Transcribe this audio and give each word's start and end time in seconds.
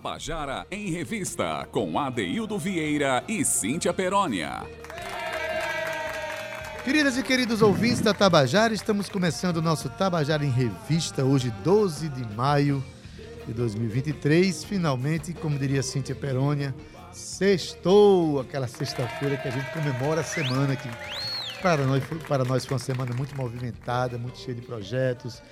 Tabajara 0.00 0.66
em 0.70 0.90
Revista, 0.90 1.68
com 1.70 1.98
Adeildo 1.98 2.58
Vieira 2.58 3.22
e 3.28 3.44
Cíntia 3.44 3.92
Perónia. 3.92 4.62
Queridas 6.82 7.18
e 7.18 7.22
queridos 7.22 7.60
ouvintes 7.60 8.00
da 8.00 8.14
Tabajara, 8.14 8.72
estamos 8.72 9.10
começando 9.10 9.58
o 9.58 9.62
nosso 9.62 9.90
Tabajara 9.90 10.42
em 10.42 10.48
Revista, 10.48 11.22
hoje 11.22 11.50
12 11.62 12.08
de 12.08 12.34
maio 12.34 12.82
de 13.46 13.52
2023. 13.52 14.64
Finalmente, 14.64 15.34
como 15.34 15.58
diria 15.58 15.82
Cíntia 15.82 16.14
Perônia, 16.14 16.74
sextou, 17.12 18.40
aquela 18.40 18.68
sexta-feira 18.68 19.36
que 19.36 19.48
a 19.48 19.50
gente 19.50 19.70
comemora 19.70 20.22
a 20.22 20.24
semana 20.24 20.76
que 20.76 20.88
para 21.60 21.84
nós, 21.84 22.02
para 22.26 22.42
nós 22.42 22.64
foi 22.64 22.72
uma 22.72 22.82
semana 22.82 23.14
muito 23.14 23.36
movimentada, 23.36 24.16
muito 24.16 24.38
cheia 24.38 24.54
de 24.54 24.62
projetos. 24.62 25.42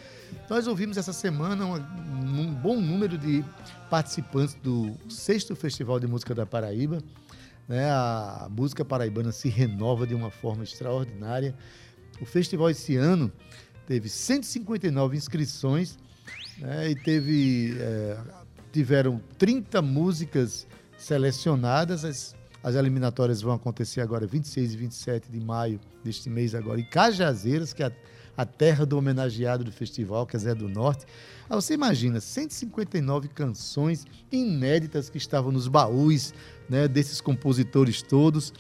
Nós 0.49 0.67
ouvimos 0.67 0.97
essa 0.97 1.13
semana 1.13 1.67
um, 1.67 2.55
bom 2.55 2.81
número 2.81 3.19
de 3.19 3.45
participantes 3.91 4.55
do 4.55 4.97
sexto 5.09 5.55
Festival 5.55 6.01
de 6.01 6.07
Música 6.07 6.35
da 6.35 6.47
Paraíba. 6.47 7.03
Né? 7.69 7.91
A 7.91 8.49
música 8.51 8.85
paraibana 8.85 9.31
se 9.31 9.49
renova 9.49 10.07
de 10.07 10.15
uma 10.15 10.31
forma 10.31 10.65
extraordinária. 10.65 11.55
O 12.21 12.25
festival 12.25 12.71
esse 12.71 12.97
ano 12.97 13.31
teve 13.87 14.09
159 14.09 15.17
inscrições 15.17 15.99
né? 16.59 16.91
e 16.91 16.95
teve, 16.95 17.77
é, 17.79 18.19
tiveram 18.73 19.21
30 19.37 19.83
músicas 19.83 20.67
selecionadas. 20.97 22.05
As, 22.05 22.35
as 22.63 22.75
eliminatórias 22.75 23.43
vão 23.43 23.53
acontecer 23.53 24.01
agora 24.01 24.27
26 24.27 24.73
e 24.73 24.77
27 24.77 25.31
de 25.31 25.41
maio 25.41 25.79
deste 26.03 26.31
mês 26.31 26.55
agora 26.55 26.81
em 26.81 26.85
Cajazeiras, 26.85 27.73
que 27.73 27.83
é 27.83 27.87
a, 27.87 27.93
a 28.39 28.47
terra 28.47 28.87
do 28.87 28.97
homenageado 28.97 29.65
do 29.65 29.73
festival, 29.73 30.25
que 30.25 30.37
é 30.37 30.39
Zé 30.39 30.55
do 30.55 30.69
Norte. 30.69 31.05
Aí 31.51 31.57
você 31.57 31.75
imagina, 31.75 32.21
159 32.21 33.27
canções 33.27 34.07
inéditas 34.31 35.11
que 35.11 35.19
estavam 35.19 35.51
nos 35.51 35.67
baús 35.67 36.33
né, 36.71 36.87
desses 36.87 37.21
compositores 37.21 38.01
todos, 38.01 38.53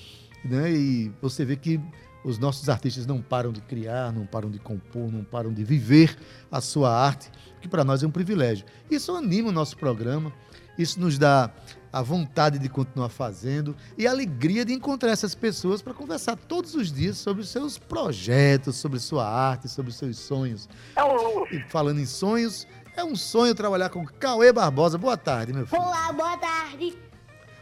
né, 0.44 0.72
e 0.72 1.12
você 1.22 1.44
vê 1.44 1.54
que 1.54 1.80
os 2.24 2.40
nossos 2.40 2.68
artistas 2.68 3.06
não 3.06 3.22
param 3.22 3.52
de 3.52 3.60
criar, 3.60 4.12
não 4.12 4.26
param 4.26 4.50
de 4.50 4.58
compor, 4.58 5.12
não 5.12 5.22
param 5.22 5.54
de 5.54 5.62
viver 5.62 6.18
a 6.50 6.60
sua 6.60 6.92
arte, 6.92 7.30
que 7.60 7.68
para 7.68 7.84
nós 7.84 8.02
é 8.02 8.06
um 8.06 8.10
privilégio. 8.10 8.66
Isso 8.90 9.14
anima 9.14 9.50
o 9.50 9.52
nosso 9.52 9.76
programa, 9.76 10.32
isso 10.78 11.00
nos 11.00 11.18
dá 11.18 11.50
a 11.92 12.02
vontade 12.02 12.58
de 12.58 12.68
continuar 12.68 13.08
fazendo 13.08 13.74
e 13.96 14.06
a 14.06 14.10
alegria 14.10 14.64
de 14.64 14.72
encontrar 14.72 15.10
essas 15.10 15.34
pessoas 15.34 15.82
para 15.82 15.92
conversar 15.92 16.36
todos 16.36 16.74
os 16.74 16.92
dias 16.92 17.18
sobre 17.18 17.42
os 17.42 17.48
seus 17.48 17.78
projetos, 17.78 18.76
sobre 18.76 19.00
sua 19.00 19.28
arte, 19.28 19.68
sobre 19.68 19.90
os 19.90 19.96
seus 19.96 20.18
sonhos. 20.18 20.68
É 20.94 21.02
um 21.02 21.46
E 21.50 21.60
falando 21.68 21.98
em 22.00 22.06
sonhos, 22.06 22.66
é 22.96 23.02
um 23.02 23.16
sonho 23.16 23.54
trabalhar 23.54 23.88
com 23.88 24.04
Cauê 24.04 24.52
Barbosa. 24.52 24.98
Boa 24.98 25.16
tarde, 25.16 25.52
meu 25.52 25.66
filho. 25.66 25.80
Olá, 25.80 26.12
boa 26.12 26.36
tarde. 26.36 26.96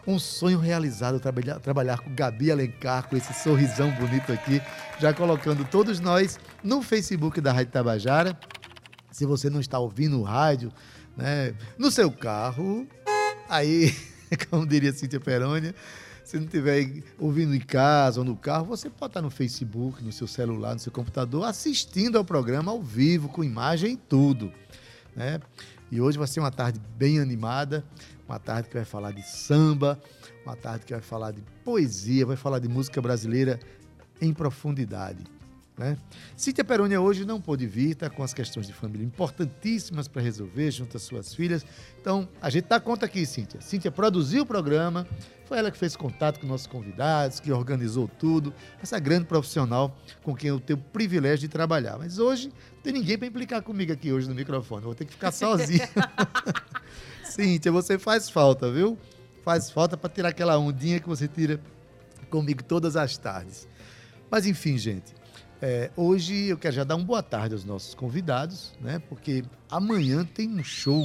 Um 0.07 0.19
sonho 0.19 0.59
realizado 0.59 1.19
trabalhar, 1.19 1.59
trabalhar 1.59 1.99
com 1.99 2.15
Gabi 2.15 2.53
Alencar, 2.53 3.09
com 3.09 3.17
esse 3.17 3.33
sorrisão 3.35 3.91
bonito 3.93 4.33
aqui, 4.33 4.63
já 5.01 5.13
colocando 5.13 5.65
todos 5.65 5.99
nós 5.99 6.39
no 6.63 6.81
Facebook 6.81 7.41
da 7.41 7.53
Rádio 7.53 7.73
Tabajara. 7.73 8.39
Se 9.11 9.27
você 9.27 9.51
não 9.51 9.59
está 9.59 9.79
ouvindo 9.79 10.21
o 10.21 10.23
rádio, 10.23 10.73
né, 11.17 11.55
no 11.77 11.91
seu 11.91 12.11
carro, 12.11 12.87
aí 13.49 13.95
como 14.51 14.67
diria 14.67 14.93
Cíntia 14.93 15.21
Perônia. 15.21 15.75
Se 16.25 16.37
não 16.37 16.45
estiver 16.45 17.05
ouvindo 17.21 17.55
em 17.55 17.61
casa 17.61 18.19
ou 18.19 18.25
no 18.25 18.37
carro, 18.37 18.67
você 18.67 18.91
pode 18.91 19.11
estar 19.11 19.23
no 19.23 19.31
Facebook, 19.31 20.03
no 20.03 20.11
seu 20.11 20.27
celular, 20.27 20.75
no 20.75 20.81
seu 20.81 20.91
computador, 20.91 21.45
assistindo 21.45 22.19
ao 22.19 22.25
programa 22.25 22.73
ao 22.73 22.83
vivo, 22.83 23.29
com 23.29 23.45
imagem 23.45 23.93
e 23.93 23.97
tudo. 23.97 24.53
Né? 25.15 25.39
E 25.91 26.01
hoje 26.01 26.19
vai 26.19 26.27
ser 26.27 26.41
uma 26.41 26.51
tarde 26.51 26.81
bem 26.99 27.21
animada, 27.21 27.85
uma 28.29 28.41
tarde 28.41 28.69
que 28.69 28.75
vai 28.75 28.85
falar 28.85 29.13
de 29.13 29.23
samba, 29.23 30.01
uma 30.45 30.57
tarde 30.57 30.85
que 30.85 30.93
vai 30.93 31.03
falar 31.03 31.31
de 31.31 31.43
poesia, 31.65 32.27
vai 32.27 32.37
falar 32.37 32.59
de 32.59 32.69
música 32.69 33.01
brasileira 33.01 33.61
em 34.21 34.35
profundidade. 34.35 35.23
Né? 35.79 35.99
Cíntia 36.35 36.65
Perônia 36.65 36.99
hoje 37.01 37.27
não 37.27 37.39
pôde 37.39 37.67
vir, 37.67 37.91
está 37.91 38.09
com 38.09 38.23
as 38.23 38.33
questões 38.33 38.67
de 38.67 38.73
família 38.73 39.05
importantíssimas 39.05 40.09
para 40.09 40.23
resolver 40.23 40.71
junto 40.71 40.97
às 40.97 41.03
suas 41.03 41.35
filhas. 41.35 41.67
Então, 42.01 42.27
a 42.41 42.49
gente 42.49 42.65
dá 42.67 42.81
conta 42.81 43.05
aqui, 43.05 43.27
Cíntia. 43.27 43.61
Cíntia 43.61 43.91
produziu 43.91 44.45
o 44.45 44.47
programa, 44.47 45.07
foi 45.45 45.59
ela 45.59 45.71
que 45.71 45.77
fez 45.77 45.95
contato 45.95 46.41
com 46.41 46.47
nossos 46.47 46.67
convidados, 46.67 47.41
que 47.41 47.53
organizou 47.53 48.09
tudo. 48.09 48.55
Essa 48.83 48.99
grande 48.99 49.27
profissional 49.27 49.95
com 50.23 50.35
quem 50.35 50.49
eu 50.49 50.59
tenho 50.59 50.79
o 50.79 50.83
privilégio 50.83 51.41
de 51.41 51.49
trabalhar. 51.49 51.99
Mas 51.99 52.19
hoje, 52.19 52.49
não 52.49 52.83
tem 52.83 52.93
ninguém 52.95 53.19
para 53.19 53.29
implicar 53.29 53.63
comigo 53.63 53.93
aqui 53.93 54.11
hoje 54.11 54.27
no 54.29 54.35
microfone. 54.35 54.81
Eu 54.81 54.87
vou 54.87 54.95
ter 54.95 55.05
que 55.05 55.13
ficar 55.13 55.31
sozinho. 55.31 55.87
Cíntia, 57.23 57.71
você 57.71 57.99
faz 57.99 58.31
falta, 58.31 58.73
viu? 58.73 58.99
Faz 59.45 59.71
falta 59.71 59.95
para 59.95 60.09
tirar 60.09 60.31
aquela 60.31 60.59
ondinha 60.59 60.99
que 60.99 61.09
você 61.09 61.29
tira 61.29 61.61
comigo 62.31 62.63
todas 62.65 62.97
as 62.97 63.19
tardes. 63.19 63.69
Mas 64.31 64.47
enfim, 64.47 64.79
gente. 64.79 65.15
É, 65.61 65.91
hoje 65.97 66.49
eu 66.49 66.59
quero 66.59 66.75
já 66.75 66.85
dar 66.85 66.97
uma 66.97 67.05
boa 67.05 67.23
tarde 67.23 67.55
aos 67.55 67.65
nossos 67.65 67.95
convidados, 67.95 68.75
né? 68.79 69.01
Porque 69.09 69.43
amanhã 69.71 70.23
tem 70.25 70.51
um 70.51 70.63
show 70.63 71.03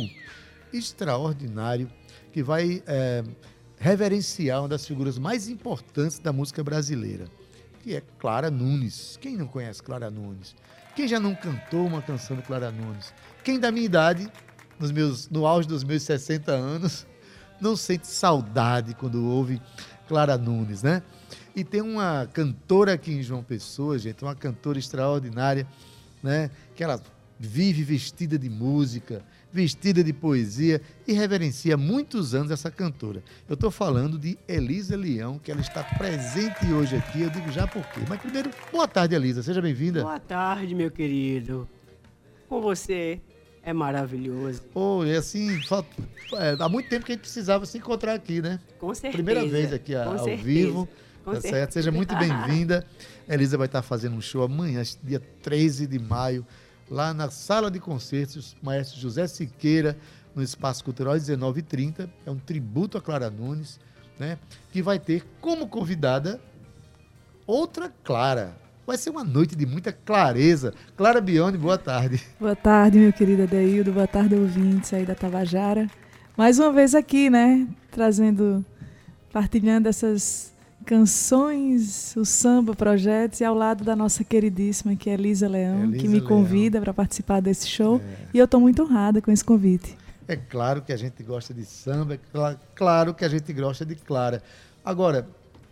extraordinário 0.73 1.89
que 2.33 2.43
vai 2.43 2.83
é, 2.85 3.23
reverenciar 3.77 4.61
uma 4.61 4.67
das 4.67 4.85
figuras 4.85 5.17
mais 5.17 5.47
importantes 5.47 6.19
da 6.19 6.33
música 6.33 6.61
brasileira, 6.61 7.25
que 7.81 7.95
é 7.95 8.01
Clara 8.19 8.51
Nunes. 8.51 9.17
Quem 9.21 9.37
não 9.37 9.47
conhece 9.47 9.81
Clara 9.81 10.11
Nunes? 10.11 10.53
Quem 10.97 11.07
já 11.07 11.19
não 11.19 11.33
cantou 11.33 11.87
uma 11.87 12.01
canção 12.01 12.35
de 12.35 12.43
Clara 12.43 12.71
Nunes? 12.71 13.13
Quem 13.45 13.57
da 13.57 13.71
minha 13.71 13.85
idade, 13.85 14.29
nos 14.77 14.91
meus, 14.91 15.29
no 15.29 15.45
auge 15.45 15.65
dos 15.65 15.85
meus 15.85 16.03
60 16.03 16.51
anos, 16.51 17.07
não 17.61 17.77
sente 17.77 18.05
saudade 18.05 18.95
quando 18.95 19.25
ouve 19.25 19.61
Clara 20.09 20.37
Nunes, 20.37 20.83
né? 20.83 21.01
E 21.55 21.63
tem 21.63 21.81
uma 21.81 22.27
cantora 22.33 22.93
aqui 22.93 23.11
em 23.11 23.23
João 23.23 23.43
Pessoa, 23.43 23.97
gente, 23.97 24.23
uma 24.23 24.35
cantora 24.35 24.79
extraordinária, 24.79 25.67
né? 26.21 26.49
Que 26.75 26.83
ela 26.83 27.01
vive 27.39 27.83
vestida 27.83 28.37
de 28.37 28.49
música, 28.49 29.23
vestida 29.51 30.03
de 30.03 30.13
poesia 30.13 30.79
e 31.07 31.13
reverencia 31.13 31.73
há 31.73 31.77
muitos 31.77 32.35
anos 32.35 32.51
essa 32.51 32.69
cantora. 32.69 33.23
Eu 33.49 33.55
estou 33.55 33.71
falando 33.71 34.19
de 34.19 34.37
Elisa 34.47 34.95
Leão, 34.95 35.39
que 35.39 35.51
ela 35.51 35.61
está 35.61 35.83
presente 35.83 36.71
hoje 36.71 36.95
aqui. 36.95 37.21
Eu 37.21 37.29
digo 37.31 37.51
já 37.51 37.67
por 37.67 37.83
quê. 37.87 37.99
Mas 38.07 38.21
primeiro, 38.21 38.51
boa 38.71 38.87
tarde, 38.87 39.15
Elisa. 39.15 39.41
Seja 39.41 39.61
bem-vinda. 39.61 40.03
Boa 40.03 40.19
tarde, 40.19 40.75
meu 40.75 40.91
querido. 40.91 41.67
Com 42.47 42.61
você 42.61 43.19
é 43.63 43.73
maravilhoso. 43.73 44.61
Oh, 44.73 45.03
e 45.03 45.15
assim, 45.15 45.59
é, 46.33 46.55
há 46.59 46.69
muito 46.69 46.89
tempo 46.89 47.05
que 47.05 47.11
a 47.11 47.15
gente 47.15 47.21
precisava 47.21 47.65
se 47.65 47.77
encontrar 47.77 48.13
aqui, 48.13 48.41
né? 48.41 48.59
Com 48.79 48.93
certeza. 48.93 49.13
Primeira 49.23 49.45
vez 49.45 49.73
aqui 49.73 49.95
ao 49.95 50.17
certeza. 50.19 50.43
vivo. 50.43 50.87
Com 51.23 51.33
tá 51.33 51.41
certo? 51.41 51.73
Seja 51.73 51.91
muito 51.91 52.15
bem-vinda. 52.15 52.85
Elisa 53.29 53.57
vai 53.57 53.67
estar 53.67 53.81
fazendo 53.81 54.15
um 54.15 54.21
show 54.21 54.43
amanhã, 54.43 54.81
dia 55.03 55.21
13 55.41 55.87
de 55.87 55.99
maio, 55.99 56.45
lá 56.89 57.13
na 57.13 57.29
sala 57.29 57.69
de 57.69 57.79
concertos, 57.79 58.55
maestro 58.61 58.99
José 58.99 59.27
Siqueira, 59.27 59.97
no 60.35 60.41
Espaço 60.41 60.83
Cultural, 60.83 61.13
às 61.13 61.29
19h30. 61.29 62.09
É 62.25 62.31
um 62.31 62.37
tributo 62.37 62.97
a 62.97 63.01
Clara 63.01 63.29
Nunes, 63.29 63.79
né? 64.19 64.37
Que 64.71 64.81
vai 64.81 64.99
ter 64.99 65.23
como 65.39 65.67
convidada 65.67 66.41
outra 67.45 67.93
Clara. 68.03 68.55
Vai 68.85 68.97
ser 68.97 69.11
uma 69.11 69.23
noite 69.23 69.55
de 69.55 69.65
muita 69.65 69.93
clareza. 69.93 70.73
Clara 70.97 71.21
Bione, 71.21 71.57
boa 71.57 71.77
tarde. 71.77 72.21
Boa 72.39 72.55
tarde, 72.55 72.97
meu 72.97 73.13
querido 73.13 73.43
Adeildo. 73.43 73.91
Boa 73.93 74.07
tarde, 74.07 74.35
ouvintes 74.35 74.91
aí 74.93 75.05
da 75.05 75.15
Tabajara. 75.15 75.87
Mais 76.35 76.59
uma 76.59 76.71
vez 76.71 76.95
aqui, 76.95 77.29
né? 77.29 77.67
Trazendo, 77.91 78.65
partilhando 79.31 79.87
essas 79.87 80.51
canções, 80.85 82.15
o 82.15 82.25
samba, 82.25 82.75
projetos 82.75 83.39
e 83.39 83.43
ao 83.43 83.55
lado 83.55 83.83
da 83.83 83.95
nossa 83.95 84.23
queridíssima 84.23 84.95
que 84.95 85.09
é 85.09 85.13
Elisa 85.13 85.47
Leão, 85.47 85.83
Elisa 85.83 85.97
que 85.99 86.07
me 86.07 86.21
convida 86.21 86.81
para 86.81 86.93
participar 86.93 87.41
desse 87.41 87.67
show 87.67 88.01
é. 88.03 88.27
e 88.33 88.37
eu 88.37 88.45
estou 88.45 88.59
muito 88.59 88.83
honrada 88.83 89.21
com 89.21 89.31
esse 89.31 89.43
convite. 89.43 89.97
É 90.27 90.35
claro 90.35 90.81
que 90.81 90.93
a 90.93 90.97
gente 90.97 91.21
gosta 91.23 91.53
de 91.53 91.65
samba, 91.65 92.15
é 92.15 92.19
claro 92.75 93.13
que 93.13 93.25
a 93.25 93.29
gente 93.29 93.51
gosta 93.53 93.85
de 93.85 93.95
Clara. 93.95 94.41
Agora, 94.83 95.27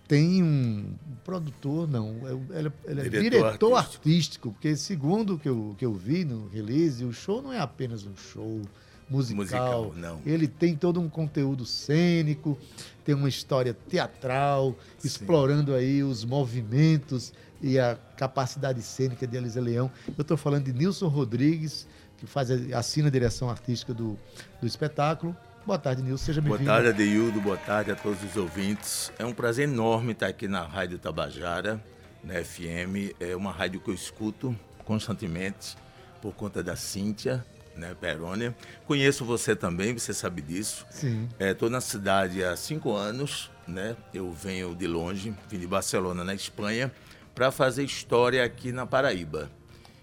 tem 0.08 0.42
um 0.44 0.96
produtor, 1.24 1.88
não, 1.88 2.16
ele, 2.52 2.68
é, 2.68 2.92
ele 2.92 3.00
é 3.00 3.04
diretor, 3.04 3.30
diretor 3.30 3.76
artístico. 3.76 3.78
artístico. 3.78 4.52
porque 4.52 4.76
segundo 4.76 5.36
o 5.36 5.40
que 5.40 5.48
eu, 5.48 5.76
que 5.78 5.86
eu 5.86 5.94
vi 5.94 6.26
no 6.26 6.48
release, 6.48 7.06
o 7.06 7.14
show 7.14 7.42
não 7.42 7.54
é 7.54 7.60
apenas 7.60 8.06
um 8.06 8.16
show, 8.16 8.62
musical. 9.10 9.38
musical 9.38 9.94
não. 9.96 10.22
Ele 10.26 10.48
tem 10.48 10.76
todo 10.76 11.00
um 11.00 11.10
conteúdo 11.10 11.66
cênico, 11.66 12.58
tem 13.04 13.16
uma 13.16 13.30
história 13.30 13.76
teatral, 13.88 14.76
Sim. 14.98 15.08
explorando 15.08 15.74
aí 15.74 16.04
os 16.04 16.24
movimentos 16.24 17.34
e 17.62 17.80
a 17.80 17.98
capacidade 18.16 18.82
cênica 18.82 19.26
de 19.28 19.36
Elisa 19.36 19.60
Leão. 19.60 19.92
Eu 20.08 20.22
estou 20.22 20.38
falando 20.38 20.66
de 20.66 20.74
Nilson 20.74 21.08
Rodrigues, 21.08 21.88
que 22.18 22.26
faz 22.26 22.50
assina 22.74 23.08
a 23.08 23.12
direção 23.12 23.50
artística 23.50 23.94
do, 23.94 24.18
do 24.62 24.68
espetáculo. 24.68 25.36
Boa 25.66 25.78
tarde, 25.78 26.02
Nilson. 26.02 26.26
Seja 26.26 26.42
bem-vindo. 26.42 26.64
Boa 26.64 26.76
tarde, 26.76 26.90
Adeildo. 26.90 27.42
Boa 27.42 27.58
tarde 27.58 27.92
a 27.92 27.96
todos 27.96 28.24
os 28.24 28.36
ouvintes. 28.38 29.12
É 29.20 29.26
um 29.26 29.34
prazer 29.34 29.68
enorme 29.68 30.14
estar 30.14 30.28
aqui 30.28 30.48
na 30.48 30.62
Rádio 30.64 30.98
Tabajara, 30.98 31.84
na 32.24 32.44
FM. 32.44 33.14
É 33.20 33.36
uma 33.36 33.52
rádio 33.52 33.80
que 33.80 33.90
eu 33.90 33.94
escuto 33.94 34.56
constantemente 34.86 35.78
por 36.22 36.34
conta 36.34 36.64
da 36.64 36.76
Cíntia, 36.76 37.46
né, 37.80 37.96
Perônia. 38.00 38.56
Conheço 38.86 39.26
você 39.26 39.56
também, 39.56 39.94
você 39.98 40.14
sabe 40.14 40.42
disso. 40.42 40.86
Sim. 40.92 41.28
Estou 41.40 41.70
na 41.70 41.82
cidade 41.82 42.44
há 42.44 42.56
cinco 42.56 42.94
anos, 42.94 43.50
né? 43.68 43.96
Eu 44.14 44.32
venho 44.32 44.76
de 44.76 44.86
longe, 44.86 45.34
vim 45.50 45.58
de 45.58 45.66
Barcelona, 45.66 46.24
na 46.24 46.36
Espanha, 46.36 46.92
para 47.34 47.50
fazer 47.52 47.84
história 47.84 48.44
aqui 48.44 48.72
na 48.72 48.86
Paraíba. 48.86 49.50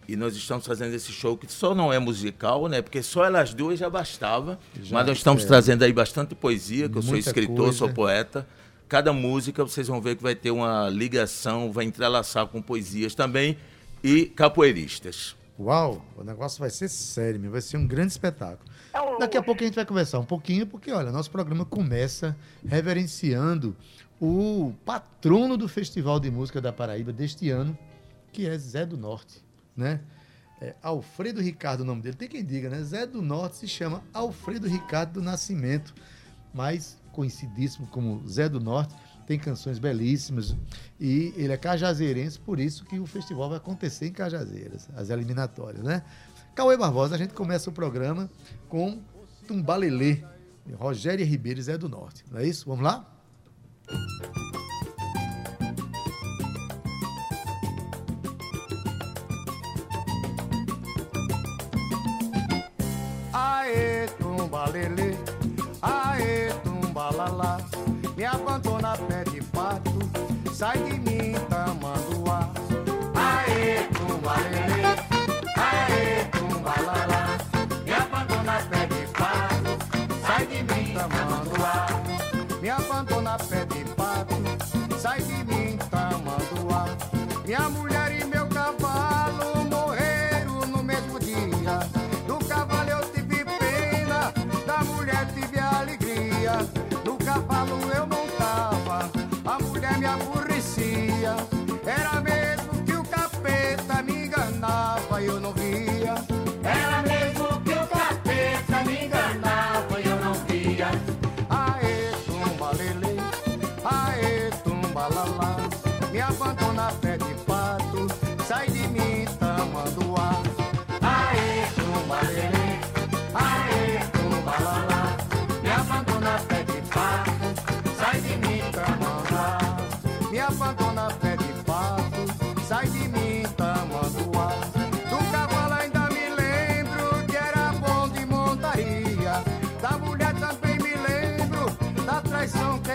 E 0.09 0.15
nós 0.15 0.37
estamos 0.37 0.65
fazendo 0.65 0.95
esse 0.95 1.11
show 1.11 1.37
que 1.37 1.53
só 1.53 1.75
não 1.75 1.93
é 1.93 1.99
musical, 1.99 2.69
né? 2.69 2.81
Porque 2.81 3.03
só 3.03 3.25
elas 3.25 3.53
duas 3.53 3.79
já 3.79 3.91
bastava. 3.91 4.59
Já, 4.81 4.95
mas 4.95 5.07
nós 5.07 5.19
estamos 5.19 5.45
é. 5.45 5.47
trazendo 5.47 5.83
aí 5.83 5.93
bastante 5.93 6.35
poesia, 6.35 6.89
que 6.89 6.97
eu 6.97 7.03
sou 7.03 7.13
Muita 7.13 7.29
escritor, 7.29 7.57
coisa. 7.57 7.79
sou 7.79 7.93
poeta. 7.93 8.47
Cada 8.89 9.13
música 9.13 9.65
vocês 9.65 9.89
vão 9.89 10.01
ver 10.01 10.15
que 10.15 10.23
vai 10.23 10.37
ter 10.37 10.53
uma 10.53 10.89
ligação, 10.89 11.73
vai 11.73 11.85
entrelaçar 11.85 12.47
com 12.47 12.63
poesias 12.63 13.17
também 13.17 13.59
e 14.03 14.27
capoeiristas. 14.27 15.35
Uau, 15.59 16.05
o 16.17 16.23
negócio 16.23 16.61
vai 16.61 16.69
ser 16.69 16.89
sério, 16.89 17.41
meu, 17.41 17.51
vai 17.51 17.63
ser 17.63 17.79
um 17.79 17.87
grande 17.87 18.13
espetáculo. 18.13 18.71
Daqui 19.19 19.39
a 19.39 19.43
pouco 19.43 19.63
a 19.63 19.67
gente 19.67 19.75
vai 19.75 19.87
conversar 19.87 20.19
um 20.19 20.25
pouquinho, 20.25 20.67
porque 20.67 20.93
olha, 20.93 21.11
nosso 21.11 21.31
programa 21.31 21.65
começa 21.65 22.37
reverenciando 22.67 23.75
o 24.21 24.75
patrono 24.85 25.57
do 25.57 25.67
Festival 25.67 26.21
de 26.21 26.31
Música 26.31 26.61
da 26.61 26.73
Paraíba 26.73 27.13
deste 27.13 27.51
ano, 27.51 27.77
que 28.33 28.47
é 28.47 28.57
Zé 28.59 28.85
do 28.85 28.99
Norte, 28.99 29.43
né? 29.75 30.01
É 30.61 30.75
Alfredo 30.83 31.41
Ricardo 31.41 31.81
o 31.81 31.85
nome 31.85 32.03
dele. 32.03 32.17
Tem 32.17 32.29
quem 32.29 32.45
diga, 32.45 32.69
né? 32.69 32.83
Zé 32.83 33.07
do 33.07 33.23
Norte 33.23 33.57
se 33.57 33.69
chama 33.69 34.03
Alfredo 34.13 34.69
Ricardo 34.69 35.15
do 35.15 35.23
Nascimento, 35.23 35.95
mas 36.53 36.99
conhecidíssimo 37.13 37.87
como 37.87 38.27
Zé 38.29 38.49
do 38.49 38.61
Norte, 38.61 38.95
tem 39.27 39.39
canções 39.39 39.79
belíssimas 39.79 40.55
e 41.01 41.35
ele 41.37 41.53
é 41.53 41.57
cajazeirense, 41.57 42.39
por 42.39 42.61
isso 42.61 42.85
que 42.85 42.99
o 42.99 43.07
festival 43.07 43.49
vai 43.49 43.59
acontecer 43.59 44.07
em 44.07 44.13
Cajazeiras, 44.13 44.89
as 44.95 45.11
eliminatórias, 45.11 45.83
né? 45.83 46.03
Cauê 46.55 46.77
Barbosa, 46.77 47.15
a 47.17 47.19
gente 47.19 47.35
começa 47.35 47.69
o 47.69 47.73
programa 47.73 48.31
com 48.69 49.03
Tumbalelê, 49.47 50.23
Rogério 50.75 51.27
Ribeiro 51.27 51.61
Zé 51.61 51.77
do 51.77 51.89
Norte, 51.89 52.25
não 52.31 52.39
é 52.39 52.47
isso? 52.47 52.67
Vamos 52.67 52.85
lá? 52.85 53.05
Aê, 53.89 54.46
sai 70.59 70.99
de 71.05 71.06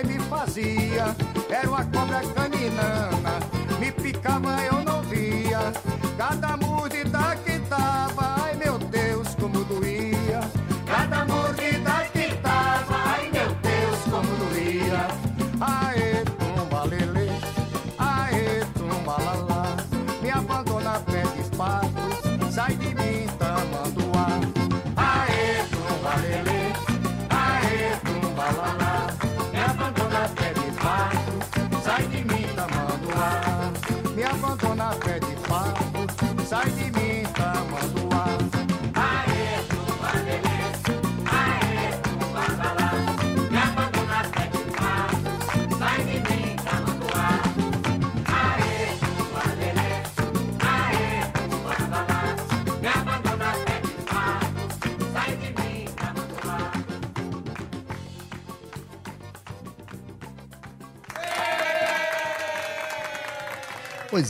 me 0.03 0.19
fazia. 0.19 1.15
Era 1.49 1.69
uma 1.69 1.85
cobra 1.85 2.21
caninana, 2.33 3.39
me 3.79 3.91
picava 3.91 4.61
eu 4.63 4.83
não 4.83 5.01
via. 5.03 5.71
Cada 6.17 6.57
mordida 6.57 7.35
que 7.43 7.59
tava, 7.69 8.35
ai 8.43 8.55
meu 8.55 8.77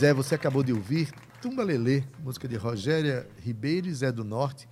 Pois 0.02 0.10
é, 0.10 0.16
você 0.16 0.34
acabou 0.34 0.64
de 0.64 0.74
ouvir 0.74 1.12
Tumba 1.44 1.62
Lelê, 1.62 2.04
música 2.24 2.48
de 2.48 2.56
Rogéria 2.56 3.30
Ribeiro 3.40 3.88
e 3.88 3.94
Zé 3.94 4.12
do 4.12 4.24
Norte, 4.24 4.68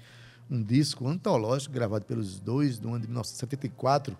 um 0.49 0.59
disco 0.59 1.07
antológico 1.07 1.71
gravado 1.71 2.03
pelos 2.03 2.39
dois 2.39 2.79
no 2.79 2.95
ano 2.95 3.01
de 3.01 3.07
1974. 3.09 4.17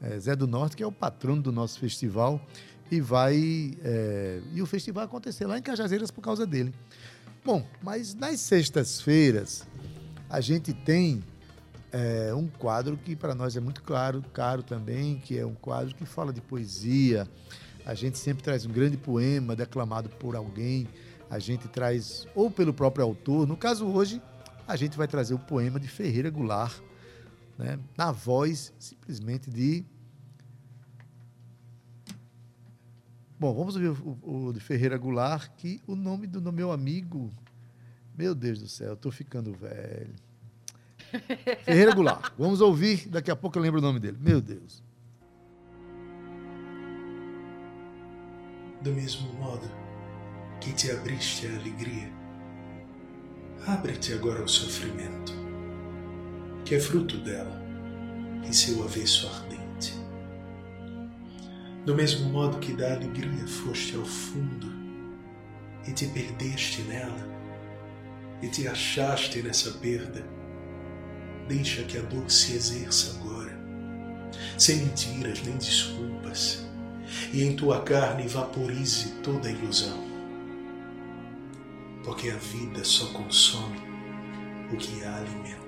É, 0.00 0.18
Zé 0.18 0.34
do 0.34 0.46
Norte, 0.46 0.74
que 0.74 0.82
é 0.82 0.86
o 0.86 0.90
patrono 0.90 1.42
do 1.42 1.52
nosso 1.52 1.78
festival, 1.78 2.40
e 2.90 2.98
vai. 2.98 3.76
é, 3.84 4.40
e 4.54 4.62
o 4.62 4.64
festival 4.64 5.02
vai 5.02 5.04
acontecer 5.04 5.44
lá 5.44 5.58
em 5.58 5.60
Cajazeiras 5.60 6.10
por 6.10 6.22
causa 6.22 6.46
dele. 6.46 6.72
Bom, 7.44 7.62
mas 7.82 8.14
nas 8.14 8.40
sextas-feiras 8.40 9.66
a 10.30 10.40
gente 10.40 10.72
tem 10.72 11.22
é, 11.92 12.32
um 12.34 12.48
quadro 12.48 12.96
que 12.96 13.14
para 13.14 13.34
nós 13.34 13.54
é 13.54 13.60
muito 13.60 13.82
claro, 13.82 14.24
caro 14.32 14.62
também, 14.62 15.18
que 15.18 15.38
é 15.38 15.44
um 15.44 15.54
quadro 15.54 15.94
que 15.94 16.06
fala 16.06 16.32
de 16.32 16.40
poesia. 16.40 17.28
A 17.88 17.94
gente 17.94 18.18
sempre 18.18 18.42
traz 18.42 18.66
um 18.66 18.70
grande 18.70 18.98
poema 18.98 19.56
declamado 19.56 20.10
por 20.10 20.36
alguém. 20.36 20.86
A 21.30 21.38
gente 21.38 21.66
traz 21.68 22.26
ou 22.34 22.50
pelo 22.50 22.74
próprio 22.74 23.02
autor. 23.02 23.46
No 23.48 23.56
caso 23.56 23.86
hoje, 23.86 24.20
a 24.66 24.76
gente 24.76 24.94
vai 24.94 25.08
trazer 25.08 25.32
o 25.32 25.38
poema 25.38 25.80
de 25.80 25.88
Ferreira 25.88 26.28
Goulart, 26.28 26.80
né, 27.56 27.78
na 27.96 28.12
voz 28.12 28.74
simplesmente 28.78 29.48
de. 29.50 29.86
Bom, 33.40 33.54
vamos 33.54 33.74
ouvir 33.76 33.88
o, 33.88 34.18
o- 34.48 34.52
de 34.52 34.60
Ferreira 34.60 34.98
Goulart, 34.98 35.50
que 35.56 35.80
o 35.86 35.96
nome 35.96 36.26
do, 36.26 36.40
do 36.42 36.52
meu 36.52 36.70
amigo. 36.70 37.32
Meu 38.16 38.34
Deus 38.34 38.58
do 38.60 38.68
céu, 38.68 38.88
eu 38.90 38.96
tô 38.96 39.10
ficando 39.10 39.54
velho. 39.54 40.14
Ferreira 41.64 41.94
Goulart. 41.94 42.32
Vamos 42.36 42.60
ouvir, 42.60 43.08
daqui 43.08 43.30
a 43.30 43.36
pouco 43.36 43.56
eu 43.56 43.62
lembro 43.62 43.78
o 43.78 43.82
nome 43.82 43.98
dele. 44.00 44.18
Meu 44.20 44.40
Deus. 44.42 44.82
Do 48.80 48.92
mesmo 48.92 49.32
modo 49.34 49.68
que 50.60 50.72
te 50.72 50.90
abriste 50.90 51.46
à 51.46 51.50
alegria. 51.50 52.12
Abre-te 53.66 54.12
agora 54.12 54.40
ao 54.40 54.48
sofrimento, 54.48 55.32
que 56.64 56.74
é 56.74 56.80
fruto 56.80 57.18
dela, 57.18 57.60
em 58.44 58.52
seu 58.52 58.82
avesso 58.84 59.28
ardente. 59.28 59.94
Do 61.84 61.94
mesmo 61.94 62.28
modo 62.30 62.58
que 62.58 62.72
da 62.72 62.94
alegria 62.94 63.46
foste 63.46 63.96
ao 63.96 64.04
fundo 64.04 64.72
e 65.86 65.92
te 65.92 66.06
perdeste 66.06 66.82
nela, 66.82 67.28
e 68.42 68.48
te 68.48 68.68
achaste 68.68 69.42
nessa 69.42 69.72
perda, 69.72 70.24
Deixa 71.48 71.82
que 71.82 71.96
a 71.96 72.02
dor 72.02 72.30
se 72.30 72.54
exerça 72.54 73.18
agora, 73.18 73.58
sem 74.58 74.84
mentiras 74.84 75.42
nem 75.42 75.56
desculpas, 75.56 76.67
e 77.32 77.42
em 77.42 77.54
tua 77.54 77.82
carne 77.82 78.26
vaporize 78.26 79.10
toda 79.22 79.48
a 79.48 79.50
ilusão. 79.50 80.06
Porque 82.04 82.30
a 82.30 82.36
vida 82.36 82.84
só 82.84 83.06
consome 83.12 83.78
o 84.72 84.76
que 84.76 85.02
a 85.04 85.16
alimenta. 85.16 85.58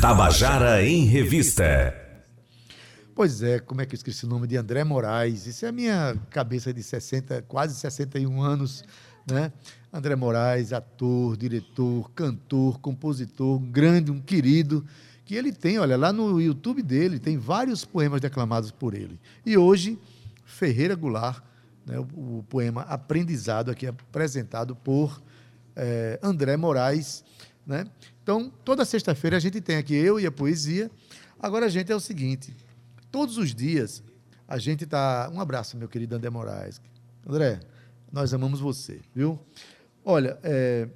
Tabajara 0.00 0.82
em 0.82 1.04
Revista. 1.04 1.94
Pois 3.14 3.42
é, 3.42 3.58
como 3.58 3.82
é 3.82 3.86
que 3.86 3.94
eu 3.94 3.98
esqueci 3.98 4.24
o 4.24 4.28
nome 4.28 4.46
de 4.46 4.56
André 4.56 4.82
Moraes? 4.82 5.46
Isso 5.46 5.66
é 5.66 5.68
a 5.68 5.72
minha 5.72 6.16
cabeça 6.30 6.72
de 6.72 6.82
60, 6.82 7.42
quase 7.42 7.74
61 7.78 8.40
anos, 8.40 8.82
né? 9.26 9.52
André 9.92 10.14
Moraes, 10.14 10.72
ator, 10.72 11.36
diretor, 11.36 12.10
cantor, 12.12 12.78
compositor, 12.78 13.58
grande, 13.58 14.10
um 14.10 14.20
querido, 14.20 14.84
que 15.24 15.34
ele 15.34 15.52
tem, 15.52 15.78
olha, 15.78 15.96
lá 15.96 16.12
no 16.12 16.40
YouTube 16.40 16.82
dele, 16.82 17.18
tem 17.18 17.36
vários 17.36 17.84
poemas 17.84 18.20
declamados 18.20 18.70
por 18.70 18.94
ele. 18.94 19.18
E 19.44 19.56
hoje, 19.56 19.98
Ferreira 20.44 20.94
Goulart, 20.94 21.42
né, 21.86 21.98
o, 21.98 22.38
o 22.38 22.44
poema 22.48 22.82
Aprendizado, 22.82 23.70
aqui 23.70 23.86
apresentado 23.86 24.76
por 24.76 25.20
eh, 25.74 26.18
André 26.22 26.56
Moraes, 26.56 27.24
né? 27.66 27.86
Então, 28.22 28.52
toda 28.64 28.84
sexta-feira 28.84 29.36
a 29.36 29.40
gente 29.40 29.60
tem 29.60 29.76
aqui 29.76 29.94
eu 29.94 30.18
e 30.18 30.26
a 30.26 30.30
poesia. 30.30 30.90
Agora, 31.38 31.66
a 31.66 31.68
gente 31.68 31.90
é 31.90 31.96
o 31.96 32.00
seguinte: 32.00 32.54
todos 33.10 33.38
os 33.38 33.54
dias 33.54 34.02
a 34.46 34.58
gente 34.58 34.84
está. 34.84 35.30
Um 35.32 35.40
abraço, 35.40 35.76
meu 35.76 35.88
querido 35.88 36.16
André 36.16 36.30
Moraes. 36.30 36.80
André, 37.26 37.60
nós 38.12 38.34
amamos 38.34 38.60
você, 38.60 39.00
viu? 39.14 39.38
Olha, 40.04 40.38
é, 40.42 40.88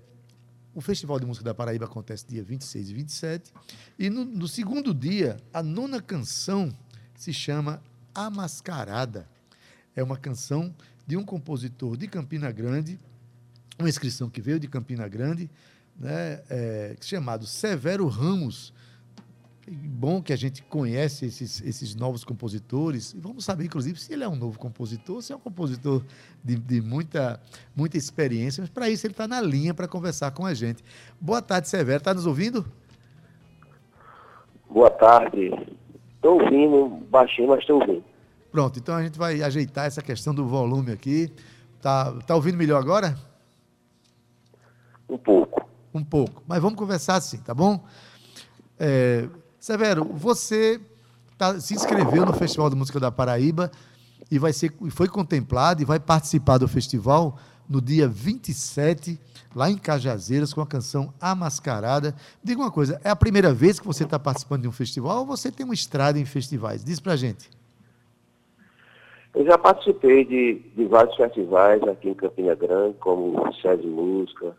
o 0.75 0.81
Festival 0.81 1.21
de 1.21 1.27
Música 1.27 1.45
da 1.45 1.55
Paraíba 1.55 1.85
acontece 1.85 2.27
dia 2.27 2.43
26 2.43 2.91
e 2.91 2.95
27. 2.95 3.53
E 3.99 4.11
no, 4.11 4.25
no 4.25 4.49
segundo 4.49 4.93
dia, 4.93 5.37
a 5.53 5.63
nona 5.63 6.03
canção 6.03 6.77
se 7.15 7.33
chama 7.33 7.83
A 8.15 8.29
Mascarada. 8.29 9.29
É 9.95 10.03
uma 10.03 10.17
canção 10.17 10.75
de 11.07 11.17
um 11.17 11.25
compositor 11.25 11.97
de 11.97 12.09
Campina 12.09 12.51
Grande, 12.51 12.99
uma 13.79 13.89
inscrição 13.89 14.29
que 14.29 14.41
veio 14.41 14.59
de 14.59 14.67
Campina 14.67 15.07
Grande, 15.07 15.49
né, 15.97 16.43
é, 16.51 16.97
chamado 17.01 17.47
Severo 17.47 18.09
Ramos. 18.09 18.73
Bom 19.67 20.21
que 20.21 20.33
a 20.33 20.37
gente 20.37 20.63
conhece 20.63 21.25
esses, 21.25 21.63
esses 21.63 21.95
novos 21.95 22.23
compositores 22.23 23.15
e 23.15 23.19
vamos 23.19 23.45
saber, 23.47 23.65
inclusive, 23.65 23.99
se 23.99 24.13
ele 24.13 24.23
é 24.23 24.29
um 24.29 24.37
novo 24.37 24.59
compositor, 24.59 25.23
se 25.23 25.33
é 25.33 25.37
um 25.37 25.41
compositor 25.41 26.05
de, 26.43 26.57
de 26.57 26.83
muita, 26.83 27.41
muita 27.75 27.97
experiência, 27.97 28.61
mas 28.61 28.69
para 28.69 28.91
isso 28.91 29.07
ele 29.07 29.15
está 29.15 29.27
na 29.27 29.41
linha 29.41 29.73
para 29.73 29.89
conversar 29.89 30.33
com 30.33 30.45
a 30.45 30.53
gente. 30.53 30.85
Boa 31.19 31.41
tarde, 31.41 31.69
Severo. 31.69 31.97
Está 31.97 32.13
nos 32.13 32.27
ouvindo? 32.27 32.65
Boa 34.69 34.91
tarde. 34.91 35.51
Estou 36.15 36.43
ouvindo, 36.43 36.89
baixinho, 37.09 37.49
mas 37.49 37.61
estou 37.61 37.81
ouvindo. 37.81 38.05
Pronto, 38.53 38.79
então 38.79 38.95
a 38.95 39.03
gente 39.03 39.19
vai 39.19 39.43
ajeitar 39.43 39.87
essa 39.87 40.03
questão 40.03 40.35
do 40.35 40.47
volume 40.47 40.93
aqui. 40.93 41.33
Tá, 41.81 42.13
tá 42.27 42.35
ouvindo 42.35 42.59
melhor 42.59 42.81
agora? 42.81 43.17
Um 45.09 45.17
pouco. 45.17 45.67
Um 45.95 46.05
pouco. 46.05 46.43
Mas 46.47 46.61
vamos 46.61 46.79
conversar 46.79 47.17
assim, 47.17 47.39
tá 47.39 47.55
bom? 47.55 47.83
É, 48.79 49.29
Severo, 49.65 50.05
você 50.05 50.79
tá, 51.39 51.59
se 51.59 51.73
inscreveu 51.73 52.27
no 52.27 52.35
Festival 52.35 52.69
de 52.69 52.77
Música 52.77 53.01
da 53.01 53.11
Paraíba 53.11 53.71
e 54.31 54.39
vai 54.39 54.53
ser, 54.53 54.71
foi 54.91 55.09
contemplado 55.09 55.81
e 55.81 55.87
vai 55.87 55.99
participar 55.99 56.59
do 56.59 56.69
festival 56.69 57.39
no 57.67 57.81
dia 57.81 58.07
27, 58.07 59.19
lá 59.57 59.71
em 59.71 59.79
Cajazeiras, 59.79 60.53
com 60.53 60.61
a 60.61 60.67
canção 60.67 61.15
A 61.19 61.35
Mascarada. 61.35 62.15
Diga 62.43 62.61
uma 62.61 62.71
coisa, 62.71 63.01
é 63.03 63.09
a 63.09 63.17
primeira 63.17 63.55
vez 63.55 63.81
que 63.81 63.87
você 63.87 64.05
está 64.05 64.19
participando 64.19 64.61
de 64.61 64.69
um 64.69 64.73
festival 64.73 65.21
ou 65.21 65.25
você 65.25 65.51
tem 65.51 65.65
uma 65.65 65.73
estrada 65.73 66.19
em 66.19 66.27
festivais? 66.27 66.85
Diz 66.85 67.01
pra 67.01 67.17
gente. 67.17 67.49
Eu 69.35 69.47
já 69.47 69.57
participei 69.57 70.27
de, 70.27 70.61
de 70.77 70.85
vários 70.85 71.17
festivais 71.17 71.83
aqui 71.85 72.11
em 72.11 72.15
Campina 72.15 72.55
Grande, 72.55 72.99
como 72.99 73.49
o 73.49 73.55
Sede 73.55 73.87
Música, 73.87 74.55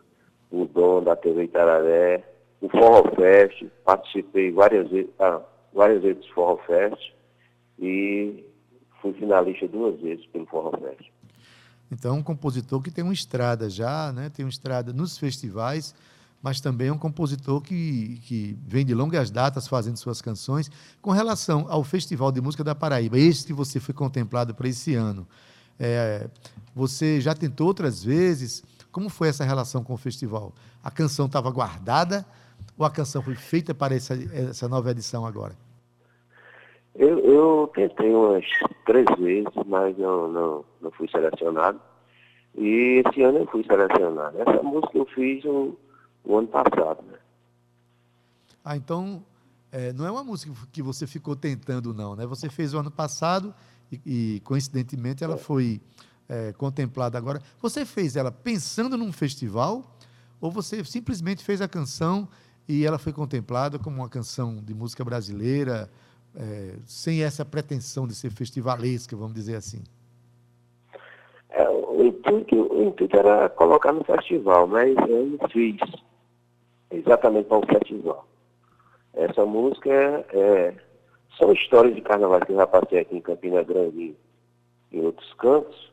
o 0.50 0.64
Dom 0.64 1.00
da 1.00 1.14
TV 1.14 1.44
Itararé, 1.44 2.24
o 2.60 2.68
Forró 2.68 3.04
Fest, 3.14 3.64
participei 3.84 4.50
várias 4.50 4.88
vezes, 4.90 5.10
ah, 5.18 5.40
várias 5.72 6.02
vezes 6.02 6.24
do 6.24 6.34
Forró 6.34 6.56
Fest 6.66 7.12
e 7.78 8.44
fui 9.00 9.12
finalista 9.14 9.68
duas 9.68 10.00
vezes 10.00 10.26
pelo 10.26 10.46
Forró 10.46 10.72
Fest. 10.78 11.10
Então, 11.90 12.16
um 12.16 12.22
compositor 12.22 12.82
que 12.82 12.90
tem 12.90 13.04
uma 13.04 13.12
estrada 13.12 13.70
já, 13.70 14.12
né? 14.12 14.28
tem 14.28 14.44
uma 14.44 14.50
estrada 14.50 14.92
nos 14.92 15.16
festivais, 15.18 15.94
mas 16.42 16.60
também 16.60 16.88
é 16.88 16.92
um 16.92 16.98
compositor 16.98 17.60
que, 17.60 18.20
que 18.24 18.58
vem 18.66 18.84
de 18.84 18.94
longas 18.94 19.30
datas 19.30 19.68
fazendo 19.68 19.96
suas 19.96 20.20
canções. 20.20 20.70
Com 21.00 21.10
relação 21.10 21.66
ao 21.68 21.84
Festival 21.84 22.32
de 22.32 22.40
Música 22.40 22.64
da 22.64 22.74
Paraíba, 22.74 23.18
este 23.18 23.46
que 23.46 23.52
você 23.52 23.78
foi 23.78 23.94
contemplado 23.94 24.54
para 24.54 24.68
esse 24.68 24.94
ano, 24.94 25.26
é, 25.78 26.28
você 26.74 27.20
já 27.20 27.34
tentou 27.34 27.66
outras 27.66 28.02
vezes? 28.02 28.64
Como 28.90 29.08
foi 29.08 29.28
essa 29.28 29.44
relação 29.44 29.84
com 29.84 29.94
o 29.94 29.96
festival? 29.96 30.52
A 30.82 30.90
canção 30.90 31.26
estava 31.26 31.50
guardada 31.50 32.24
ou 32.78 32.84
a 32.84 32.90
canção 32.90 33.22
foi 33.22 33.34
feita 33.34 33.74
para 33.74 33.94
essa, 33.94 34.14
essa 34.32 34.68
nova 34.68 34.90
edição 34.90 35.24
agora? 35.24 35.56
Eu, 36.94 37.18
eu 37.18 37.70
tentei 37.74 38.10
umas 38.10 38.44
três 38.86 39.06
vezes, 39.18 39.52
mas 39.66 39.96
não, 39.98 40.28
não, 40.32 40.64
não 40.80 40.90
fui 40.92 41.08
selecionado. 41.08 41.80
E 42.56 43.02
esse 43.06 43.22
ano 43.22 43.38
eu 43.38 43.46
fui 43.46 43.62
selecionado. 43.64 44.40
Essa 44.40 44.62
música 44.62 44.96
eu 44.96 45.06
fiz 45.06 45.44
o, 45.44 45.76
o 46.24 46.38
ano 46.38 46.48
passado. 46.48 47.02
Né? 47.02 47.18
Ah, 48.64 48.76
então 48.76 49.22
é, 49.70 49.92
não 49.92 50.06
é 50.06 50.10
uma 50.10 50.24
música 50.24 50.52
que 50.72 50.82
você 50.82 51.06
ficou 51.06 51.36
tentando, 51.36 51.92
não, 51.92 52.16
né? 52.16 52.24
Você 52.26 52.48
fez 52.48 52.72
o 52.72 52.78
ano 52.78 52.90
passado 52.90 53.54
e, 53.92 54.00
e 54.36 54.40
coincidentemente, 54.40 55.22
ela 55.22 55.36
foi 55.36 55.80
é, 56.28 56.52
contemplada 56.54 57.18
agora. 57.18 57.42
Você 57.60 57.84
fez 57.84 58.16
ela 58.16 58.32
pensando 58.32 58.96
num 58.96 59.12
festival 59.12 59.84
ou 60.40 60.50
você 60.50 60.82
simplesmente 60.82 61.44
fez 61.44 61.60
a 61.60 61.68
canção 61.68 62.26
e 62.68 62.84
ela 62.84 62.98
foi 62.98 63.12
contemplada 63.12 63.78
como 63.78 63.96
uma 63.96 64.08
canção 64.08 64.56
de 64.56 64.74
música 64.74 65.04
brasileira, 65.04 65.88
é, 66.34 66.74
sem 66.84 67.22
essa 67.22 67.44
pretensão 67.44 68.06
de 68.06 68.14
ser 68.14 68.30
festivalesca, 68.30 69.16
vamos 69.16 69.34
dizer 69.34 69.56
assim? 69.56 69.82
É, 71.50 71.68
o, 71.68 72.04
intuito, 72.04 72.54
o 72.72 72.82
intuito 72.88 73.16
era 73.16 73.48
colocar 73.48 73.92
no 73.92 74.04
festival, 74.04 74.66
mas 74.66 74.94
eu 75.08 75.26
não 75.26 75.48
fiz 75.48 75.76
exatamente 76.90 77.46
para 77.46 77.58
o 77.58 77.66
festival. 77.66 78.26
Essa 79.14 79.46
música 79.46 79.90
é, 79.90 80.26
é, 80.34 80.74
são 81.38 81.52
histórias 81.52 81.94
de 81.94 82.02
carnaval 82.02 82.40
que 82.40 82.52
eu 82.52 82.56
já 82.56 82.66
passei 82.66 83.00
aqui 83.00 83.16
em 83.16 83.20
Campina 83.20 83.62
Grande 83.62 84.14
e 84.92 84.96
em 84.98 85.00
outros 85.00 85.32
cantos. 85.34 85.92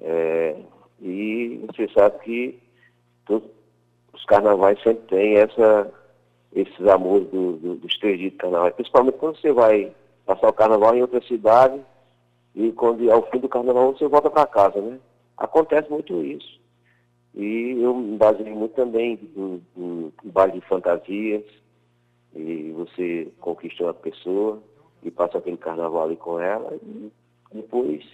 É, 0.00 0.56
e 1.00 1.64
você 1.68 1.88
sabe 1.92 2.18
que 2.24 2.62
todos, 3.24 3.48
os 4.22 4.26
carnavais 4.26 4.80
sempre 4.82 5.04
têm 5.08 5.34
essa, 5.34 5.92
esses 6.54 6.86
amores 6.86 7.28
do, 7.30 7.54
do, 7.54 7.74
dos 7.74 7.98
três 7.98 8.18
dias 8.18 8.30
de 8.30 8.38
carnaval, 8.38 8.72
principalmente 8.72 9.18
quando 9.18 9.36
você 9.36 9.52
vai 9.52 9.92
passar 10.24 10.48
o 10.48 10.52
carnaval 10.52 10.94
em 10.94 11.02
outra 11.02 11.20
cidade 11.22 11.80
e 12.54 12.70
quando 12.72 13.10
ao 13.10 13.28
fim 13.30 13.40
do 13.40 13.48
carnaval 13.48 13.92
você 13.92 14.06
volta 14.06 14.30
para 14.30 14.46
casa, 14.46 14.80
né? 14.80 14.98
Acontece 15.36 15.90
muito 15.90 16.22
isso. 16.22 16.60
E 17.34 17.78
eu 17.80 17.94
me 17.94 18.16
baseei 18.16 18.54
muito 18.54 18.74
também 18.74 19.18
em 19.76 20.12
baile 20.24 20.60
de 20.60 20.66
fantasias, 20.66 21.42
e 22.34 22.70
você 22.76 23.28
conquista 23.40 23.84
uma 23.84 23.94
pessoa 23.94 24.62
e 25.02 25.10
passa 25.10 25.38
aquele 25.38 25.56
carnaval 25.56 26.04
ali 26.04 26.16
com 26.16 26.38
ela 26.38 26.74
e 26.80 27.10
depois 27.52 28.04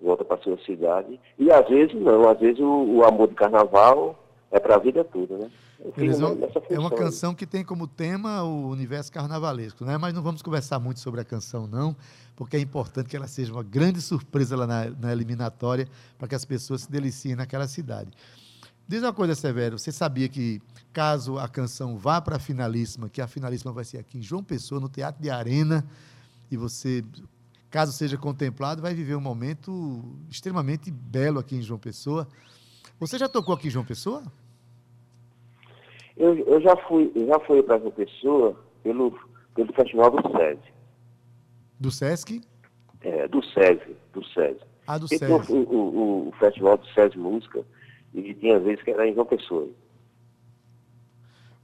volta 0.00 0.24
para 0.24 0.38
sua 0.38 0.58
cidade. 0.58 1.18
E 1.36 1.50
às 1.50 1.68
vezes 1.68 1.94
não, 1.94 2.28
às 2.28 2.38
vezes 2.38 2.60
o, 2.60 2.98
o 2.98 3.04
amor 3.04 3.26
do 3.26 3.34
carnaval 3.34 4.16
é 4.50 4.58
para 4.58 4.76
a 4.76 4.78
vida 4.78 5.04
toda, 5.04 5.36
né? 5.36 5.50
é 6.70 6.78
uma 6.78 6.90
canção 6.90 7.34
que 7.34 7.46
tem 7.46 7.64
como 7.64 7.86
tema 7.86 8.42
o 8.42 8.68
universo 8.68 9.12
carnavalesco, 9.12 9.84
né? 9.84 9.96
Mas 9.96 10.12
não 10.14 10.22
vamos 10.22 10.42
conversar 10.42 10.78
muito 10.78 11.00
sobre 11.00 11.20
a 11.20 11.24
canção, 11.24 11.66
não, 11.66 11.94
porque 12.34 12.56
é 12.56 12.60
importante 12.60 13.08
que 13.08 13.16
ela 13.16 13.28
seja 13.28 13.52
uma 13.52 13.62
grande 13.62 14.00
surpresa 14.00 14.56
lá 14.56 14.66
na, 14.66 14.90
na 14.90 15.12
eliminatória 15.12 15.86
para 16.18 16.26
que 16.26 16.34
as 16.34 16.44
pessoas 16.44 16.82
se 16.82 16.90
deliciem 16.90 17.36
naquela 17.36 17.68
cidade. 17.68 18.10
Diz 18.88 19.02
uma 19.02 19.12
coisa, 19.12 19.34
Severo, 19.34 19.78
você 19.78 19.92
sabia 19.92 20.28
que 20.30 20.62
caso 20.94 21.38
a 21.38 21.46
canção 21.46 21.98
vá 21.98 22.20
para 22.20 22.36
a 22.36 22.38
finalíssima, 22.38 23.10
que 23.10 23.20
a 23.20 23.26
finalíssima 23.26 23.70
vai 23.70 23.84
ser 23.84 23.98
aqui 23.98 24.18
em 24.18 24.22
João 24.22 24.42
Pessoa, 24.42 24.80
no 24.80 24.88
Teatro 24.88 25.22
de 25.22 25.28
Arena, 25.28 25.84
e 26.50 26.56
você, 26.56 27.04
caso 27.70 27.92
seja 27.92 28.16
contemplado, 28.16 28.80
vai 28.80 28.94
viver 28.94 29.14
um 29.14 29.20
momento 29.20 30.02
extremamente 30.30 30.90
belo 30.90 31.38
aqui 31.38 31.56
em 31.56 31.62
João 31.62 31.78
Pessoa. 31.78 32.26
Você 32.98 33.16
já 33.18 33.28
tocou 33.28 33.54
aqui 33.54 33.68
em 33.68 33.70
João 33.70 33.84
Pessoa? 33.84 34.22
Eu, 36.16 36.36
eu 36.36 36.60
já 36.60 36.76
fui, 36.88 37.12
eu 37.14 37.26
já 37.26 37.38
fui 37.40 37.62
para 37.62 37.78
João 37.78 37.92
Pessoa 37.92 38.56
pelo, 38.82 39.18
pelo 39.54 39.72
Festival 39.72 40.10
do 40.10 40.30
SESI. 40.36 40.72
Do 41.78 41.90
SESC? 41.90 42.40
É, 43.00 43.28
do 43.28 43.42
SESI, 43.42 43.96
do 44.12 44.24
SESI. 44.24 44.60
A 44.86 44.98
do 44.98 45.06
SESI. 45.06 45.52
O, 45.52 45.56
o, 45.56 46.28
o 46.28 46.32
festival 46.32 46.76
do 46.76 46.86
SESI 46.88 47.16
Música, 47.16 47.64
e 48.12 48.34
tinha 48.34 48.58
vezes 48.58 48.82
que 48.82 48.90
era 48.90 49.06
em 49.06 49.14
João 49.14 49.26
Pessoa. 49.26 49.68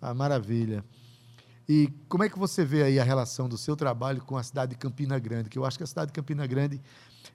Ah, 0.00 0.14
maravilha. 0.14 0.84
E 1.68 1.88
como 2.08 2.22
é 2.22 2.28
que 2.28 2.38
você 2.38 2.64
vê 2.64 2.82
aí 2.82 3.00
a 3.00 3.04
relação 3.04 3.48
do 3.48 3.56
seu 3.56 3.74
trabalho 3.74 4.20
com 4.22 4.36
a 4.36 4.42
cidade 4.42 4.72
de 4.72 4.78
Campina 4.78 5.18
Grande? 5.18 5.48
Que 5.48 5.58
eu 5.58 5.64
acho 5.64 5.78
que 5.78 5.82
a 5.84 5.86
cidade 5.86 6.08
de 6.08 6.12
Campina 6.12 6.46
Grande 6.46 6.80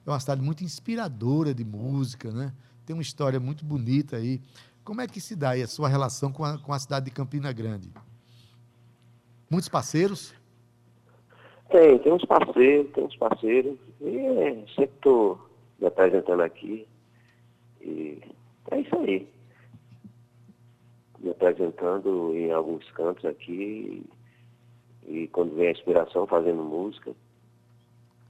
é 0.06 0.10
uma 0.10 0.20
cidade 0.20 0.40
muito 0.40 0.62
inspiradora 0.62 1.52
de 1.52 1.64
música, 1.64 2.30
né? 2.30 2.52
Tem 2.90 2.96
uma 2.96 3.02
história 3.02 3.38
muito 3.38 3.64
bonita 3.64 4.16
aí. 4.16 4.40
Como 4.82 5.00
é 5.00 5.06
que 5.06 5.20
se 5.20 5.36
dá 5.36 5.50
aí 5.50 5.62
a 5.62 5.68
sua 5.68 5.88
relação 5.88 6.32
com 6.32 6.44
a, 6.44 6.58
com 6.58 6.72
a 6.72 6.78
cidade 6.80 7.04
de 7.04 7.12
Campina 7.12 7.52
Grande? 7.52 7.88
Muitos 9.48 9.68
parceiros? 9.68 10.34
Tem, 11.70 12.00
tem 12.00 12.12
uns 12.12 12.24
parceiros, 12.24 12.90
tem 12.92 13.04
uns 13.04 13.14
parceiros. 13.14 13.78
E 14.00 14.16
é, 14.16 14.54
sempre 14.74 14.96
estou 14.96 15.40
me 15.78 15.86
apresentando 15.86 16.40
aqui. 16.40 16.84
E 17.80 18.20
é 18.72 18.80
isso 18.80 18.96
aí. 18.96 19.28
Me 21.20 21.30
apresentando 21.30 22.34
em 22.34 22.50
alguns 22.50 22.90
cantos 22.90 23.24
aqui. 23.24 24.04
E 25.06 25.28
quando 25.28 25.54
vem 25.54 25.68
a 25.68 25.70
inspiração, 25.70 26.26
fazendo 26.26 26.64
música. 26.64 27.12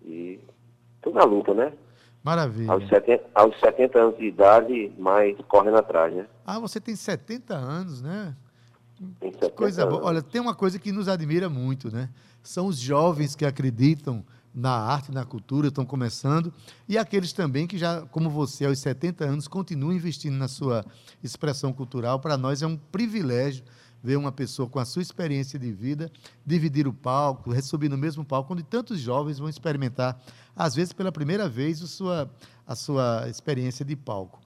E 0.05 0.39
tô 1.01 1.13
na 1.13 1.25
luta, 1.25 1.55
né? 1.55 1.73
Maravilha. 2.23 2.73
Aos 2.73 2.87
70, 2.89 3.25
aos 3.35 3.59
70 3.61 3.99
anos 3.99 4.19
de 4.19 4.27
idade, 4.27 4.93
mas 4.99 5.37
correndo 5.49 5.79
atrás, 5.79 6.15
né? 6.15 6.27
Ah, 6.45 6.59
você 6.59 6.79
tem 6.79 6.95
70 6.95 7.55
anos, 7.55 8.03
né? 8.03 8.37
Tem 9.19 9.33
70 9.33 9.51
Coisa 9.53 9.87
boa. 9.87 9.97
anos. 9.99 10.07
Olha, 10.07 10.23
tem 10.23 10.41
uma 10.41 10.55
coisa 10.55 10.79
que 10.79 10.93
nos 10.93 11.09
admira 11.09 11.49
muito, 11.49 11.91
né? 11.91 12.11
São 12.43 12.67
os 12.67 12.79
jovens 12.79 13.35
que 13.35 13.45
acreditam 13.45 14.23
na 14.55 14.71
arte, 14.73 15.13
na 15.13 15.25
cultura, 15.25 15.69
estão 15.69 15.87
começando, 15.87 16.53
e 16.89 16.99
aqueles 16.99 17.33
também 17.33 17.67
que 17.69 17.79
já, 17.79 18.03
como 18.07 18.29
você, 18.29 18.67
aos 18.67 18.81
70 18.81 19.25
anos, 19.25 19.47
continuam 19.47 19.93
investindo 19.93 20.35
na 20.35 20.49
sua 20.49 20.85
expressão 21.23 21.73
cultural. 21.73 22.19
Para 22.19 22.37
nós 22.37 22.61
é 22.61 22.67
um 22.67 22.77
privilégio 22.77 23.65
ver 24.03 24.17
uma 24.17 24.33
pessoa 24.33 24.69
com 24.69 24.79
a 24.79 24.85
sua 24.85 25.03
experiência 25.03 25.59
de 25.59 25.73
vida 25.73 26.11
dividir 26.45 26.87
o 26.87 26.93
palco, 26.93 27.55
subir 27.63 27.89
no 27.89 27.99
mesmo 27.99 28.25
palco, 28.25 28.53
onde 28.53 28.63
tantos 28.63 28.99
jovens 28.99 29.39
vão 29.39 29.49
experimentar, 29.49 30.21
às 30.57 30.75
vezes 30.75 30.93
pela 30.93 31.13
primeira 31.13 31.49
vez, 31.49 31.83
a 31.83 31.87
sua, 31.87 32.31
a 32.67 32.75
sua 32.75 33.29
experiência 33.29 33.85
de 33.85 33.97
palco. 33.97 34.41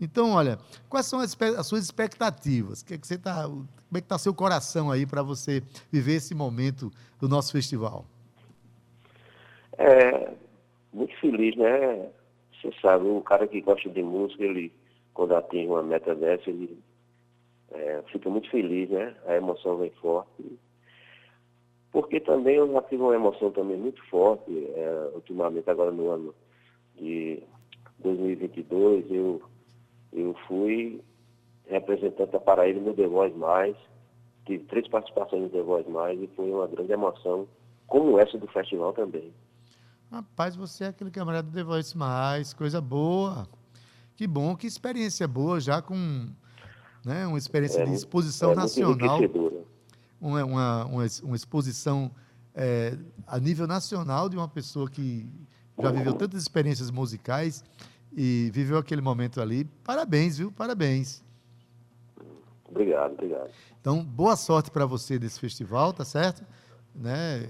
Então, 0.00 0.32
olha, 0.32 0.58
quais 0.88 1.06
são 1.06 1.20
as, 1.20 1.36
as 1.58 1.66
suas 1.66 1.84
expectativas? 1.84 2.82
Que 2.82 2.94
é 2.94 2.98
que 2.98 3.06
você 3.06 3.18
tá, 3.18 3.44
como 3.44 3.68
é 3.92 4.00
que 4.00 4.06
está 4.06 4.18
seu 4.18 4.32
coração 4.32 4.90
aí 4.90 5.04
para 5.04 5.22
você 5.22 5.62
viver 5.92 6.14
esse 6.14 6.34
momento 6.34 6.90
do 7.18 7.28
nosso 7.28 7.52
festival? 7.52 8.06
É, 9.76 10.32
muito 10.92 11.14
feliz, 11.20 11.54
né? 11.56 12.08
Você 12.54 12.70
sabe, 12.80 13.06
o 13.06 13.20
cara 13.20 13.46
que 13.46 13.60
gosta 13.60 13.88
de 13.90 14.02
música, 14.02 14.42
ele, 14.42 14.72
quando 15.12 15.34
atinge 15.34 15.66
uma 15.66 15.82
meta 15.82 16.14
dessa, 16.14 16.48
ele 16.48 16.78
é, 17.72 18.02
fica 18.10 18.28
muito 18.28 18.50
feliz, 18.50 18.90
né? 18.90 19.14
A 19.26 19.36
emoção 19.36 19.78
vem 19.78 19.90
forte. 19.92 20.58
Porque 21.92 22.20
também 22.20 22.56
eu 22.56 22.72
já 22.72 22.82
tive 22.82 23.02
uma 23.02 23.14
emoção 23.14 23.50
também 23.50 23.76
muito 23.76 24.02
forte, 24.08 24.50
é, 24.50 25.10
ultimamente 25.14 25.68
agora 25.68 25.90
no 25.90 26.08
ano 26.10 26.34
de 26.94 27.42
2022, 27.98 29.10
eu, 29.10 29.42
eu 30.12 30.34
fui 30.46 31.02
representante 31.66 32.32
da 32.32 32.40
Paraíba 32.40 32.80
no 32.80 32.94
The 32.94 33.06
Voice 33.06 33.36
Mais, 33.36 33.76
tive 34.46 34.64
três 34.64 34.88
participações 34.88 35.42
no 35.42 35.48
The 35.50 35.62
Voice 35.62 35.90
Mais 35.90 36.20
e 36.20 36.28
foi 36.36 36.50
uma 36.52 36.66
grande 36.66 36.92
emoção, 36.92 37.48
como 37.86 38.18
essa 38.18 38.38
do 38.38 38.46
festival 38.48 38.92
também. 38.92 39.32
Rapaz, 40.10 40.56
você 40.56 40.84
é 40.84 40.88
aquele 40.88 41.10
camarada 41.10 41.48
do 41.48 41.54
The 41.54 41.64
Voice 41.64 41.96
Mais, 41.96 42.52
coisa 42.52 42.80
boa. 42.80 43.48
Que 44.16 44.26
bom, 44.26 44.54
que 44.54 44.66
experiência 44.66 45.26
boa, 45.26 45.60
já 45.60 45.80
com 45.80 46.28
né, 47.04 47.26
uma 47.26 47.38
experiência 47.38 47.80
É 47.80 47.84
de 47.84 47.94
exposição 47.94 48.52
é 48.52 48.54
nacional. 48.56 49.20
uma, 50.20 50.44
uma, 50.44 50.84
uma 51.22 51.36
exposição 51.36 52.10
é, 52.54 52.96
a 53.26 53.38
nível 53.38 53.66
nacional 53.66 54.28
de 54.28 54.36
uma 54.36 54.48
pessoa 54.48 54.88
que 54.88 55.26
já 55.78 55.90
viveu 55.90 56.12
tantas 56.12 56.42
experiências 56.42 56.90
musicais 56.90 57.64
e 58.16 58.50
viveu 58.52 58.76
aquele 58.76 59.00
momento 59.00 59.40
ali. 59.40 59.64
Parabéns, 59.84 60.38
viu? 60.38 60.52
Parabéns. 60.52 61.22
Obrigado, 62.68 63.12
obrigado. 63.12 63.50
Então, 63.80 64.04
boa 64.04 64.36
sorte 64.36 64.70
para 64.70 64.86
você 64.86 65.18
desse 65.18 65.40
festival, 65.40 65.92
tá 65.92 66.04
certo? 66.04 66.44
Né? 66.94 67.48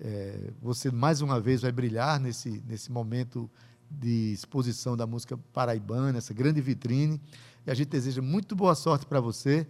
É, 0.00 0.50
você 0.62 0.90
mais 0.90 1.20
uma 1.20 1.40
vez 1.40 1.60
vai 1.60 1.72
brilhar 1.72 2.18
nesse, 2.20 2.62
nesse 2.66 2.90
momento 2.90 3.50
de 3.90 4.32
exposição 4.32 4.96
da 4.96 5.06
música 5.06 5.36
paraibana, 5.52 6.18
essa 6.18 6.32
grande 6.32 6.60
vitrine. 6.60 7.20
E 7.66 7.70
a 7.70 7.74
gente 7.74 7.88
deseja 7.88 8.22
muito 8.22 8.56
boa 8.56 8.74
sorte 8.74 9.06
para 9.06 9.20
você, 9.20 9.66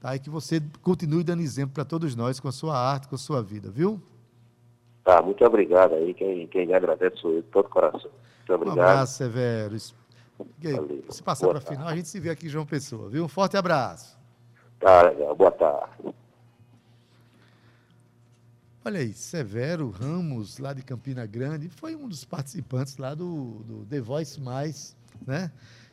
tá? 0.00 0.14
E 0.14 0.18
que 0.18 0.30
você 0.30 0.62
continue 0.82 1.24
dando 1.24 1.42
exemplo 1.42 1.74
para 1.74 1.84
todos 1.84 2.14
nós 2.14 2.38
com 2.40 2.48
a 2.48 2.52
sua 2.52 2.76
arte, 2.78 3.08
com 3.08 3.14
a 3.14 3.18
sua 3.18 3.42
vida, 3.42 3.70
viu? 3.70 4.00
Tá, 5.04 5.20
muito 5.20 5.44
obrigado 5.44 5.94
aí. 5.94 6.14
Quem, 6.14 6.46
quem 6.46 6.72
agradece 6.72 7.16
sou 7.16 7.32
eu, 7.32 7.42
de 7.42 7.48
todo 7.48 7.68
coração. 7.68 8.00
Muito 8.00 8.52
Um 8.52 8.54
obrigado. 8.54 8.78
abraço, 8.78 9.14
Severo. 9.14 9.74
Aí. 9.74 11.04
Se 11.08 11.22
passar 11.22 11.48
para 11.48 11.58
a 11.58 11.60
final, 11.60 11.88
a 11.88 11.96
gente 11.96 12.08
se 12.08 12.18
vê 12.20 12.30
aqui 12.30 12.46
em 12.46 12.48
João 12.48 12.66
Pessoa, 12.66 13.08
viu? 13.08 13.24
Um 13.24 13.28
forte 13.28 13.56
abraço. 13.56 14.18
Tá, 14.78 15.02
legal. 15.02 15.34
Boa 15.34 15.50
tarde. 15.50 16.14
Olha 18.84 18.98
aí, 18.98 19.12
Severo 19.12 19.90
Ramos, 19.90 20.58
lá 20.58 20.72
de 20.72 20.82
Campina 20.82 21.24
Grande, 21.24 21.68
foi 21.68 21.94
um 21.94 22.08
dos 22.08 22.24
participantes 22.24 22.96
lá 22.96 23.14
do, 23.14 23.62
do 23.64 23.86
The 23.86 24.00
Voice 24.00 24.40
Mais, 24.40 24.96
né? 25.26 25.50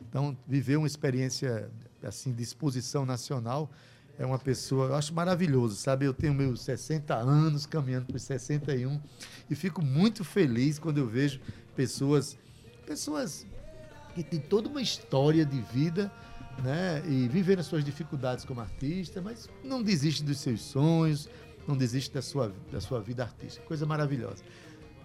Então, 0.08 0.36
viveu 0.46 0.80
uma 0.80 0.86
experiência 0.86 1.70
assim 2.02 2.32
de 2.32 2.42
exposição 2.42 3.04
nacional. 3.04 3.70
É 4.18 4.26
uma 4.26 4.38
pessoa, 4.38 4.88
eu 4.88 4.94
acho 4.94 5.14
maravilhoso, 5.14 5.76
sabe? 5.76 6.04
Eu 6.04 6.12
tenho 6.12 6.34
meus 6.34 6.60
60 6.62 7.14
anos, 7.14 7.64
caminhando 7.64 8.06
para 8.06 8.16
os 8.16 8.22
61, 8.22 9.00
e 9.48 9.54
fico 9.54 9.82
muito 9.82 10.24
feliz 10.24 10.78
quando 10.78 10.98
eu 10.98 11.06
vejo 11.06 11.40
pessoas, 11.74 12.38
pessoas 12.86 13.46
que 14.14 14.22
têm 14.22 14.40
toda 14.40 14.68
uma 14.68 14.82
história 14.82 15.44
de 15.46 15.60
vida, 15.72 16.12
né? 16.62 17.02
E 17.06 17.28
viveram 17.28 17.60
as 17.60 17.66
suas 17.66 17.82
dificuldades 17.82 18.44
como 18.44 18.60
artista, 18.60 19.22
mas 19.22 19.48
não 19.64 19.82
desiste 19.82 20.22
dos 20.22 20.38
seus 20.38 20.60
sonhos, 20.60 21.28
não 21.66 21.76
desiste 21.76 22.12
da 22.12 22.20
sua, 22.20 22.52
da 22.70 22.80
sua 22.80 23.00
vida 23.00 23.22
artística. 23.22 23.64
Coisa 23.66 23.86
maravilhosa. 23.86 24.42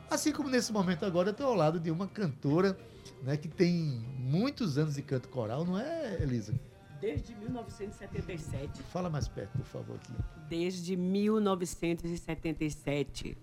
Assim 0.10 0.32
como 0.32 0.50
nesse 0.50 0.72
momento 0.72 1.06
agora 1.06 1.28
eu 1.30 1.32
estou 1.32 1.48
ao 1.48 1.56
lado 1.56 1.80
de 1.80 1.89
uma 1.91 2.08
cantora 2.08 2.78
né, 3.24 3.38
que 3.38 3.48
tem 3.48 4.04
muitos 4.18 4.78
anos 4.78 4.96
de 4.96 5.02
canto 5.02 5.30
coral, 5.30 5.63
não 5.65 5.80
é, 5.80 6.22
Elisa? 6.22 6.54
Desde 7.02 7.34
1977. 7.36 8.84
Fala 8.84 9.10
mais 9.10 9.28
perto, 9.28 9.58
por 9.58 9.65
favor, 9.65 9.96
aqui. 9.96 10.13
Desde 10.48 10.96
1977. 10.96 13.36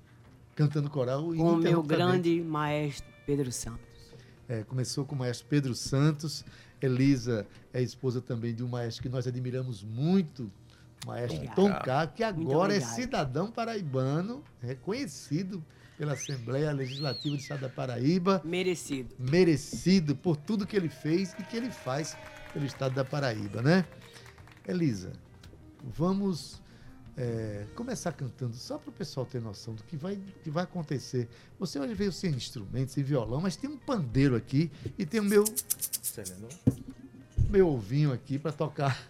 Cantando 0.55 0.89
coral 0.91 1.25
Com 1.25 1.53
o 1.53 1.57
meu 1.57 1.83
grande 1.83 2.41
maestro 2.43 3.11
Pedro 3.27 3.51
Santos. 3.53 3.85
É, 4.49 4.63
começou 4.65 5.05
com 5.05 5.15
o 5.15 5.19
maestro 5.19 5.47
Pedro 5.49 5.75
Santos. 5.75 6.45
Elisa 6.81 7.47
é 7.73 7.81
esposa 7.81 8.21
também 8.21 8.53
de 8.55 8.65
um 8.65 8.69
maestro 8.69 9.03
que 9.03 9.09
nós 9.09 9.27
admiramos 9.27 9.83
muito, 9.85 10.51
o 11.05 11.09
maestro. 11.09 11.41
Tom 11.55 11.71
que 12.15 12.25
agora 12.25 12.75
é 12.75 12.81
cidadão 12.81 13.51
paraibano, 13.51 14.43
reconhecido 14.61 15.65
pela 16.03 16.15
Assembleia 16.15 16.73
Legislativa 16.73 17.37
do 17.37 17.41
Estado 17.41 17.61
da 17.61 17.69
Paraíba, 17.69 18.43
Merecido. 18.45 19.15
merecido 19.17 20.17
por 20.17 20.37
tudo 20.37 20.67
que 20.67 20.75
ele 20.75 20.89
fez 20.89 21.33
e 21.39 21.45
que 21.45 21.57
ele 21.57 21.71
faz 21.71 22.17
pelo 22.53 22.67
Estado 22.67 22.93
da 22.93 23.05
Paraíba, 23.05 23.63
né? 23.63 23.87
Elisa, 24.67 25.13
vamos 25.81 26.61
é, 27.17 27.67
começar 27.77 28.11
cantando, 28.11 28.57
só 28.57 28.79
para 28.79 28.91
o 28.91 28.93
pessoal 28.93 29.25
ter 29.25 29.41
noção 29.41 29.77
do 29.77 29.85
que 29.85 29.97
vai, 29.97 30.19
que 30.43 30.51
vai 30.51 30.65
acontecer. 30.65 31.29
Você 31.61 31.79
hoje 31.79 31.95
veio 31.95 32.11
sem 32.11 32.33
instrumentos, 32.33 32.95
sem 32.95 33.05
violão, 33.05 33.41
mas 33.41 33.55
tem 33.55 33.71
um 33.71 33.79
pandeiro 33.79 34.35
aqui 34.35 34.73
e 34.99 35.07
tem 35.07 35.21
o 35.21 35.25
meu, 35.25 35.45
meu 37.49 37.69
ovinho 37.69 38.13
aqui 38.13 38.41
para 38.41 38.51
tocar. 38.51 39.01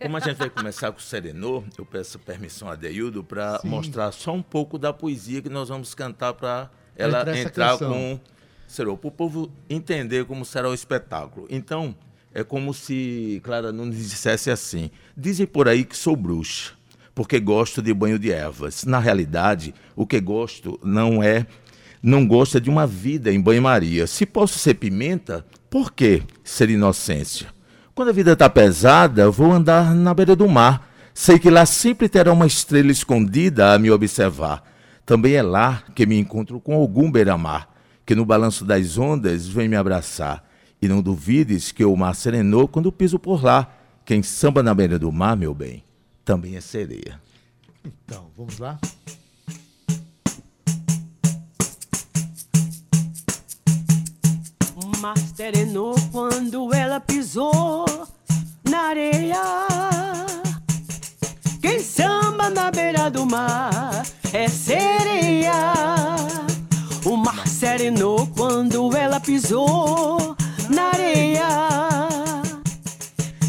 Como 0.00 0.16
a 0.16 0.20
gente 0.20 0.36
vai 0.36 0.50
começar 0.50 0.92
com 0.92 0.98
o 0.98 1.02
Serenô, 1.02 1.64
eu 1.76 1.84
peço 1.84 2.18
permissão 2.18 2.68
a 2.68 2.74
Deildo 2.74 3.22
para 3.22 3.60
mostrar 3.64 4.12
só 4.12 4.32
um 4.32 4.42
pouco 4.42 4.78
da 4.78 4.92
poesia 4.92 5.42
que 5.42 5.48
nós 5.48 5.68
vamos 5.68 5.94
cantar 5.94 6.34
para 6.34 6.70
ela 6.96 7.38
entrar 7.38 7.78
com 7.78 8.18
Serenô, 8.66 8.96
para 8.96 9.08
o 9.08 9.12
povo 9.12 9.50
entender 9.68 10.24
como 10.24 10.44
será 10.44 10.68
o 10.68 10.74
espetáculo. 10.74 11.46
Então, 11.50 11.94
é 12.34 12.44
como 12.44 12.74
se 12.74 13.40
Clara 13.44 13.72
Nunes 13.72 14.10
dissesse 14.10 14.50
assim: 14.50 14.90
dizem 15.16 15.46
por 15.46 15.68
aí 15.68 15.84
que 15.84 15.96
sou 15.96 16.14
bruxa, 16.14 16.72
porque 17.14 17.40
gosto 17.40 17.80
de 17.80 17.94
banho 17.94 18.18
de 18.18 18.30
ervas. 18.30 18.84
Na 18.84 18.98
realidade, 18.98 19.74
o 19.94 20.06
que 20.06 20.20
gosto 20.20 20.78
não 20.82 21.22
é 21.22 21.46
não 22.02 22.26
gosta 22.26 22.60
de 22.60 22.70
uma 22.70 22.86
vida 22.86 23.32
em 23.32 23.40
banho-maria. 23.40 24.06
Se 24.06 24.26
posso 24.26 24.58
ser 24.58 24.74
pimenta, 24.74 25.44
por 25.68 25.92
que 25.92 26.22
ser 26.44 26.70
inocência? 26.70 27.55
Quando 27.96 28.10
a 28.10 28.12
vida 28.12 28.34
está 28.34 28.50
pesada, 28.50 29.30
vou 29.30 29.50
andar 29.50 29.94
na 29.94 30.12
beira 30.12 30.36
do 30.36 30.46
mar. 30.46 30.86
Sei 31.14 31.38
que 31.38 31.48
lá 31.48 31.64
sempre 31.64 32.10
terá 32.10 32.30
uma 32.30 32.46
estrela 32.46 32.92
escondida 32.92 33.72
a 33.72 33.78
me 33.78 33.90
observar. 33.90 34.62
Também 35.06 35.32
é 35.32 35.40
lá 35.40 35.82
que 35.94 36.04
me 36.04 36.18
encontro 36.18 36.60
com 36.60 36.74
algum 36.74 37.10
beira-mar, 37.10 37.74
que 38.04 38.14
no 38.14 38.26
balanço 38.26 38.66
das 38.66 38.98
ondas 38.98 39.48
vem 39.48 39.66
me 39.66 39.76
abraçar. 39.76 40.46
E 40.80 40.86
não 40.86 41.00
duvides 41.00 41.72
que 41.72 41.86
o 41.86 41.96
mar 41.96 42.14
serenou 42.14 42.68
quando 42.68 42.92
piso 42.92 43.18
por 43.18 43.42
lá. 43.42 43.74
Quem 44.04 44.22
samba 44.22 44.62
na 44.62 44.74
beira 44.74 44.98
do 44.98 45.10
mar, 45.10 45.34
meu 45.34 45.54
bem, 45.54 45.82
também 46.22 46.54
é 46.54 46.60
sereia. 46.60 47.18
Então, 47.82 48.26
vamos 48.36 48.58
lá? 48.58 48.78
Mar 55.06 55.14
serenou 55.36 55.94
quando 56.10 56.74
ela 56.74 56.98
pisou 56.98 57.84
na 58.68 58.88
areia. 58.88 59.40
Quem 61.62 61.78
samba 61.78 62.50
na 62.50 62.72
beira 62.72 63.08
do 63.08 63.24
mar 63.24 64.04
é 64.32 64.48
sereia. 64.48 65.52
O 67.04 67.16
mar 67.16 67.46
serenou 67.46 68.26
quando 68.36 68.96
ela 68.96 69.20
pisou 69.20 70.34
na 70.68 70.88
areia. 70.88 71.48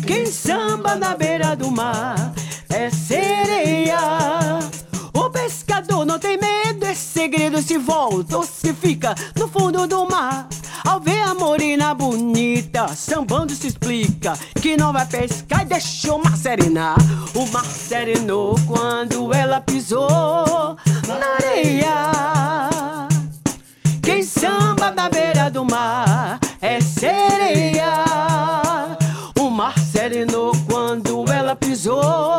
Quem 0.06 0.28
samba 0.28 0.96
na 0.96 1.16
beira 1.16 1.56
do 1.56 1.72
mar 1.72 2.36
é 2.70 2.92
sereia. 2.92 4.47
Pescador 5.48 6.06
não 6.06 6.20
tem 6.20 6.38
medo, 6.38 6.86
é 6.86 6.94
segredo 6.94 7.62
se 7.62 7.78
volta 7.78 8.36
ou 8.36 8.44
se 8.44 8.74
fica 8.74 9.16
no 9.34 9.48
fundo 9.48 9.88
do 9.88 10.06
mar. 10.06 10.46
Ao 10.86 11.00
ver 11.00 11.22
a 11.22 11.34
morena 11.34 11.94
bonita, 11.94 12.90
sambando 12.90 13.56
se 13.56 13.68
explica 13.68 14.38
que 14.62 14.76
não 14.76 14.92
vai 14.92 15.06
pescar 15.06 15.62
e 15.62 15.66
deixa 15.66 16.14
o 16.14 16.22
mar 16.22 16.36
serenar. 16.36 16.98
O 17.34 17.46
mar 17.48 17.64
serenou 17.64 18.60
quando 18.68 19.34
ela 19.34 19.62
pisou 19.62 20.76
na 21.08 21.36
areia. 21.40 22.12
Quem 24.04 24.24
samba 24.24 24.92
na 24.92 25.08
beira 25.08 25.50
do 25.50 25.64
mar 25.64 26.42
é 26.62 26.82
sereia. 26.82 28.04
O 29.40 29.50
mar 29.50 29.80
serenou 29.80 30.52
quando 30.68 31.24
ela 31.32 31.56
pisou 31.56 32.37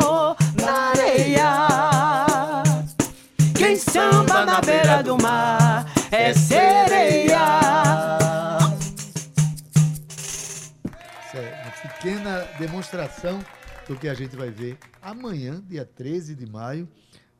é 6.11 6.33
sereia. 6.33 7.37
Isso 11.27 11.37
é 11.37 11.61
uma 11.63 11.93
pequena 11.93 12.39
demonstração 12.57 13.39
do 13.87 13.95
que 13.95 14.07
a 14.07 14.13
gente 14.13 14.35
vai 14.35 14.49
ver 14.49 14.77
amanhã, 15.01 15.63
dia 15.67 15.85
13 15.85 16.35
de 16.35 16.45
maio, 16.45 16.87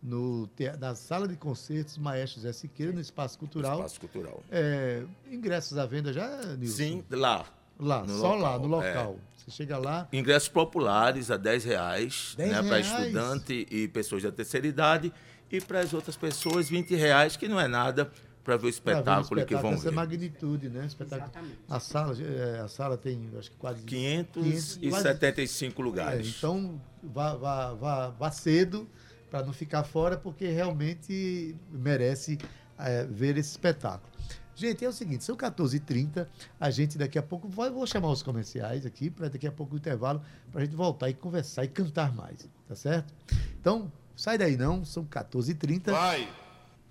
no, 0.01 0.49
na 0.79 0.95
sala 0.95 1.27
de 1.27 1.35
concertos 1.35 1.97
Maestro 1.97 2.41
Zé 2.41 2.53
Siqueira, 2.53 2.91
no 2.91 3.01
Espaço 3.01 3.37
Cultural. 3.37 3.77
Espaço 3.77 3.99
cultural. 3.99 4.43
É, 4.49 5.03
ingressos 5.29 5.77
à 5.77 5.85
venda 5.85 6.13
já, 6.13 6.27
Nilson? 6.55 6.77
Sim, 6.77 7.03
lá. 7.09 7.45
Lá, 7.79 8.03
no 8.03 8.19
só 8.19 8.35
lá, 8.35 8.55
local, 8.55 8.67
no 8.67 8.83
é. 8.83 8.93
local. 8.93 9.19
Você 9.37 9.51
chega 9.51 9.77
lá, 9.77 10.07
Ingressos 10.11 10.49
populares 10.49 11.31
a 11.31 11.37
10 11.37 11.63
reais, 11.63 12.33
10 12.37 12.51
né, 12.51 12.57
para 12.57 12.67
reais? 12.67 12.87
estudante 12.87 13.67
e 13.71 13.87
pessoas 13.87 14.21
da 14.21 14.31
terceira 14.31 14.67
idade. 14.67 15.13
E 15.49 15.59
para 15.59 15.79
as 15.79 15.93
outras 15.93 16.15
pessoas, 16.15 16.69
20 16.69 16.93
reais, 16.95 17.35
que 17.35 17.47
não 17.47 17.59
é 17.59 17.67
nada 17.67 18.11
para 18.49 18.57
ver 18.57 18.61
o 18.61 18.61
ver 18.61 18.65
um 18.65 18.69
espetáculo, 18.69 19.45
que 19.45 19.55
vão 19.55 19.73
essa 19.73 19.83
ver. 19.89 19.91
magnitude, 19.95 20.69
né? 20.69 20.85
Espetáculo. 20.85 21.47
A 21.69 21.79
sala, 21.79 22.15
é, 22.21 22.59
a 22.59 22.67
sala 22.67 22.97
tem, 22.97 23.29
acho 23.37 23.51
que 23.51 23.57
quase 23.57 23.83
575 23.83 25.81
É, 25.81 25.83
lugares. 25.85 26.35
então, 26.37 26.81
vá, 27.03 27.35
vá, 27.35 27.73
vá, 27.73 28.09
vá 28.09 28.31
cedo 28.31 28.87
para 29.29 29.45
não 29.45 29.53
ficar 29.53 29.83
fora, 29.83 30.17
porque 30.17 30.47
realmente 30.47 31.55
merece 31.71 32.37
é, 32.77 33.05
ver 33.05 33.37
esse 33.37 33.51
espetáculo. 33.51 34.09
Gente, 34.55 34.83
é 34.83 34.89
o 34.89 34.91
seguinte, 34.91 35.23
são 35.23 35.37
14h30, 35.37 36.27
a 36.59 36.69
gente 36.69 36.97
daqui 36.97 37.17
a 37.17 37.23
pouco, 37.23 37.47
vai, 37.47 37.69
vou 37.69 37.85
chamar 37.87 38.09
os 38.09 38.21
comerciais 38.23 38.85
aqui, 38.85 39.09
para 39.09 39.29
daqui 39.29 39.47
a 39.47 39.51
pouco 39.51 39.75
o 39.75 39.77
intervalo, 39.77 40.21
para 40.51 40.61
a 40.61 40.65
gente 40.65 40.75
voltar 40.75 41.09
e 41.09 41.13
conversar 41.13 41.63
e 41.63 41.67
cantar 41.69 42.13
mais, 42.13 42.49
tá 42.67 42.75
certo? 42.75 43.13
Então, 43.61 43.89
sai 44.17 44.37
daí 44.37 44.57
não, 44.57 44.83
são 44.83 45.05
14h30. 45.05 45.91
Vai! 45.91 46.27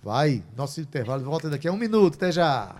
Vai, 0.01 0.41
nosso 0.55 0.79
intervalo 0.79 1.23
volta 1.25 1.49
daqui 1.49 1.67
a 1.67 1.71
um 1.73 1.77
minuto, 1.77 2.15
até 2.15 2.31
já. 2.31 2.73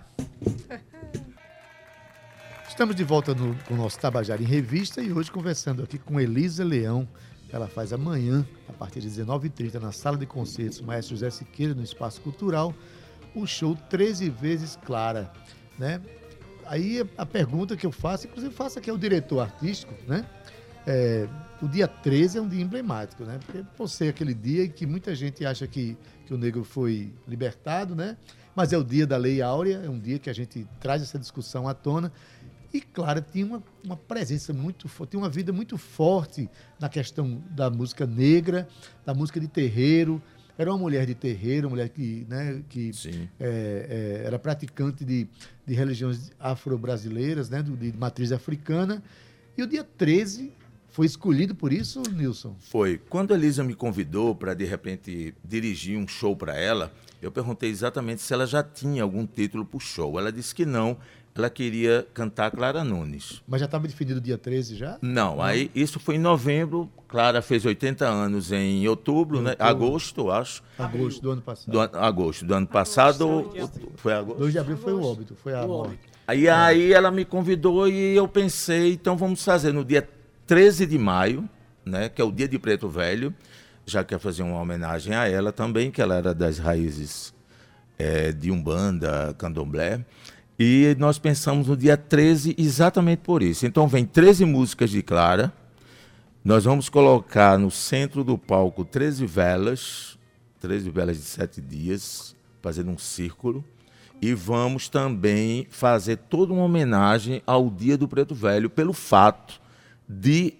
Estamos 2.66 2.96
de 2.96 3.04
volta 3.04 3.34
no, 3.34 3.54
com 3.64 3.74
o 3.74 3.76
nosso 3.76 4.00
Tabajara 4.00 4.40
em 4.40 4.46
Revista 4.46 5.02
e 5.02 5.12
hoje 5.12 5.30
conversando 5.30 5.82
aqui 5.82 5.98
com 5.98 6.18
Elisa 6.18 6.64
Leão. 6.64 7.06
Ela 7.52 7.68
faz 7.68 7.92
amanhã, 7.92 8.46
a 8.66 8.72
partir 8.72 9.00
de 9.00 9.10
19h30, 9.10 9.74
na 9.74 9.92
Sala 9.92 10.16
de 10.16 10.24
Concertos 10.24 10.80
Maestro 10.80 11.14
José 11.14 11.28
Siqueira, 11.28 11.74
no 11.74 11.82
Espaço 11.82 12.22
Cultural, 12.22 12.74
o 13.34 13.46
show 13.46 13.76
13 13.90 14.30
vezes 14.30 14.78
Clara. 14.86 15.30
Né? 15.78 16.00
Aí 16.64 17.06
a 17.18 17.26
pergunta 17.26 17.76
que 17.76 17.84
eu 17.84 17.92
faço, 17.92 18.28
inclusive 18.28 18.54
faço 18.54 18.78
aqui 18.78 18.88
ao 18.88 18.96
diretor 18.96 19.40
artístico, 19.40 19.92
né? 20.08 20.24
É, 20.86 21.28
o 21.62 21.68
dia 21.68 21.86
13 21.86 22.38
é 22.38 22.40
um 22.40 22.48
dia 22.48 22.62
emblemático, 22.62 23.24
né? 23.24 23.38
Porque 23.44 23.62
por 23.76 23.88
ser 23.88 24.08
aquele 24.08 24.32
dia 24.34 24.64
em 24.64 24.70
que 24.70 24.86
muita 24.86 25.14
gente 25.14 25.44
acha 25.44 25.66
que, 25.66 25.96
que 26.26 26.32
o 26.32 26.38
negro 26.38 26.64
foi 26.64 27.12
libertado, 27.28 27.94
né? 27.94 28.16
Mas 28.56 28.72
é 28.72 28.78
o 28.78 28.82
dia 28.84 29.06
da 29.06 29.16
Lei 29.16 29.40
Áurea, 29.42 29.82
é 29.84 29.88
um 29.88 29.98
dia 29.98 30.18
que 30.18 30.28
a 30.30 30.32
gente 30.32 30.66
traz 30.80 31.02
essa 31.02 31.18
discussão 31.18 31.68
à 31.68 31.74
tona. 31.74 32.10
E, 32.72 32.80
claro, 32.80 33.20
tinha 33.20 33.44
uma, 33.44 33.62
uma 33.84 33.96
presença 33.96 34.52
muito 34.52 34.88
forte, 34.88 35.10
tinha 35.10 35.22
uma 35.22 35.28
vida 35.28 35.52
muito 35.52 35.76
forte 35.76 36.48
na 36.80 36.88
questão 36.88 37.42
da 37.50 37.68
música 37.68 38.06
negra, 38.06 38.66
da 39.04 39.12
música 39.12 39.38
de 39.40 39.48
terreiro. 39.48 40.22
Era 40.56 40.70
uma 40.70 40.78
mulher 40.78 41.06
de 41.06 41.14
terreiro, 41.14 41.66
uma 41.68 41.70
mulher 41.72 41.88
que, 41.88 42.26
né, 42.28 42.62
que 42.68 42.90
é, 43.38 44.20
é, 44.20 44.26
era 44.26 44.38
praticante 44.38 45.04
de, 45.04 45.26
de 45.66 45.74
religiões 45.74 46.30
afro-brasileiras, 46.38 47.48
né, 47.50 47.62
do- 47.62 47.76
de 47.76 47.92
matriz 47.96 48.30
africana. 48.30 49.02
E 49.56 49.62
o 49.62 49.66
dia 49.66 49.82
13 49.84 50.52
foi 50.90 51.06
escolhido 51.06 51.54
por 51.54 51.72
isso, 51.72 52.02
Nilson? 52.12 52.56
Foi. 52.58 52.98
Quando 53.08 53.32
a 53.32 53.36
Elisa 53.36 53.62
me 53.64 53.74
convidou 53.74 54.34
para, 54.34 54.54
de 54.54 54.64
repente, 54.64 55.34
dirigir 55.44 55.98
um 55.98 56.06
show 56.08 56.34
para 56.36 56.56
ela, 56.56 56.92
eu 57.22 57.30
perguntei 57.30 57.70
exatamente 57.70 58.22
se 58.22 58.32
ela 58.32 58.46
já 58.46 58.62
tinha 58.62 59.02
algum 59.02 59.26
título 59.26 59.64
para 59.64 59.76
o 59.76 59.80
show. 59.80 60.18
Ela 60.18 60.32
disse 60.32 60.54
que 60.54 60.66
não. 60.66 60.96
Ela 61.32 61.48
queria 61.48 62.06
cantar 62.12 62.50
Clara 62.50 62.82
Nunes. 62.82 63.40
Mas 63.46 63.60
já 63.60 63.66
estava 63.66 63.86
definido 63.86 64.18
o 64.18 64.20
dia 64.20 64.36
13 64.36 64.74
já? 64.74 64.98
Não, 65.00 65.40
aí 65.40 65.70
isso 65.76 66.00
foi 66.00 66.16
em 66.16 66.18
novembro. 66.18 66.90
Clara 67.06 67.40
fez 67.40 67.64
80 67.64 68.04
anos 68.06 68.50
em 68.50 68.86
outubro, 68.88 69.40
né? 69.40 69.54
Agosto, 69.58 70.22
eu 70.22 70.30
acho. 70.32 70.60
Agosto 70.76 71.22
do 71.22 71.30
ano 71.30 71.40
passado. 71.40 71.70
Do, 71.72 71.80
agosto 71.80 72.44
do 72.44 72.52
ano 72.54 72.66
passado. 72.66 73.28
ou- 73.28 73.54
foi 73.96 74.12
agosto? 74.12 74.38
2 74.40 74.52
de 74.52 74.58
abril 74.58 74.76
foi 74.76 74.92
o 74.92 75.02
óbito, 75.02 75.36
foi 75.36 75.54
a 75.54 75.64
morte. 75.66 76.00
Aí, 76.26 76.48
aí 76.48 76.92
ela 76.92 77.10
me 77.12 77.24
convidou 77.24 77.88
e 77.88 78.14
eu 78.16 78.26
pensei, 78.28 78.92
então 78.94 79.16
vamos 79.16 79.42
fazer 79.42 79.72
no 79.72 79.84
dia 79.84 80.06
13 80.50 80.84
de 80.84 80.98
maio, 80.98 81.48
né, 81.86 82.08
que 82.08 82.20
é 82.20 82.24
o 82.24 82.32
dia 82.32 82.48
de 82.48 82.58
Preto 82.58 82.88
Velho, 82.88 83.32
já 83.86 84.02
quer 84.02 84.18
fazer 84.18 84.42
uma 84.42 84.60
homenagem 84.60 85.14
a 85.14 85.28
ela 85.28 85.52
também, 85.52 85.92
que 85.92 86.02
ela 86.02 86.16
era 86.16 86.34
das 86.34 86.58
raízes 86.58 87.32
eh, 87.96 88.32
de 88.32 88.50
Umbanda, 88.50 89.32
Candomblé. 89.38 90.04
E 90.58 90.96
nós 90.98 91.20
pensamos 91.20 91.68
no 91.68 91.76
dia 91.76 91.96
13 91.96 92.56
exatamente 92.58 93.20
por 93.20 93.44
isso. 93.44 93.64
Então 93.64 93.86
vem 93.86 94.04
13 94.04 94.44
músicas 94.44 94.90
de 94.90 95.04
Clara. 95.04 95.52
Nós 96.44 96.64
vamos 96.64 96.88
colocar 96.88 97.56
no 97.56 97.70
centro 97.70 98.24
do 98.24 98.36
palco 98.36 98.84
13 98.84 99.24
velas, 99.26 100.18
13 100.58 100.90
velas 100.90 101.16
de 101.16 101.22
sete 101.22 101.60
dias, 101.60 102.34
fazendo 102.60 102.90
um 102.90 102.98
círculo. 102.98 103.64
E 104.20 104.34
vamos 104.34 104.88
também 104.88 105.68
fazer 105.70 106.16
toda 106.16 106.52
uma 106.52 106.64
homenagem 106.64 107.40
ao 107.46 107.70
Dia 107.70 107.96
do 107.96 108.08
Preto 108.08 108.34
Velho, 108.34 108.68
pelo 108.68 108.92
fato 108.92 109.59
de 110.12 110.54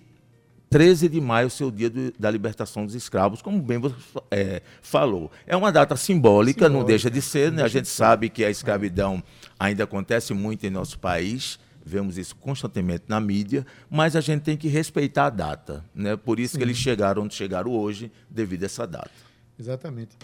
13 0.69 1.09
de 1.09 1.21
maio 1.21 1.51
ser 1.51 1.65
o 1.65 1.73
dia 1.73 1.91
do- 1.91 2.13
da 2.17 2.31
libertação 2.31 2.87
dos 2.87 2.95
escravos, 2.95 3.43
como 3.43 3.61
bem 3.61 3.79
você 3.79 3.95
é, 4.31 4.63
falou. 4.81 5.29
É 5.45 5.57
uma 5.57 5.73
data 5.73 5.97
simbólica, 5.97 6.69
não 6.69 6.77
Simbólica, 6.81 6.89
deixa 6.89 7.11
de 7.11 7.21
ser, 7.21 7.51
né? 7.51 7.65
A 7.65 7.69
gente 7.69 7.89
sabe 7.89 8.29
que 8.29 8.45
a 8.45 8.51
escravidão 8.51 9.21
ainda 9.59 9.83
acontece 9.83 10.33
muito 10.33 10.65
em 10.65 10.71
nosso 10.71 10.97
país, 11.01 11.59
vemos 11.85 12.17
isso 12.17 12.37
constantemente 12.37 13.05
na 13.09 13.19
mídia, 13.21 13.67
mas 13.91 14.15
a 14.15 14.21
gente 14.21 14.43
tem 14.43 14.57
que 14.57 14.69
respeitar 14.69 15.27
a 15.27 15.31
data. 15.31 15.85
Né? 15.93 16.17
Por 16.17 16.39
isso 16.39 16.57
que 16.57 16.63
eles 16.63 16.77
chegaram 16.77 17.23
onde 17.25 17.35
chegaram 17.35 17.73
hoje, 17.73 18.13
devido 18.31 18.63
a 18.63 18.67
essa 18.67 18.87
data. 18.87 19.11
Exatamente. 19.59 20.17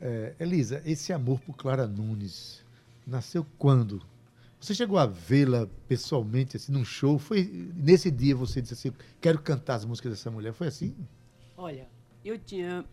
É, 0.00 0.32
Elisa, 0.40 0.82
esse 0.84 1.12
amor 1.12 1.38
por 1.38 1.56
Clara 1.56 1.86
Nunes 1.86 2.60
nasceu 3.06 3.46
quando? 3.56 4.02
Você 4.62 4.76
chegou 4.76 4.96
a 4.96 5.06
vê-la 5.06 5.68
pessoalmente, 5.88 6.56
assim, 6.56 6.70
num 6.70 6.84
show? 6.84 7.18
Foi 7.18 7.42
nesse 7.74 8.12
dia 8.12 8.36
você 8.36 8.62
disse 8.62 8.74
assim, 8.74 8.92
quero 9.20 9.42
cantar 9.42 9.74
as 9.74 9.84
músicas 9.84 10.12
dessa 10.12 10.30
mulher? 10.30 10.52
Foi 10.52 10.68
assim? 10.68 10.94
Olha, 11.56 11.90
eu 12.24 12.38
tinha 12.38 12.84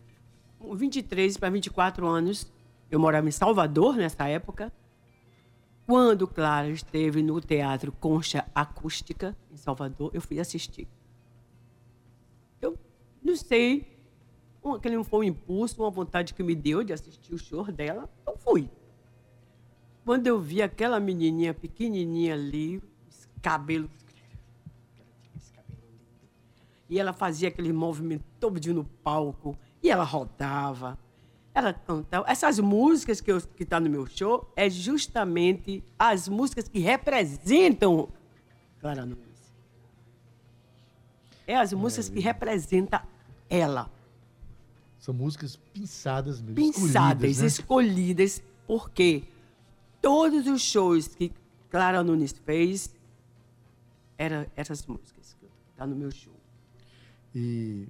uns 0.60 0.80
23 0.80 1.36
para 1.36 1.48
24 1.48 2.08
anos. 2.08 2.52
Eu 2.90 2.98
morava 2.98 3.28
em 3.28 3.30
Salvador 3.30 3.94
nessa 3.94 4.26
época. 4.26 4.72
Quando 5.86 6.26
Clara 6.26 6.68
esteve 6.68 7.22
no 7.22 7.40
Teatro 7.40 7.92
Concha 7.92 8.44
Acústica, 8.52 9.36
em 9.48 9.56
Salvador, 9.56 10.10
eu 10.12 10.20
fui 10.20 10.40
assistir. 10.40 10.88
Eu 12.60 12.76
não 13.22 13.36
sei, 13.36 13.96
aquele 14.74 15.04
foi 15.04 15.20
um 15.20 15.28
impulso, 15.28 15.80
uma 15.80 15.90
vontade 15.90 16.34
que 16.34 16.42
me 16.42 16.56
deu 16.56 16.82
de 16.82 16.92
assistir 16.92 17.32
o 17.32 17.38
show 17.38 17.70
dela, 17.70 18.10
eu 18.26 18.36
fui. 18.36 18.68
Quando 20.04 20.26
eu 20.26 20.40
vi 20.40 20.62
aquela 20.62 20.98
menininha 20.98 21.54
pequenininha 21.54 22.34
ali, 22.34 22.82
cabelo. 23.42 23.88
E 26.88 26.98
ela 26.98 27.12
fazia 27.12 27.48
aquele 27.48 27.72
movimento 27.72 28.24
todo 28.40 28.58
no 28.74 28.84
palco, 28.84 29.56
e 29.82 29.90
ela 29.90 30.02
rodava, 30.02 30.98
ela 31.54 31.72
cantava. 31.72 32.28
Essas 32.28 32.58
músicas 32.58 33.20
que 33.20 33.30
estão 33.30 33.50
que 33.56 33.64
tá 33.64 33.78
no 33.78 33.88
meu 33.88 34.06
show 34.06 34.50
é 34.56 34.68
justamente 34.68 35.84
as 35.98 36.28
músicas 36.28 36.68
que 36.68 36.80
representam 36.80 38.08
Clara 38.80 39.04
Nunes. 39.04 39.28
É 41.46 41.56
as 41.56 41.72
músicas 41.72 42.08
que 42.08 42.20
representam 42.20 43.00
ela. 43.48 43.90
São 44.98 45.12
músicas 45.12 45.56
pinçadas 45.56 46.40
mesmo. 46.40 46.54
Pinçadas, 46.54 47.30
escolhidas, 47.30 47.40
né? 47.40 47.46
escolhidas, 47.46 48.42
porque 48.66 49.24
todos 50.00 50.46
os 50.46 50.62
shows 50.62 51.08
que 51.08 51.32
Clara 51.70 52.02
Nunes 52.02 52.32
fez 52.32 52.94
eram 54.18 54.46
essas 54.56 54.84
músicas 54.86 55.34
que 55.38 55.46
tá 55.76 55.86
no 55.86 55.96
meu 55.96 56.10
show. 56.10 56.34
E 57.34 57.88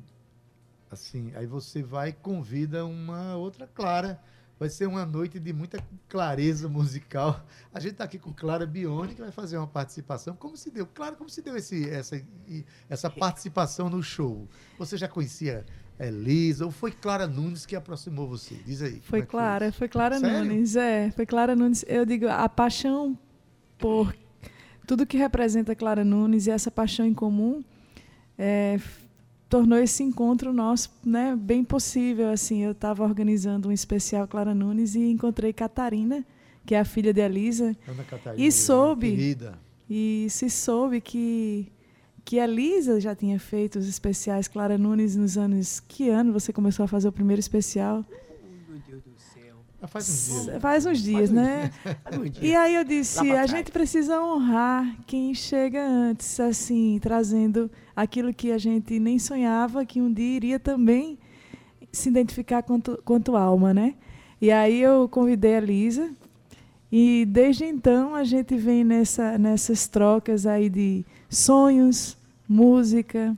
assim, 0.90 1.32
aí 1.34 1.46
você 1.46 1.82
vai 1.82 2.10
e 2.10 2.12
convida 2.12 2.84
uma 2.84 3.36
outra 3.36 3.66
Clara. 3.66 4.20
Vai 4.58 4.68
ser 4.68 4.86
uma 4.86 5.06
noite 5.06 5.40
de 5.40 5.54
muita 5.54 5.82
clareza 6.06 6.68
musical. 6.68 7.42
A 7.72 7.80
gente 7.80 7.92
está 7.92 8.04
aqui 8.04 8.18
com 8.18 8.30
Clara 8.30 8.66
Bione, 8.66 9.14
que 9.14 9.22
vai 9.22 9.32
fazer 9.32 9.56
uma 9.56 9.66
participação. 9.66 10.36
Como 10.36 10.54
se 10.54 10.70
deu? 10.70 10.86
Clara, 10.86 11.16
como 11.16 11.30
se 11.30 11.40
deu 11.40 11.56
esse, 11.56 11.88
essa, 11.88 12.22
essa 12.86 13.08
participação 13.10 13.88
no 13.88 14.02
show? 14.02 14.46
Você 14.78 14.98
já 14.98 15.08
conhecia 15.08 15.64
Elisa 16.00 16.64
ou 16.64 16.70
foi 16.70 16.90
Clara 16.90 17.26
Nunes 17.26 17.66
que 17.66 17.76
aproximou 17.76 18.26
você? 18.26 18.54
Diz 18.64 18.80
aí. 18.80 19.00
Foi 19.02 19.20
é 19.20 19.22
Clara, 19.22 19.70
foi 19.70 19.88
Clara 19.88 20.18
Sério? 20.18 20.38
Nunes, 20.38 20.74
é, 20.74 21.10
foi 21.10 21.26
Clara 21.26 21.54
Nunes. 21.54 21.84
Eu 21.86 22.06
digo, 22.06 22.26
a 22.26 22.48
paixão 22.48 23.18
por 23.78 24.14
tudo 24.86 25.06
que 25.06 25.16
representa 25.16 25.74
Clara 25.74 26.02
Nunes 26.02 26.46
e 26.46 26.50
essa 26.50 26.70
paixão 26.70 27.04
em 27.04 27.14
comum 27.14 27.62
é, 28.38 28.80
tornou 29.48 29.78
esse 29.78 30.02
encontro 30.02 30.52
nosso, 30.52 30.90
né, 31.04 31.36
bem 31.36 31.62
possível. 31.62 32.30
Assim, 32.30 32.64
eu 32.64 32.72
estava 32.72 33.04
organizando 33.04 33.68
um 33.68 33.72
especial 33.72 34.26
Clara 34.26 34.54
Nunes 34.54 34.94
e 34.94 35.10
encontrei 35.10 35.52
Catarina, 35.52 36.24
que 36.64 36.74
é 36.74 36.80
a 36.80 36.84
filha 36.84 37.12
de 37.12 37.20
Elisa, 37.20 37.76
Ana 37.86 38.04
Catarina. 38.04 38.42
E 38.42 38.50
soube. 38.50 39.10
Querida. 39.10 39.58
e 39.88 40.26
se 40.30 40.48
soube 40.48 41.00
que 41.00 41.70
que 42.24 42.38
a 42.38 42.44
Elisa 42.44 43.00
já 43.00 43.14
tinha 43.14 43.38
feito 43.38 43.78
os 43.78 43.88
especiais 43.88 44.48
Clara 44.48 44.76
Nunes 44.78 45.16
nos 45.16 45.36
anos 45.36 45.80
que 45.80 46.08
ano 46.08 46.32
você 46.32 46.52
começou 46.52 46.84
a 46.84 46.88
fazer 46.88 47.08
o 47.08 47.12
primeiro 47.12 47.40
especial? 47.40 48.04
Meu 48.68 48.78
Deus 48.88 49.02
do 49.02 49.12
céu. 49.16 49.56
Ah, 49.82 49.86
Faz 49.86 50.08
uns 50.08 50.44
dias. 50.44 50.62
Faz 50.62 50.86
uns 50.86 51.02
dias, 51.02 51.30
né? 51.30 51.70
E 52.40 52.54
aí 52.54 52.74
eu 52.74 52.84
disse, 52.84 53.30
a 53.32 53.46
gente 53.46 53.70
precisa 53.70 54.20
honrar 54.20 54.96
quem 55.06 55.34
chega 55.34 55.86
antes, 55.86 56.38
assim, 56.40 56.98
trazendo 57.00 57.70
aquilo 57.94 58.32
que 58.32 58.52
a 58.52 58.58
gente 58.58 58.98
nem 58.98 59.18
sonhava 59.18 59.84
que 59.84 60.00
um 60.00 60.12
dia 60.12 60.36
iria 60.36 60.60
também 60.60 61.18
se 61.92 62.08
identificar 62.08 62.62
quanto, 62.62 63.00
quanto 63.04 63.36
alma, 63.36 63.74
né? 63.74 63.94
E 64.40 64.50
aí 64.50 64.80
eu 64.80 65.08
convidei 65.08 65.56
a 65.56 65.60
Lisa 65.60 66.10
e 66.90 67.24
desde 67.26 67.64
então 67.64 68.14
a 68.14 68.24
gente 68.24 68.56
vem 68.56 68.82
nessa, 68.82 69.38
nessas 69.38 69.86
trocas 69.86 70.46
aí 70.46 70.68
de 70.68 71.04
sonhos, 71.30 72.18
música, 72.48 73.36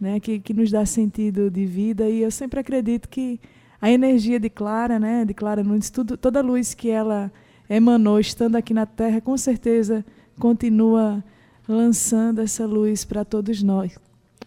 né, 0.00 0.20
que, 0.20 0.38
que 0.38 0.54
nos 0.54 0.70
dá 0.70 0.86
sentido 0.86 1.50
de 1.50 1.66
vida 1.66 2.08
e 2.08 2.22
eu 2.22 2.30
sempre 2.30 2.60
acredito 2.60 3.08
que 3.08 3.40
a 3.80 3.90
energia 3.90 4.38
de 4.38 4.48
Clara, 4.48 4.98
né, 4.98 5.24
de 5.24 5.34
Clara 5.34 5.62
Nunes, 5.62 5.90
tudo, 5.90 6.16
toda 6.16 6.38
a 6.38 6.42
luz 6.42 6.72
que 6.72 6.88
ela 6.88 7.32
emanou 7.68 8.20
estando 8.20 8.54
aqui 8.54 8.72
na 8.72 8.86
Terra, 8.86 9.20
com 9.20 9.36
certeza 9.36 10.04
continua 10.38 11.22
lançando 11.68 12.40
essa 12.40 12.64
luz 12.64 13.04
para 13.04 13.24
todos 13.24 13.62
nós. 13.62 13.98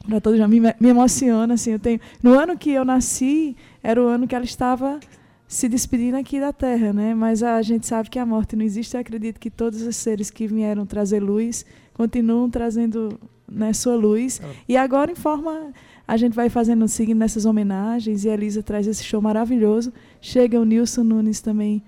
Para 0.06 0.22
todos 0.22 0.40
nós. 0.40 0.50
Me, 0.50 0.60
me 0.60 0.90
emociona, 0.90 1.54
assim, 1.54 1.72
eu 1.72 1.80
tenho. 1.80 2.00
No 2.22 2.38
ano 2.38 2.58
que 2.58 2.72
eu 2.72 2.86
nasci, 2.86 3.56
era 3.84 4.02
o 4.02 4.08
ano 4.08 4.28
que 4.28 4.36
ela 4.36 4.46
estava 4.46 5.00
se 5.48 5.68
despedindo 5.68 6.18
aqui 6.18 6.40
da 6.40 6.52
Terra, 6.52 6.92
né? 6.92 7.14
Mas 7.14 7.44
a 7.44 7.62
gente 7.62 7.88
sabe 7.88 8.10
que 8.10 8.20
a 8.20 8.26
morte 8.26 8.56
não 8.56 8.64
existe. 8.64 8.96
Eu 8.96 9.02
acredito 9.02 9.40
que 9.40 9.50
todos 9.50 9.82
os 9.82 9.96
seres 9.96 10.30
que 10.30 10.48
vieram 10.48 10.86
trazer 10.86 11.22
luz 11.22 11.66
continuam 11.96 12.50
trazendo 12.50 13.20
né, 13.52 13.74
sua 13.74 13.96
luz. 13.96 14.40
E 14.70 14.78
agora, 14.78 15.12
em 15.12 15.16
forma, 15.16 15.72
a 16.08 16.18
gente 16.18 16.34
vai 16.34 16.50
fazendo, 16.50 16.88
seguindo 16.88 17.18
nessas 17.18 17.46
homenagens. 17.46 18.24
E 18.24 18.30
a 18.30 18.34
Elisa 18.34 18.62
traz 18.62 18.86
esse 18.86 19.04
show 19.04 19.22
maravilhoso. 19.22 19.92
Chega 20.22 20.60
o 20.60 20.66
Nilson 20.66 21.04
Nunes 21.04 21.42
também 21.42 21.82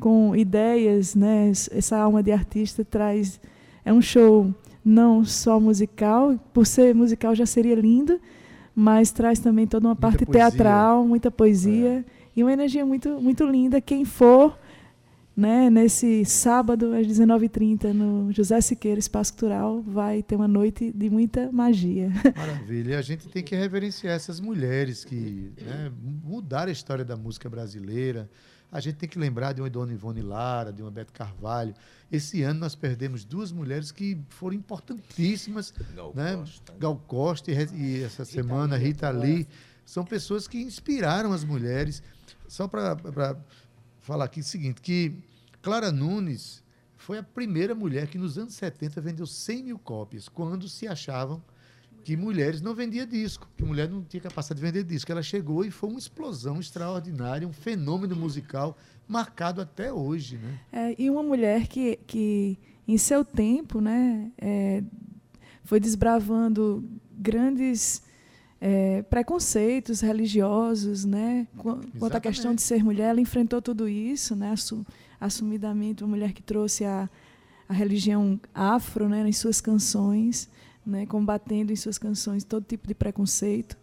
com 0.00 0.36
ideias, 0.36 1.14
né? 1.14 1.50
Essa 1.50 1.98
alma 1.98 2.22
de 2.22 2.30
artista 2.30 2.84
traz. 2.84 3.40
É 3.84 3.92
um 3.92 4.00
show 4.02 4.54
não 4.84 5.24
só 5.24 5.58
musical, 5.58 6.38
por 6.52 6.66
ser 6.66 6.94
musical 6.94 7.34
já 7.34 7.46
seria 7.46 7.74
lindo, 7.74 8.20
mas 8.74 9.10
traz 9.10 9.38
também 9.38 9.66
toda 9.66 9.88
uma 9.88 9.94
Muita 9.94 10.00
parte 10.00 10.26
poesia. 10.26 10.50
teatral, 10.50 11.06
muita 11.06 11.30
poesia 11.30 12.04
e 12.36 12.42
uma 12.42 12.52
energia 12.52 12.84
muito, 12.84 13.08
muito 13.20 13.46
linda. 13.46 13.80
Quem 13.80 14.04
for, 14.04 14.58
né, 15.36 15.68
nesse 15.68 16.24
sábado 16.24 16.94
às 16.94 17.06
19h30 17.06 17.92
no 17.92 18.32
José 18.32 18.60
Siqueira 18.60 19.00
Espaço 19.00 19.32
Cultural, 19.32 19.82
vai 19.82 20.22
ter 20.22 20.36
uma 20.36 20.46
noite 20.46 20.92
de 20.92 21.10
muita 21.10 21.50
magia. 21.50 22.10
Maravilha. 22.36 22.92
E 22.92 22.94
a 22.94 23.02
gente 23.02 23.28
tem 23.28 23.42
que 23.42 23.56
reverenciar 23.56 24.14
essas 24.14 24.38
mulheres 24.38 25.04
que 25.04 25.52
né, 25.60 25.90
mudaram 26.22 26.68
a 26.68 26.72
história 26.72 27.04
da 27.04 27.16
música 27.16 27.48
brasileira. 27.50 28.30
A 28.70 28.80
gente 28.80 28.96
tem 28.96 29.08
que 29.08 29.18
lembrar 29.18 29.52
de 29.52 29.60
uma 29.60 29.70
Dona 29.70 29.92
Ivone 29.92 30.20
Lara, 30.20 30.72
de 30.72 30.82
uma 30.82 30.90
Beto 30.90 31.12
Carvalho. 31.12 31.74
Esse 32.10 32.42
ano 32.42 32.60
nós 32.60 32.74
perdemos 32.74 33.24
duas 33.24 33.52
mulheres 33.52 33.92
que 33.92 34.18
foram 34.28 34.56
importantíssimas. 34.56 35.72
Gal 35.94 36.12
né? 36.14 36.36
Costa. 36.36 36.74
Gal 36.78 36.96
Costa 37.06 37.52
e, 37.52 37.54
e 37.72 38.02
essa 38.02 38.24
semana 38.24 38.76
Rita 38.76 39.10
Lee. 39.10 39.46
São 39.84 40.04
pessoas 40.04 40.48
que 40.48 40.60
inspiraram 40.60 41.32
as 41.32 41.44
mulheres. 41.44 42.02
Só 42.48 42.66
para 42.66 43.36
falar 44.04 44.26
aqui 44.26 44.40
o 44.40 44.44
seguinte, 44.44 44.82
que 44.82 45.14
Clara 45.62 45.90
Nunes 45.90 46.62
foi 46.94 47.18
a 47.18 47.22
primeira 47.22 47.74
mulher 47.74 48.06
que 48.06 48.18
nos 48.18 48.38
anos 48.38 48.54
70 48.54 49.00
vendeu 49.00 49.26
100 49.26 49.62
mil 49.62 49.78
cópias, 49.78 50.28
quando 50.28 50.68
se 50.68 50.86
achavam 50.86 51.42
que 52.04 52.14
mulheres 52.14 52.60
não 52.60 52.74
vendiam 52.74 53.06
disco, 53.06 53.48
que 53.56 53.64
mulher 53.64 53.88
não 53.88 54.04
tinha 54.04 54.20
capacidade 54.20 54.60
de 54.60 54.66
vender 54.66 54.84
disco. 54.84 55.10
Ela 55.10 55.22
chegou 55.22 55.64
e 55.64 55.70
foi 55.70 55.88
uma 55.88 55.98
explosão 55.98 56.60
extraordinária, 56.60 57.48
um 57.48 57.52
fenômeno 57.52 58.14
musical 58.14 58.76
marcado 59.08 59.62
até 59.62 59.90
hoje, 59.90 60.36
né? 60.36 60.60
É, 60.70 60.94
e 60.98 61.08
uma 61.08 61.22
mulher 61.22 61.66
que, 61.66 61.98
que 62.06 62.58
em 62.86 62.98
seu 62.98 63.24
tempo, 63.24 63.80
né, 63.80 64.30
é, 64.36 64.82
foi 65.62 65.80
desbravando 65.80 66.84
grandes 67.10 68.02
é, 68.66 69.02
preconceitos 69.02 70.00
religiosos, 70.00 71.04
né, 71.04 71.46
qu- 71.58 71.78
quanto 71.98 72.16
à 72.16 72.20
questão 72.20 72.52
Exatamente. 72.52 72.56
de 72.60 72.62
ser 72.62 72.82
mulher, 72.82 73.10
ela 73.10 73.20
enfrentou 73.20 73.60
tudo 73.60 73.86
isso, 73.86 74.34
né, 74.34 74.52
assu- 74.52 74.86
assumidamente, 75.20 76.02
uma 76.02 76.08
mulher 76.16 76.32
que 76.32 76.42
trouxe 76.42 76.82
a, 76.82 77.06
a 77.68 77.74
religião 77.74 78.40
afro, 78.54 79.06
né, 79.06 79.28
em 79.28 79.32
suas 79.32 79.60
canções, 79.60 80.48
né, 80.86 81.04
combatendo 81.04 81.72
em 81.74 81.76
suas 81.76 81.98
canções 81.98 82.42
todo 82.42 82.64
tipo 82.64 82.88
de 82.88 82.94
preconceito. 82.94 83.76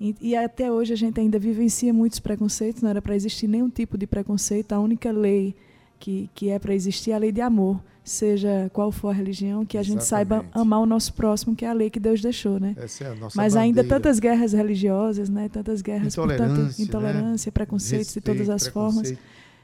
E, 0.00 0.16
e 0.20 0.34
até 0.34 0.72
hoje 0.72 0.92
a 0.92 0.96
gente 0.96 1.20
ainda 1.20 1.38
vivencia 1.38 1.94
muitos 1.94 2.18
preconceitos, 2.18 2.82
não 2.82 2.90
era 2.90 3.00
para 3.00 3.14
existir 3.14 3.46
nenhum 3.46 3.70
tipo 3.70 3.96
de 3.96 4.08
preconceito. 4.08 4.72
A 4.72 4.80
única 4.80 5.12
lei 5.12 5.54
que, 6.00 6.28
que 6.34 6.48
é 6.48 6.58
para 6.58 6.74
existir 6.74 7.12
é 7.12 7.14
a 7.14 7.18
lei 7.18 7.30
de 7.30 7.40
amor, 7.42 7.80
seja 8.10 8.70
qual 8.72 8.90
for 8.90 9.08
a 9.08 9.12
religião, 9.12 9.64
que 9.64 9.78
a 9.78 9.82
gente 9.82 10.04
saiba 10.04 10.36
Exatamente. 10.36 10.58
amar 10.58 10.80
o 10.80 10.86
nosso 10.86 11.12
próximo, 11.14 11.54
que 11.54 11.64
é 11.64 11.68
a 11.68 11.72
lei 11.72 11.90
que 11.90 12.00
Deus 12.00 12.20
deixou, 12.20 12.58
né? 12.58 12.74
Essa 12.76 13.04
é 13.04 13.06
a 13.08 13.14
nossa 13.14 13.36
Mas 13.36 13.56
ainda 13.56 13.82
bandeira. 13.82 13.96
tantas 14.00 14.18
guerras 14.18 14.52
religiosas, 14.52 15.28
né? 15.28 15.48
Tantas 15.48 15.80
guerras 15.82 16.14
por 16.14 16.28
tanta 16.28 16.42
Intolerância, 16.44 16.82
intolerância, 16.82 17.48
né? 17.48 17.52
preconceitos 17.52 18.12
de 18.14 18.20
todas 18.20 18.48
as 18.48 18.66
formas. 18.66 19.14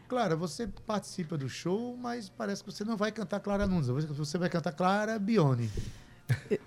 Clara, 0.09 0.37
você 0.37 0.69
participa 0.87 1.37
do 1.37 1.49
show, 1.49 1.97
mas 2.01 2.29
parece 2.29 2.63
que 2.63 2.71
você 2.71 2.85
não 2.85 2.97
vai 2.97 3.11
cantar 3.11 3.41
Clara 3.41 3.67
Nunes. 3.67 3.89
Você 3.89 4.39
vai 4.39 4.49
cantar 4.49 4.73
Clara 4.73 5.19
Bione. 5.19 5.69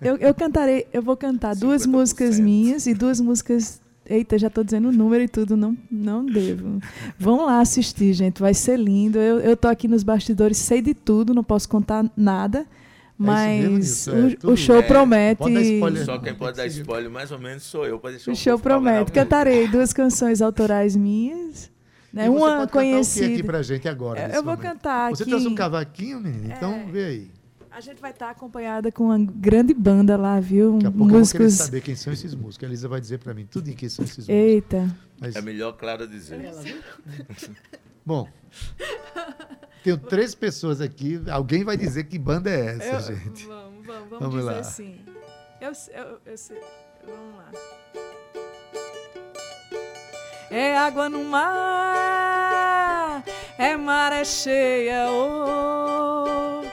Eu, 0.02 0.18
eu 0.18 0.34
cantarei, 0.34 0.88
eu 0.92 1.02
vou 1.02 1.16
cantar 1.18 1.56
duas 1.56 1.84
50%. 1.86 1.90
músicas 1.90 2.40
minhas 2.40 2.86
e 2.86 2.94
duas 2.94 3.20
músicas. 3.20 3.82
Eita, 4.10 4.38
já 4.40 4.48
estou 4.48 4.64
dizendo 4.64 4.90
o 4.90 4.92
número 4.92 5.24
e 5.24 5.28
tudo, 5.28 5.56
não, 5.56 5.78
não 5.92 6.26
devo. 6.26 6.80
Vão 7.20 7.46
lá 7.46 7.60
assistir, 7.62 8.12
gente, 8.14 8.42
vai 8.42 8.54
ser 8.56 8.78
lindo. 8.80 9.20
Eu, 9.20 9.40
eu 9.40 9.56
tô 9.56 9.68
aqui 9.68 9.88
nos 9.88 10.02
bastidores, 10.02 10.58
sei 10.58 10.82
de 10.82 10.94
tudo, 10.96 11.34
não 11.34 11.44
posso 11.44 11.70
contar 11.70 12.04
nada, 12.18 12.66
mas 13.16 13.62
mesmo, 13.62 13.78
Nilson, 13.78 14.12
é 14.12 14.38
o, 14.48 14.52
o 14.52 14.58
show 14.58 14.78
é, 14.78 14.82
promete. 14.82 15.38
pode 15.38 15.54
dar 15.54 15.62
spoiler. 15.62 16.06
Só 16.06 16.18
quem 16.18 16.34
pode 16.34 16.58
dar 16.58 16.66
spoiler 16.68 17.12
mais 17.12 17.32
ou 17.32 17.38
menos 17.38 17.64
sou 17.64 17.86
eu, 17.86 18.00
para 18.00 18.12
deixar 18.12 18.32
O 18.32 18.34
o 18.34 18.38
show 18.38 18.58
promete. 18.58 19.12
Cantarei 19.12 19.68
duas 19.68 19.94
canções 19.94 20.42
autorais 20.42 20.96
minhas, 20.96 21.70
né? 22.12 22.26
E 22.26 22.30
você 22.30 22.36
uma 22.38 22.48
pode 22.48 22.60
cantar 22.60 22.66
o 22.66 22.72
que 22.72 22.78
aqui 22.80 22.92
conhecida. 22.94 23.44
pra 23.44 23.62
gente 23.62 23.88
agora? 23.88 24.22
Eu- 24.22 24.42
vou 24.44 24.56
momento? 24.56 24.62
cantar 24.62 25.10
Você 25.12 25.22
aqui. 25.24 25.30
trouxe 25.32 25.48
um 25.48 25.54
cavaquinho, 25.56 26.20
menino? 26.20 26.52
Então 26.56 26.74
É. 26.74 26.86
vê 26.92 27.06
aí. 27.06 27.28
A 27.72 27.82
gente 27.82 28.02
vai 28.02 28.12
estar 28.12 28.30
acompanhada 28.32 28.92
com 28.92 29.06
uma 29.06 29.18
grande 29.20 29.74
banda 29.74 30.18
lá, 30.18 30.40
viu? 30.40 30.74
Daqui 30.74 30.88
a 30.88 30.92
pouco 30.92 31.14
eu 31.14 31.20
vou 31.20 31.28
querer 31.32 31.44
Músicos. 31.44 31.54
saber 31.66 31.82
quem 31.82 31.96
são 31.96 32.12
esses 32.12 32.34
músicos. 32.36 32.64
A 32.64 32.68
Elisa 32.68 32.88
vai 32.88 33.00
dizer 33.00 33.20
pra 33.20 33.34
mim 33.34 33.46
tudo 33.46 33.70
em 33.70 33.74
quem 33.74 33.88
são 33.88 34.04
esses 34.04 34.18
músicos. 34.18 34.36
Eita. 34.36 34.96
Mas, 35.20 35.36
É 35.36 35.42
melhor 35.42 35.74
Clara 35.74 36.08
dizer. 36.08 36.40
bom, 38.06 38.28
Tenho 39.84 39.98
três 39.98 40.34
pessoas 40.36 40.82
aqui. 40.82 41.22
Alguém 41.30 41.64
vai 41.64 41.78
dizer 41.78 42.04
que 42.06 42.18
banda 42.20 42.50
é 42.50 42.76
essa, 42.78 43.12
Eu- 43.12 43.18
gente? 43.18 43.46
Vamos, 43.46 43.86
vamos, 43.86 44.10
vamos, 44.10 44.20
Vamos 44.20 44.36
dizer 44.36 44.52
lá. 44.52 44.60
assim. 44.60 45.00
Eu, 45.62 45.72
eu, 45.94 46.20
eu 46.26 46.38
sei. 46.38 46.60
Vamos 47.06 47.36
lá. 47.38 47.52
É 50.52 50.76
água 50.76 51.08
no 51.08 51.24
mar, 51.26 53.24
é 53.58 53.78
maré 53.78 54.26
cheia, 54.26 55.06
oh, 55.12 56.64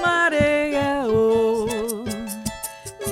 mareia, 0.00 1.04
oh, 1.08 1.66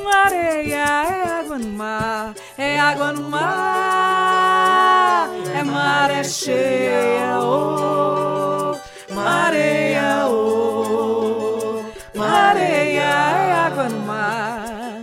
mareia, 0.03 0.77
é 0.77 1.29
água 1.41 1.59
no 1.59 1.69
mar, 1.71 2.35
é 2.59 2.79
água 2.79 3.13
no 3.13 3.29
mar, 3.31 5.29
é 5.55 5.63
maré 5.63 6.25
cheia, 6.25 7.41
oh, 7.41 8.77
mareia, 9.13 10.27
oh, 10.29 11.83
mareia, 12.15 13.03
é 13.03 13.53
água 13.53 13.89
no 13.89 14.01
mar. 14.01 15.01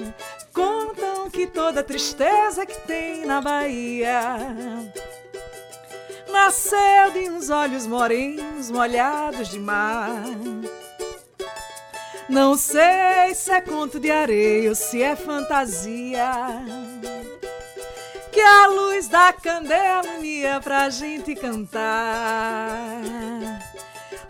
Contam 0.53 1.29
que 1.29 1.47
toda 1.47 1.83
tristeza 1.83 2.65
que 2.65 2.79
tem 2.81 3.25
na 3.25 3.41
Bahia 3.41 4.39
nasceu 6.31 7.11
de 7.13 7.29
uns 7.29 7.49
olhos 7.49 7.85
morenos 7.85 8.71
molhados 8.71 9.49
de 9.49 9.59
mar. 9.59 10.23
Não 12.29 12.55
sei 12.55 13.33
se 13.33 13.51
é 13.51 13.59
conto 13.59 13.99
de 13.99 14.11
areia 14.11 14.69
ou 14.69 14.75
se 14.75 15.01
é 15.01 15.15
fantasia. 15.15 16.29
Que 18.31 18.39
a 18.39 18.67
luz 18.67 19.07
da 19.07 19.33
candela 19.33 20.07
unia 20.17 20.61
pra 20.63 20.89
gente 20.89 21.33
cantar. 21.35 23.01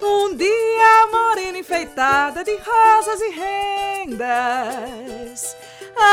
Um 0.01 0.33
dia 0.33 1.03
a 1.03 1.07
morena 1.12 1.57
enfeitada 1.57 2.41
de 2.43 2.57
rosas 2.57 3.19
e 3.19 3.31
rendas 3.31 4.29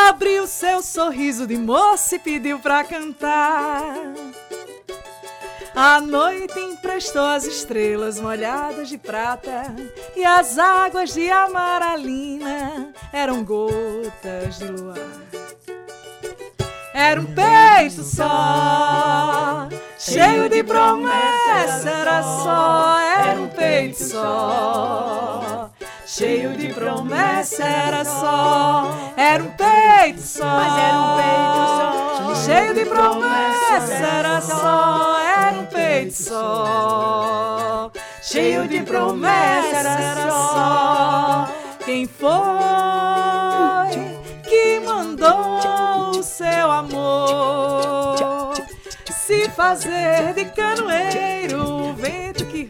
abriu 0.09 0.47
seu 0.47 0.83
sorriso 0.83 1.47
de 1.47 1.57
moça 1.57 2.17
e 2.17 2.19
pediu 2.19 2.59
pra 2.59 2.83
cantar. 2.83 3.95
A 5.79 6.01
noite 6.01 6.59
emprestou 6.59 7.27
as 7.27 7.45
estrelas 7.45 8.19
molhadas 8.19 8.89
de 8.89 8.97
prata 8.97 9.77
e 10.17 10.25
as 10.25 10.59
águas 10.59 11.13
de 11.13 11.31
amaralina 11.31 12.95
eram 13.13 13.45
gotas 13.45 14.59
de 14.59 14.69
luar. 14.69 14.97
Era 16.95 17.21
um 17.21 17.27
peito 17.27 18.03
só, 18.03 19.69
cheio 19.99 20.49
de 20.49 20.65
promessa, 20.65 21.91
era 21.91 22.23
só, 22.23 22.99
era 22.99 23.39
um 23.39 23.49
peito 23.49 24.03
só. 24.03 25.71
Cheio 26.17 26.57
de 26.57 26.73
promessa, 26.73 27.63
era 27.63 28.03
só, 28.03 29.13
era 29.19 29.45
um 29.45 29.51
peito 29.51 30.23
só. 30.23 30.47
Mas 30.47 30.79
era 30.79 30.99
um 30.99 31.17
peito 31.19 31.37
só. 32.25 32.35
Cheio 32.47 32.75
de 32.75 32.85
promessa, 32.87 33.95
era 33.95 34.41
só, 34.41 35.19
era 35.21 35.59
um 35.59 35.67
peito 35.67 36.15
só. 36.15 37.91
Cheio 38.23 38.67
de 38.67 38.81
promessa, 38.81 39.77
era 39.77 40.31
só. 40.31 41.49
Quem 41.85 42.07
foi 42.07 42.31
que 44.49 44.81
mandou 44.87 46.19
o 46.19 46.23
seu 46.23 46.71
amor 46.71 48.55
se 49.11 49.51
fazer 49.51 50.33
de 50.33 50.47
canoeiro? 50.47 51.91
O 51.91 51.93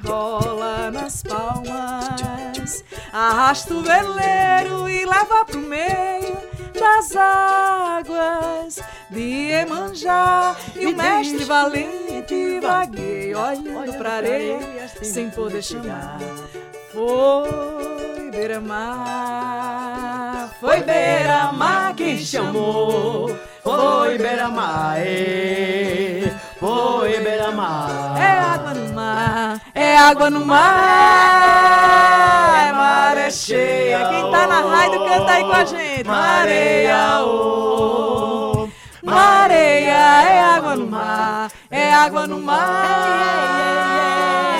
que 0.07 0.11
rola 0.11 0.91
nas 0.91 1.23
palmas 1.23 2.85
arrasta 3.13 3.75
o 3.75 3.83
veleiro 3.83 4.89
e 4.89 5.05
leva 5.05 5.45
pro 5.45 5.59
meio 5.59 6.39
das 6.79 7.15
águas 7.17 8.79
de 9.11 9.51
Emanjá. 9.51 10.57
E 10.75 10.87
o 10.87 10.97
mestre 10.97 11.45
valente 11.45 12.61
vagueia 12.61 13.39
olhando 13.39 13.93
pra 13.99 14.15
areia 14.15 14.89
sem 15.03 15.29
poder 15.31 15.63
chamar. 15.63 16.19
Foi 16.93 18.31
beira-mar, 18.31 18.91
foi 20.61 20.83
beira-mar 20.83 21.95
quem 21.95 22.19
chamou. 22.19 23.37
Foi 23.63 24.19
beira-mar, 24.19 24.97
ê, 26.67 26.69
foi 26.69 27.21
beira-mar. 27.21 28.19
É 28.19 28.39
água 28.39 28.75
no 28.75 28.93
mar, 28.93 29.61
é 29.75 29.97
água 29.97 30.31
no 30.31 30.45
mar, 30.45 30.59
é 32.69 32.73
maré 32.73 33.31
cheia. 33.31 34.09
Quem 34.09 34.31
tá 34.31 34.47
na 34.47 34.61
rádio 34.61 35.05
canta 35.05 35.33
aí 35.33 35.45
com 35.45 35.53
a 35.53 35.65
gente. 35.65 36.05
Mareia, 36.05 37.21
ô. 37.23 38.69
Mareia, 39.03 40.23
é 40.23 40.41
água 40.41 40.75
no 40.75 40.87
mar, 40.89 41.49
é 41.71 41.95
água 41.95 42.27
no 42.27 42.41
mar, 42.41 43.07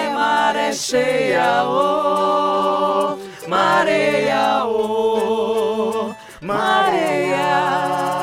é 0.05 0.09
maré 0.15 0.73
cheia, 0.73 1.65
ô, 1.65 3.19
mareia, 3.49 4.65
ô, 4.67 6.15
mareia. 6.41 8.16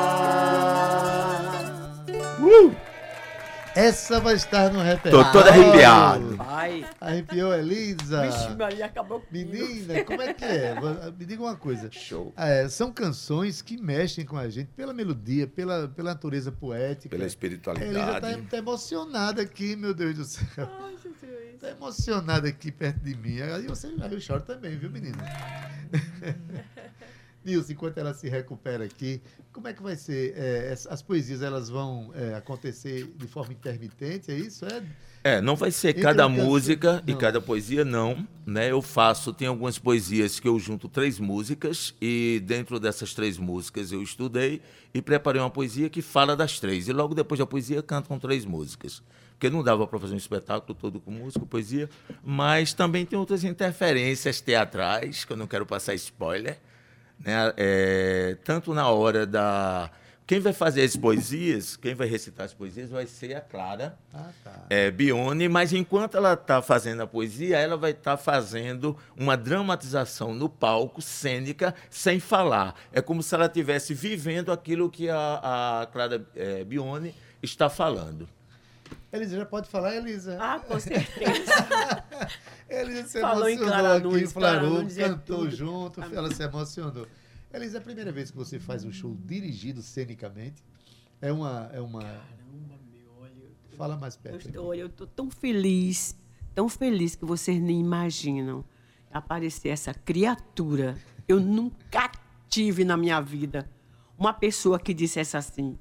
Essa 3.74 4.20
vai 4.20 4.34
estar 4.34 4.72
no 4.72 4.80
repertório. 4.80 5.32
Tô 5.32 5.32
todo 5.38 5.48
arrepiado. 5.48 6.36
Ai, 6.38 6.86
Arrepiou, 7.00 7.52
Elisa? 7.54 8.22
vixe, 8.26 8.54
Maria, 8.56 8.86
acabou 8.86 9.20
comigo. 9.20 9.50
Menina, 9.50 10.04
como 10.04 10.22
é 10.22 10.32
que 10.32 10.44
é? 10.44 10.74
Me 11.18 11.24
diga 11.24 11.42
uma 11.42 11.56
coisa. 11.56 11.90
Show. 11.90 12.32
É, 12.36 12.68
são 12.68 12.92
canções 12.92 13.60
que 13.62 13.76
mexem 13.76 14.24
com 14.24 14.36
a 14.36 14.48
gente 14.48 14.68
pela 14.76 14.92
melodia, 14.94 15.46
pela, 15.46 15.88
pela 15.88 16.10
natureza 16.10 16.52
poética. 16.52 17.08
Pela 17.10 17.24
A 17.24 17.26
Elisa 17.26 17.36
tá, 17.36 17.46
espiritualidade. 17.72 18.42
tá 18.42 18.56
emocionada 18.56 19.42
aqui, 19.42 19.74
meu 19.74 19.92
Deus 19.92 20.14
do 20.16 20.24
céu. 20.24 20.68
Tá 21.60 21.70
emocionada 21.70 22.48
aqui 22.48 22.70
perto 22.70 23.00
de 23.00 23.16
mim. 23.16 23.40
Aí, 23.40 23.66
você, 23.66 23.86
aí 24.00 24.12
eu 24.12 24.20
choro 24.20 24.42
também, 24.42 24.76
viu, 24.76 24.90
menina? 24.90 25.18
Nilson, 27.44 27.72
enquanto 27.72 27.98
ela 27.98 28.14
se 28.14 28.28
recupera 28.28 28.84
aqui, 28.84 29.20
como 29.52 29.68
é 29.68 29.72
que 29.72 29.82
vai 29.82 29.96
ser? 29.96 30.34
É, 30.36 30.72
as, 30.72 30.86
as 30.86 31.02
poesias 31.02 31.42
elas 31.42 31.68
vão 31.68 32.10
é, 32.14 32.34
acontecer 32.34 33.12
de 33.16 33.26
forma 33.26 33.52
intermitente, 33.52 34.30
é 34.30 34.34
isso? 34.34 34.64
É? 34.64 34.82
É, 35.26 35.40
não 35.40 35.56
vai 35.56 35.70
ser 35.70 35.88
Entre 35.90 36.02
cada 36.02 36.28
canção- 36.28 36.44
música 36.44 37.02
e 37.06 37.14
cada 37.14 37.40
poesia, 37.40 37.82
não. 37.84 38.26
Né? 38.44 38.70
Eu 38.70 38.82
faço, 38.82 39.32
tem 39.32 39.48
algumas 39.48 39.78
poesias 39.78 40.38
que 40.38 40.46
eu 40.46 40.58
junto 40.58 40.86
três 40.86 41.18
músicas 41.18 41.94
e 42.00 42.42
dentro 42.44 42.78
dessas 42.78 43.14
três 43.14 43.38
músicas 43.38 43.90
eu 43.90 44.02
estudei 44.02 44.60
e 44.92 45.00
preparei 45.00 45.40
uma 45.40 45.48
poesia 45.48 45.88
que 45.88 46.02
fala 46.02 46.36
das 46.36 46.60
três. 46.60 46.88
E 46.88 46.92
logo 46.92 47.14
depois 47.14 47.38
da 47.38 47.46
poesia 47.46 47.82
canto 47.82 48.08
com 48.08 48.18
três 48.18 48.44
músicas. 48.44 49.02
Porque 49.30 49.48
não 49.48 49.62
dava 49.62 49.86
para 49.86 49.98
fazer 49.98 50.12
um 50.14 50.18
espetáculo 50.18 50.74
todo 50.78 51.00
com 51.00 51.10
música, 51.10 51.44
poesia, 51.46 51.88
mas 52.22 52.72
também 52.74 53.04
tem 53.06 53.18
outras 53.18 53.44
interferências 53.44 54.40
teatrais, 54.42 55.24
que 55.24 55.32
eu 55.32 55.36
não 55.36 55.46
quero 55.46 55.64
passar 55.64 55.94
spoiler. 55.94 56.58
Né? 57.18 57.52
É, 57.56 58.36
tanto 58.44 58.72
na 58.74 58.88
hora 58.88 59.26
da. 59.26 59.90
Quem 60.26 60.40
vai 60.40 60.54
fazer 60.54 60.82
as 60.82 60.96
poesias, 60.96 61.76
quem 61.76 61.94
vai 61.94 62.08
recitar 62.08 62.46
as 62.46 62.54
poesias 62.54 62.88
vai 62.88 63.06
ser 63.06 63.34
a 63.34 63.42
Clara 63.42 63.98
Ah, 64.12 64.30
tá. 64.42 64.52
é, 64.70 64.90
Bione, 64.90 65.50
mas 65.50 65.70
enquanto 65.74 66.16
ela 66.16 66.32
está 66.32 66.62
fazendo 66.62 67.02
a 67.02 67.06
poesia, 67.06 67.58
ela 67.58 67.76
vai 67.76 67.90
estar 67.90 68.16
fazendo 68.16 68.96
uma 69.18 69.36
dramatização 69.36 70.32
no 70.34 70.48
palco, 70.48 71.02
cênica, 71.02 71.74
sem 71.90 72.18
falar. 72.18 72.74
É 72.90 73.02
como 73.02 73.22
se 73.22 73.34
ela 73.34 73.44
estivesse 73.44 73.92
vivendo 73.92 74.50
aquilo 74.50 74.88
que 74.90 75.10
a, 75.10 75.82
a 75.82 75.86
Clara 75.92 76.26
é, 76.34 76.64
Bione 76.64 77.14
está 77.42 77.68
falando. 77.68 78.26
Elisa, 79.16 79.36
já 79.36 79.46
pode 79.46 79.68
falar, 79.68 79.94
Elisa? 79.96 80.36
Ah, 80.40 80.58
com 80.58 80.78
certeza. 80.80 81.52
Elisa 82.68 83.06
se 83.08 83.20
Falou 83.20 83.48
em 83.48 83.54
emocionou 83.54 83.70
Clara 83.72 83.96
aqui, 83.98 84.06
Nunes, 84.06 84.32
Nunes 84.72 84.98
é 84.98 85.08
cantou 85.08 85.38
tudo. 85.38 85.50
junto, 85.50 86.00
ela 86.02 86.34
se 86.34 86.42
emocionou. 86.42 87.06
Elisa, 87.52 87.78
é 87.78 87.80
a 87.80 87.82
primeira 87.84 88.10
vez 88.10 88.30
que 88.30 88.36
você 88.36 88.58
faz 88.58 88.84
um 88.84 88.92
show 88.92 89.16
dirigido 89.24 89.82
cenicamente? 89.82 90.62
É 91.20 91.32
uma... 91.32 91.70
É 91.72 91.80
uma... 91.80 92.00
Caramba, 92.02 92.78
meu, 92.92 93.12
olha, 93.20 93.30
eu- 93.70 93.76
Fala 93.76 93.96
mais 93.96 94.16
eu 94.16 94.20
perto. 94.22 94.48
estou- 94.48 94.66
olha, 94.66 94.80
eu 94.80 94.86
estou 94.88 95.06
tão 95.06 95.30
feliz, 95.30 96.16
tão 96.54 96.68
feliz 96.68 97.14
que 97.14 97.24
vocês 97.24 97.60
nem 97.60 97.78
imaginam 97.80 98.64
aparecer 99.12 99.68
essa 99.68 99.94
criatura. 99.94 100.96
Eu 101.28 101.38
nunca 101.38 102.10
tive 102.48 102.84
na 102.84 102.96
minha 102.96 103.20
vida 103.20 103.70
uma 104.18 104.32
pessoa 104.32 104.78
que 104.78 104.92
dissesse 104.92 105.36
assim: 105.36 105.78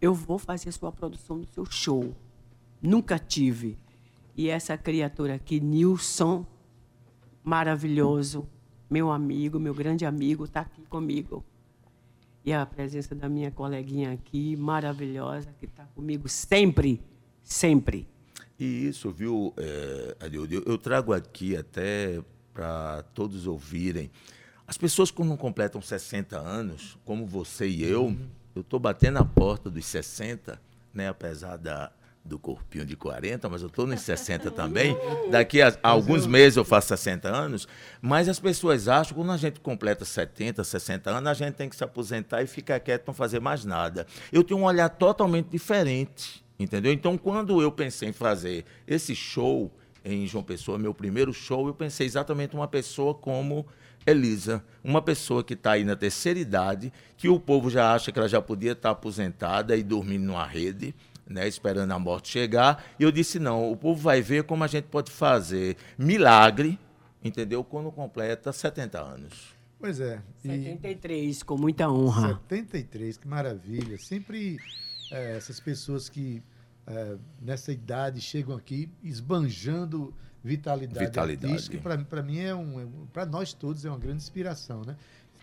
eu 0.00 0.14
vou 0.14 0.38
fazer 0.38 0.68
a 0.68 0.72
sua 0.72 0.92
produção 0.92 1.40
do 1.40 1.46
seu 1.52 1.64
show. 1.66 2.14
Nunca 2.82 3.18
tive. 3.18 3.78
E 4.36 4.48
essa 4.48 4.76
criatura 4.76 5.34
aqui, 5.36 5.60
Nilson, 5.60 6.44
maravilhoso, 7.44 8.48
meu 8.90 9.10
amigo, 9.10 9.58
meu 9.58 9.74
grande 9.74 10.04
amigo, 10.04 10.44
está 10.44 10.60
aqui 10.60 10.82
comigo. 10.86 11.44
E 12.44 12.52
a 12.52 12.66
presença 12.66 13.14
da 13.14 13.28
minha 13.28 13.50
coleguinha 13.50 14.12
aqui, 14.12 14.56
maravilhosa, 14.56 15.54
que 15.58 15.66
está 15.66 15.84
comigo 15.94 16.28
sempre, 16.28 17.00
sempre. 17.42 18.08
E 18.58 18.88
isso, 18.88 19.10
viu, 19.10 19.54
é, 19.56 20.16
Adildo, 20.20 20.54
eu- 20.54 20.62
eu 20.66 20.78
trago 20.78 21.12
aqui 21.12 21.56
até 21.56 22.22
para 22.52 23.02
todos 23.14 23.46
ouvirem. 23.46 24.10
As 24.66 24.76
pessoas 24.76 25.10
quando 25.10 25.36
completam 25.36 25.80
60 25.80 26.38
anos, 26.38 26.98
como 27.04 27.26
você 27.26 27.68
e 27.68 27.82
eu, 27.84 28.16
eu 28.54 28.62
estou 28.62 28.78
batendo 28.80 29.18
a 29.18 29.24
porta 29.24 29.70
dos 29.70 29.84
60, 29.86 30.60
né, 30.92 31.08
apesar 31.08 31.56
da, 31.56 31.92
do 32.24 32.38
corpinho 32.38 32.86
de 32.86 32.96
40, 32.96 33.48
mas 33.48 33.62
eu 33.62 33.68
estou 33.68 33.86
nos 33.86 34.00
60 34.00 34.50
também. 34.52 34.96
Daqui 35.30 35.60
a, 35.60 35.76
a 35.82 35.88
alguns 35.90 36.26
meses 36.26 36.56
eu 36.56 36.64
faço 36.64 36.88
60 36.88 37.28
anos, 37.28 37.66
mas 38.00 38.28
as 38.28 38.38
pessoas 38.38 38.88
acham 38.88 39.08
que 39.08 39.14
quando 39.14 39.32
a 39.32 39.36
gente 39.36 39.60
completa 39.60 40.04
70, 40.04 40.62
60 40.62 41.10
anos, 41.10 41.28
a 41.28 41.34
gente 41.34 41.54
tem 41.54 41.68
que 41.68 41.76
se 41.76 41.84
aposentar 41.84 42.42
e 42.42 42.46
ficar 42.46 42.78
quieto, 42.80 43.06
não 43.06 43.14
fazer 43.14 43.40
mais 43.40 43.64
nada. 43.64 44.06
Eu 44.32 44.44
tenho 44.44 44.60
um 44.60 44.64
olhar 44.64 44.88
totalmente 44.88 45.48
diferente, 45.48 46.44
entendeu? 46.58 46.92
Então, 46.92 47.18
quando 47.18 47.60
eu 47.60 47.72
pensei 47.72 48.08
em 48.08 48.12
fazer 48.12 48.64
esse 48.86 49.14
show 49.14 49.70
em 50.04 50.26
João 50.26 50.44
Pessoa, 50.44 50.78
meu 50.78 50.94
primeiro 50.94 51.32
show, 51.32 51.66
eu 51.66 51.74
pensei 51.74 52.06
exatamente 52.06 52.54
uma 52.54 52.66
pessoa 52.66 53.14
como 53.14 53.66
Elisa, 54.06 54.64
uma 54.82 55.00
pessoa 55.00 55.44
que 55.44 55.54
está 55.54 55.72
aí 55.72 55.84
na 55.84 55.94
terceira 55.94 56.38
idade, 56.38 56.92
que 57.16 57.28
o 57.28 57.38
povo 57.38 57.70
já 57.70 57.94
acha 57.94 58.10
que 58.10 58.18
ela 58.18 58.28
já 58.28 58.42
podia 58.42 58.72
estar 58.72 58.90
aposentada 58.90 59.76
e 59.76 59.82
dormindo 59.82 60.24
numa 60.24 60.44
rede, 60.44 60.94
né, 61.26 61.46
esperando 61.46 61.90
a 61.92 61.98
morte 61.98 62.28
chegar. 62.28 62.84
E 62.98 63.02
eu 63.02 63.12
disse: 63.12 63.38
não, 63.38 63.70
o 63.70 63.76
povo 63.76 64.00
vai 64.00 64.20
ver 64.20 64.44
como 64.44 64.64
a 64.64 64.66
gente 64.66 64.84
pode 64.84 65.10
fazer 65.10 65.76
milagre, 65.98 66.78
entendeu? 67.22 67.62
Quando 67.64 67.90
completa 67.90 68.52
70 68.52 69.00
anos. 69.00 69.54
Pois 69.78 69.98
é. 69.98 70.22
E 70.44 70.48
73, 70.48 71.42
com 71.42 71.58
muita 71.58 71.90
honra. 71.90 72.40
73, 72.48 73.16
que 73.16 73.26
maravilha. 73.26 73.98
Sempre 73.98 74.56
é, 75.10 75.36
essas 75.36 75.58
pessoas 75.58 76.08
que 76.08 76.42
é, 76.86 77.16
nessa 77.40 77.72
idade 77.72 78.20
chegam 78.20 78.56
aqui 78.56 78.88
esbanjando 79.02 80.14
vitalidade, 80.42 81.06
Vitalidade. 81.06 81.52
artística. 81.52 82.04
Para 82.04 82.22
mim 82.22 82.38
é 82.38 82.54
um, 82.54 83.06
para 83.12 83.26
nós 83.26 83.52
todos 83.52 83.84
é 83.84 83.88
uma 83.88 83.98
grande 83.98 84.22
inspiração, 84.22 84.82
né? 84.84 84.96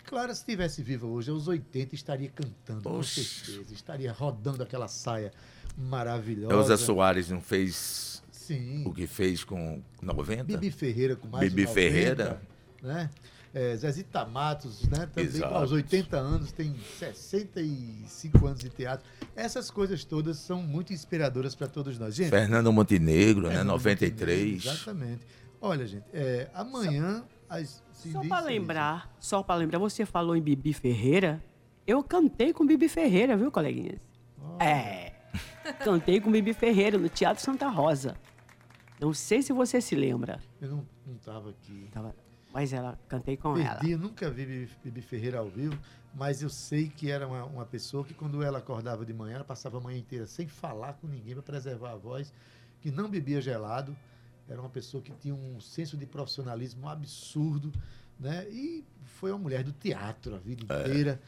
Claro, 0.04 0.34
se 0.34 0.40
estivesse 0.40 0.82
viva 0.82 1.06
hoje, 1.06 1.30
aos 1.30 1.46
80, 1.46 1.94
estaria 1.94 2.30
cantando, 2.30 2.82
com 2.82 3.02
certeza. 3.02 3.72
Estaria 3.72 4.12
rodando 4.12 4.62
aquela 4.62 4.88
saia 4.88 5.32
maravilhosa. 5.80 6.54
Elza 6.54 6.76
Soares 6.76 7.30
não 7.30 7.40
fez 7.40 8.22
Sim. 8.30 8.84
o 8.86 8.92
que 8.92 9.06
fez 9.06 9.42
com 9.44 9.82
90? 10.02 10.44
Bibi 10.44 10.70
Ferreira 10.70 11.16
com 11.16 11.28
mais 11.28 11.52
Bibi 11.52 11.62
de 11.62 11.68
90, 11.68 11.74
Ferreira. 11.74 12.42
né? 12.82 13.10
É, 13.52 13.76
Zezita 13.76 14.24
Matos, 14.24 14.88
né? 14.88 15.06
Também 15.12 15.24
Exato. 15.24 15.54
aos 15.54 15.72
80 15.72 16.16
anos, 16.16 16.52
tem 16.52 16.72
65 16.96 18.46
anos 18.46 18.60
de 18.60 18.70
teatro. 18.70 19.04
Essas 19.34 19.70
coisas 19.70 20.04
todas 20.04 20.36
são 20.36 20.62
muito 20.62 20.92
inspiradoras 20.92 21.54
para 21.56 21.66
todos 21.66 21.98
nós. 21.98 22.14
Gente, 22.14 22.30
Fernando 22.30 22.72
Montenegro, 22.72 23.42
né? 23.48 23.56
Fernando 23.56 23.68
93. 23.72 24.38
Montenegro, 24.38 24.70
Exatamente. 24.70 25.26
Olha, 25.60 25.86
gente, 25.86 26.04
é, 26.12 26.48
amanhã... 26.54 27.24
As, 27.48 27.82
Só 27.92 28.20
para 28.28 28.44
lembrar, 28.46 29.12
só 29.18 29.42
para 29.42 29.56
lembrar, 29.56 29.80
você 29.80 30.06
falou 30.06 30.36
em 30.36 30.40
Bibi 30.40 30.72
Ferreira. 30.72 31.42
Eu 31.84 32.00
cantei 32.04 32.52
com 32.52 32.64
Bibi 32.64 32.88
Ferreira, 32.88 33.36
viu, 33.36 33.50
coleguinhas? 33.50 33.98
É. 34.60 35.09
Cantei 35.84 36.20
com 36.20 36.30
Bibi 36.30 36.52
Ferreira 36.52 36.98
no 36.98 37.08
Teatro 37.08 37.42
Santa 37.42 37.68
Rosa. 37.68 38.16
Não 39.00 39.14
sei 39.14 39.42
se 39.42 39.52
você 39.52 39.80
se 39.80 39.94
lembra. 39.94 40.40
Eu 40.60 40.68
não, 40.68 40.86
não 41.06 41.14
tava 41.16 41.50
aqui. 41.50 41.88
Tava- 41.90 42.14
Mas 42.52 42.72
ela, 42.72 42.98
cantei 43.08 43.36
com 43.36 43.56
ela. 43.56 43.76
Perdi, 43.76 43.92
eu 43.92 43.98
nunca 43.98 44.30
vi 44.30 44.44
Bibi, 44.44 44.70
Bibi 44.84 45.00
Ferreira 45.02 45.38
ao 45.38 45.48
vivo, 45.48 45.78
mas 46.14 46.42
eu 46.42 46.50
sei 46.50 46.88
que 46.88 47.10
era 47.10 47.26
uma, 47.26 47.44
uma 47.44 47.64
pessoa 47.64 48.04
que 48.04 48.12
quando 48.12 48.42
ela 48.42 48.58
acordava 48.58 49.04
de 49.06 49.14
manhã, 49.14 49.36
ela 49.36 49.44
passava 49.44 49.78
a 49.78 49.80
manhã 49.80 49.98
inteira 49.98 50.26
sem 50.26 50.46
falar 50.48 50.94
com 50.94 51.06
ninguém 51.06 51.32
para 51.34 51.42
preservar 51.42 51.92
a 51.92 51.96
voz, 51.96 52.32
que 52.80 52.90
não 52.90 53.08
bebia 53.08 53.40
gelado, 53.40 53.96
era 54.48 54.60
uma 54.60 54.68
pessoa 54.70 55.02
que 55.02 55.12
tinha 55.12 55.34
um 55.34 55.60
senso 55.60 55.96
de 55.96 56.04
profissionalismo 56.06 56.88
absurdo, 56.88 57.72
né? 58.18 58.46
E 58.50 58.84
foi 59.04 59.30
uma 59.30 59.38
mulher 59.38 59.62
do 59.62 59.72
teatro 59.72 60.34
a 60.34 60.38
vida 60.38 60.64
inteira. 60.64 61.20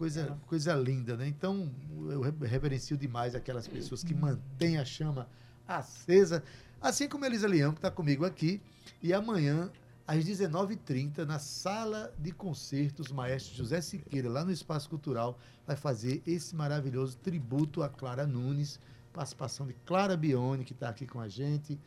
Coisa, 0.00 0.38
coisa 0.46 0.74
linda, 0.74 1.14
né? 1.14 1.28
Então, 1.28 1.70
eu 2.08 2.22
re- 2.22 2.46
reverencio 2.46 2.96
demais 2.96 3.34
aquelas 3.34 3.68
pessoas 3.68 4.02
que 4.02 4.14
mantêm 4.14 4.78
a 4.78 4.84
chama 4.84 5.28
acesa, 5.68 6.42
assim 6.80 7.06
como 7.06 7.24
a 7.24 7.28
Elisa 7.28 7.46
Leão, 7.46 7.72
que 7.72 7.78
está 7.80 7.90
comigo 7.90 8.24
aqui. 8.24 8.62
E 9.02 9.12
amanhã, 9.12 9.70
às 10.06 10.24
19h30, 10.24 11.18
na 11.26 11.38
sala 11.38 12.14
de 12.18 12.32
concertos, 12.32 13.12
maestro 13.12 13.54
José 13.54 13.82
Siqueira, 13.82 14.30
lá 14.30 14.42
no 14.42 14.50
Espaço 14.50 14.88
Cultural, 14.88 15.38
vai 15.66 15.76
fazer 15.76 16.22
esse 16.26 16.56
maravilhoso 16.56 17.18
tributo 17.18 17.82
a 17.82 17.88
Clara 17.90 18.26
Nunes, 18.26 18.80
participação 19.12 19.66
de 19.66 19.74
Clara 19.84 20.16
Bione, 20.16 20.64
que 20.64 20.72
está 20.72 20.88
aqui 20.88 21.06
com 21.06 21.20
a 21.20 21.28
gente, 21.28 21.78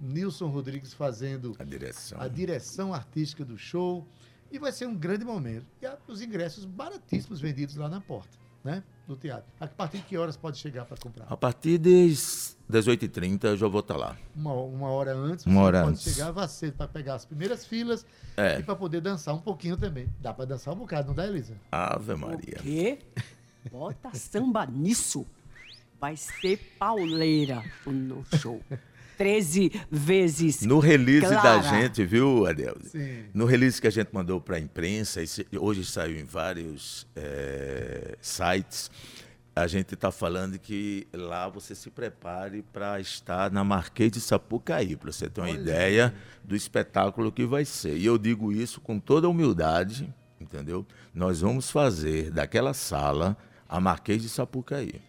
Nilson 0.00 0.46
Rodrigues 0.46 0.92
fazendo 0.94 1.56
A 1.58 1.64
direção. 1.64 2.20
a 2.20 2.28
direção 2.28 2.94
artística 2.94 3.44
do 3.44 3.58
show. 3.58 4.06
E 4.50 4.58
vai 4.58 4.72
ser 4.72 4.86
um 4.86 4.94
grande 4.94 5.24
momento. 5.24 5.66
E 5.82 5.86
a- 5.86 5.98
os 6.06 6.22
ingressos 6.22 6.64
baratíssimos 6.64 7.40
vendidos 7.40 7.76
lá 7.76 7.88
na 7.88 8.00
porta, 8.00 8.36
né? 8.64 8.82
Do 9.06 9.16
teatro. 9.16 9.50
A 9.60 9.66
partir 9.66 9.98
de 9.98 10.04
que 10.04 10.16
horas 10.18 10.36
pode 10.36 10.58
chegar 10.58 10.84
para 10.84 10.96
comprar? 10.96 11.26
A 11.28 11.36
partir 11.36 11.78
das 11.78 12.56
18h30 12.70 13.44
eu 13.44 13.56
já 13.56 13.66
vou 13.68 13.80
estar 13.80 13.96
lá. 13.96 14.16
Uma, 14.34 14.52
uma 14.54 14.88
hora 14.88 15.14
antes, 15.14 15.46
Uma 15.46 15.60
você 15.62 15.66
hora 15.66 15.80
pode 15.82 15.92
antes. 15.92 16.14
chegar 16.14 16.30
vá 16.30 16.46
cedo 16.48 16.74
para 16.74 16.88
pegar 16.88 17.14
as 17.14 17.24
primeiras 17.24 17.64
filas 17.66 18.04
É. 18.36 18.58
e 18.58 18.62
para 18.62 18.76
poder 18.76 19.00
dançar 19.00 19.34
um 19.34 19.40
pouquinho 19.40 19.76
também. 19.76 20.08
Dá 20.20 20.32
para 20.34 20.44
dançar 20.46 20.74
um 20.74 20.76
bocado, 20.78 21.08
não 21.08 21.14
dá, 21.14 21.26
Elisa? 21.26 21.54
Ave 21.72 22.12
O 22.12 22.18
Maria. 22.18 22.58
quê? 22.62 22.98
Bota 23.70 24.14
samba 24.14 24.66
nisso. 24.66 25.26
Vai 26.00 26.16
ser 26.16 26.58
pauleira 26.78 27.62
no 27.86 28.24
show. 28.38 28.60
13 29.18 29.72
vezes. 29.90 30.62
No 30.62 30.78
release 30.78 31.26
Clara. 31.26 31.58
da 31.58 31.62
gente, 31.62 32.04
viu, 32.04 32.46
Adelso? 32.46 32.88
Sim. 32.90 33.24
No 33.34 33.44
release 33.44 33.80
que 33.80 33.88
a 33.88 33.90
gente 33.90 34.08
mandou 34.12 34.40
para 34.40 34.56
a 34.56 34.60
imprensa, 34.60 35.20
hoje 35.60 35.84
saiu 35.84 36.18
em 36.18 36.24
vários 36.24 37.06
eh, 37.16 38.16
sites, 38.22 38.90
a 39.58 39.66
gente 39.66 39.94
está 39.94 40.12
falando 40.12 40.56
que 40.56 41.08
lá 41.12 41.48
você 41.48 41.74
se 41.74 41.90
prepare 41.90 42.62
para 42.72 43.00
estar 43.00 43.50
na 43.50 43.64
Marquês 43.64 44.12
de 44.12 44.20
Sapucaí, 44.20 44.94
para 44.94 45.10
você 45.10 45.28
ter 45.28 45.40
uma 45.40 45.50
ideia 45.50 46.14
do 46.44 46.54
espetáculo 46.54 47.32
que 47.32 47.44
vai 47.44 47.64
ser. 47.64 47.96
E 47.96 48.06
eu 48.06 48.16
digo 48.16 48.52
isso 48.52 48.80
com 48.80 49.00
toda 49.00 49.28
humildade, 49.28 50.14
entendeu? 50.40 50.86
Nós 51.12 51.40
vamos 51.40 51.70
fazer 51.72 52.30
daquela 52.30 52.72
sala 52.72 53.36
a 53.68 53.80
Marquês 53.80 54.22
de 54.22 54.28
Sapucaí. 54.28 55.07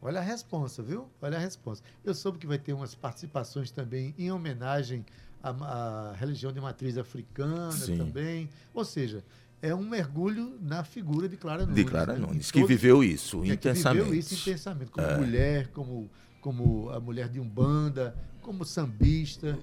Olha 0.00 0.20
a 0.20 0.22
responsa, 0.22 0.82
viu? 0.82 1.08
Olha 1.20 1.36
a 1.36 1.40
responsa. 1.40 1.82
Eu 2.04 2.14
soube 2.14 2.38
que 2.38 2.46
vai 2.46 2.58
ter 2.58 2.72
umas 2.72 2.94
participações 2.94 3.70
também 3.70 4.14
em 4.18 4.30
homenagem 4.30 5.04
à, 5.42 5.50
à 5.50 6.12
religião 6.12 6.52
de 6.52 6.60
matriz 6.60 6.98
africana 6.98 7.72
Sim. 7.72 7.96
também. 7.96 8.48
Ou 8.74 8.84
seja, 8.84 9.24
é 9.60 9.74
um 9.74 9.82
mergulho 9.82 10.58
na 10.60 10.84
figura 10.84 11.28
de 11.28 11.36
Clara 11.36 11.62
Nunes. 11.64 11.76
De 11.76 11.84
Clara 11.84 12.12
né? 12.12 12.18
Nunes, 12.18 12.50
que 12.50 12.64
viveu 12.64 13.02
isso 13.02 13.42
é, 13.42 13.46
que 13.46 13.52
intensamente. 13.54 14.04
viveu 14.04 14.18
isso 14.18 14.34
intensamente, 14.34 14.90
como 14.90 15.18
mulher, 15.18 15.68
como, 15.68 16.10
como 16.40 16.90
a 16.90 17.00
mulher 17.00 17.28
de 17.28 17.40
Umbanda, 17.40 18.14
como 18.42 18.64
sambista. 18.64 19.58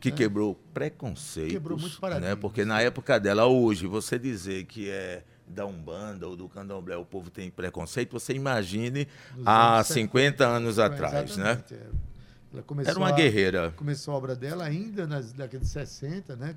que 0.00 0.12
quebrou 0.12 0.54
preconceitos, 0.74 1.52
Quebrou 1.52 1.78
muitos 1.78 1.96
né? 1.96 2.00
paradigmas. 2.00 2.38
Porque 2.38 2.64
na 2.64 2.80
época 2.80 3.18
dela, 3.18 3.46
hoje, 3.46 3.86
você 3.86 4.18
dizer 4.18 4.64
que 4.64 4.90
é 4.90 5.24
da 5.46 5.66
Umbanda 5.66 6.26
ou 6.26 6.36
do 6.36 6.48
Candomblé, 6.48 6.96
o 6.96 7.04
povo 7.04 7.30
tem 7.30 7.50
preconceito, 7.50 8.12
você 8.12 8.32
imagine 8.32 9.06
há 9.44 9.76
anos 9.76 9.88
50 9.88 10.46
anos 10.46 10.78
atrás, 10.78 11.36
né? 11.36 11.62
É. 11.70 11.76
Ela 12.54 12.62
começou 12.62 12.90
Era 12.90 12.98
uma 13.00 13.08
a- 13.08 13.12
guerreira. 13.12 13.72
Começou 13.76 14.14
a 14.14 14.16
obra 14.16 14.34
dela 14.36 14.64
ainda 14.64 15.06
nas 15.06 15.32
décadas 15.32 15.66
de 15.66 15.72
60, 15.72 16.36
né? 16.36 16.56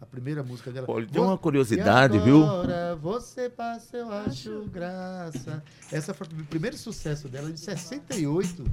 A 0.00 0.06
primeira 0.06 0.42
música 0.42 0.70
dela. 0.70 0.86
Olha, 0.88 1.06
tem 1.06 1.20
uma 1.20 1.36
curiosidade, 1.36 2.18
viu? 2.20 2.42
Agora 2.44 2.96
você 2.96 3.50
passa, 3.50 3.98
eu 3.98 4.10
acho 4.10 4.62
graça. 4.72 5.62
Essa 5.92 6.14
foi 6.14 6.26
o 6.26 6.44
primeiro 6.46 6.76
sucesso 6.78 7.28
dela, 7.28 7.50
de 7.52 7.60
68. 7.60 8.64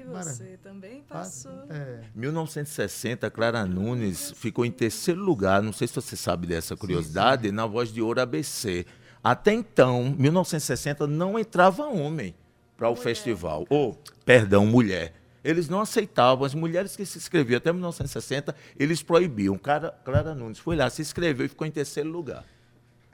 E 0.00 0.04
Mara- 0.04 0.24
você 0.24 0.56
também 0.62 1.02
passou. 1.02 1.52
É, 1.70 2.00
1960, 2.14 3.30
Clara 3.30 3.64
Nunes 3.66 4.32
ficou 4.36 4.64
em 4.64 4.70
terceiro 4.70 5.20
lugar, 5.22 5.62
não 5.62 5.72
sei 5.72 5.86
se 5.88 5.94
você 5.94 6.16
sabe 6.16 6.46
dessa 6.46 6.76
curiosidade, 6.76 7.50
na 7.52 7.66
Voz 7.66 7.92
de 7.92 8.00
Ouro 8.00 8.20
ABC. 8.20 8.86
Até 9.22 9.52
então, 9.52 10.14
1960, 10.18 11.06
não 11.06 11.38
entrava 11.38 11.84
homem 11.86 12.34
para 12.76 12.88
o 12.88 12.94
festival. 12.96 13.66
Ou, 13.68 14.00
perdão, 14.24 14.64
mulher. 14.66 15.12
Eles 15.42 15.68
não 15.68 15.80
aceitavam. 15.80 16.44
As 16.44 16.54
mulheres 16.54 16.94
que 16.96 17.04
se 17.06 17.18
inscreviam 17.18 17.58
até 17.58 17.72
1960, 17.72 18.54
eles 18.78 19.02
proibiam. 19.02 19.56
Cara, 19.58 19.90
Clara 20.04 20.34
Nunes 20.34 20.58
foi 20.58 20.76
lá, 20.76 20.88
se 20.90 21.02
inscreveu 21.02 21.46
e 21.46 21.48
ficou 21.48 21.66
em 21.66 21.70
terceiro 21.70 22.08
lugar. 22.10 22.44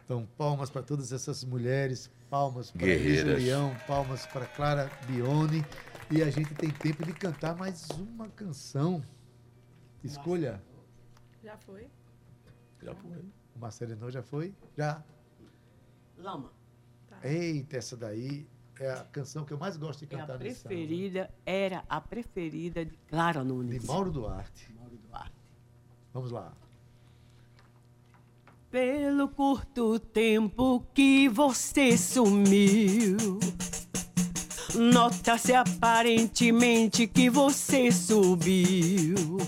então, 0.05 0.26
palmas 0.37 0.68
para 0.70 0.82
todas 0.82 1.12
essas 1.12 1.43
mulheres, 1.45 2.11
palmas 2.28 2.70
para 2.70 2.85
Guerreiras. 2.87 3.43
Leão, 3.43 3.74
palmas 3.87 4.26
para 4.26 4.45
Clara 4.47 4.91
Bione. 5.07 5.64
E 6.11 6.23
a 6.23 6.31
gente 6.31 6.55
tem 6.55 6.71
tempo 6.71 7.05
de 7.05 7.13
cantar 7.13 7.57
mais 7.57 7.89
uma 7.91 8.29
canção. 8.29 9.03
Escolha. 10.03 10.63
Já 11.43 11.57
foi? 11.57 11.89
Já 12.83 12.95
foi. 12.95 13.25
O 13.55 13.59
Marcelo 13.59 14.11
já 14.11 14.23
foi? 14.23 14.55
Já. 14.77 15.03
Lama. 16.19 16.53
Eita, 17.23 17.77
essa 17.79 17.97
daí. 17.97 18.47
é 18.79 18.91
a 18.91 19.05
canção 19.05 19.45
que 19.45 19.53
eu 19.53 19.59
mais 19.59 19.77
gosto 19.77 20.05
de 20.07 20.13
É 20.15 20.17
a 20.17 20.21
cantar 20.21 20.39
nesse 20.39 20.61
samba. 20.61 20.69
preferida, 20.75 21.31
era 21.47 21.85
a 21.89 22.01
preferida 22.01 22.85
de 22.85 22.97
Clara 23.09 23.43
Nunes. 23.43 23.81
De 23.81 23.87
Mauro 23.87 24.11
Duarte. 24.11 24.73
Mauro 24.75 24.97
Duarte. 24.97 25.35
Vamos 26.13 26.31
lá. 26.31 26.53
Pelo 28.71 29.29
curto 29.29 29.99
tempo 30.01 30.85
que 30.93 31.29
você 31.29 31.97
sumiu, 31.97 33.39
nota-se 34.75 35.53
aparentemente 35.55 37.07
que 37.07 37.31
você 37.31 37.91
subiu. 37.91 39.39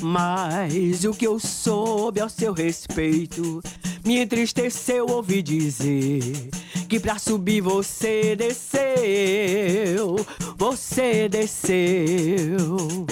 Mas 0.00 1.04
o 1.04 1.12
que 1.12 1.26
eu 1.26 1.38
soube 1.38 2.20
ao 2.20 2.28
seu 2.28 2.52
respeito 2.52 3.62
me 4.04 4.18
entristeceu 4.18 5.06
ouvir 5.06 5.42
dizer 5.42 6.50
que 6.88 6.98
pra 6.98 7.18
subir 7.18 7.60
você 7.60 8.34
desceu, 8.34 10.16
você 10.56 11.28
desceu. 11.28 13.06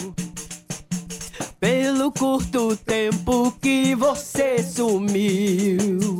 Pelo 1.60 2.12
curto 2.12 2.76
tempo 2.76 3.52
que 3.60 3.94
você 3.94 4.62
sumiu, 4.62 6.18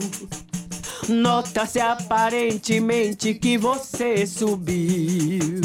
nota-se 1.08 1.80
aparentemente 1.80 3.34
que 3.34 3.56
você 3.56 4.26
subiu. 4.26 5.60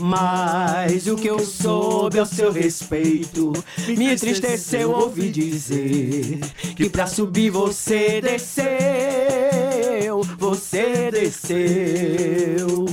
Mas 0.00 1.06
o 1.06 1.16
que 1.16 1.28
eu 1.28 1.38
soube 1.38 2.18
ao 2.18 2.26
seu 2.26 2.50
respeito 2.52 3.52
me 3.86 4.12
entristeceu 4.12 4.90
ouvir 4.90 5.30
dizer 5.30 6.40
que 6.76 6.90
pra 6.90 7.06
subir 7.06 7.50
você 7.50 8.20
desceu, 8.20 8.60
você 10.38 11.10
desceu. 11.10 12.84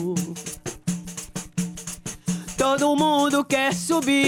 Todo 2.57 2.95
mundo 2.95 3.43
quer 3.43 3.74
subir. 3.74 4.22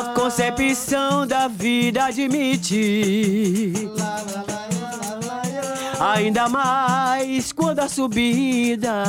A 0.00 0.14
concepção 0.14 1.26
da 1.26 1.46
vida 1.46 2.06
admite. 2.06 3.74
Ainda 6.00 6.48
mais 6.48 7.52
quando 7.52 7.80
a 7.80 7.88
subida 7.88 9.04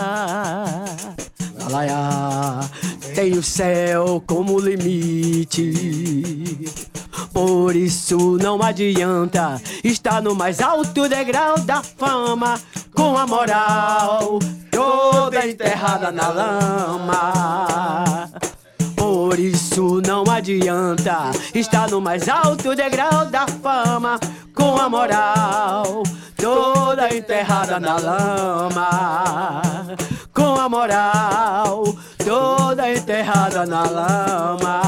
tem 3.16 3.38
o 3.38 3.42
céu 3.42 4.22
como 4.28 4.60
limite. 4.60 5.72
Por 7.32 7.74
isso 7.74 8.38
não 8.42 8.62
adianta 8.62 9.62
estar 9.86 10.22
no 10.22 10.36
mais 10.36 10.60
alto 10.60 11.08
degrau 11.08 11.58
da 11.60 11.82
fama 11.82 12.60
com 12.94 13.18
a 13.18 13.26
moral 13.26 14.40
toda 14.70 15.48
enterrada 15.48 16.12
na 16.12 16.28
lama. 16.28 18.30
Por 19.32 19.40
isso 19.40 20.02
não 20.06 20.26
adianta 20.30 21.32
estar 21.56 21.90
no 21.90 22.02
mais 22.02 22.28
alto 22.28 22.76
degrau 22.76 23.26
da 23.28 23.48
fama 23.48 24.20
com 24.54 24.76
a 24.76 24.90
moral 24.90 26.04
toda 26.36 27.16
enterrada 27.16 27.80
na 27.80 27.96
lama. 27.98 29.62
Com 30.34 30.56
a 30.60 30.68
moral 30.68 31.82
toda 32.26 32.92
enterrada 32.94 33.66
na 33.66 33.84
lama. 33.84 34.82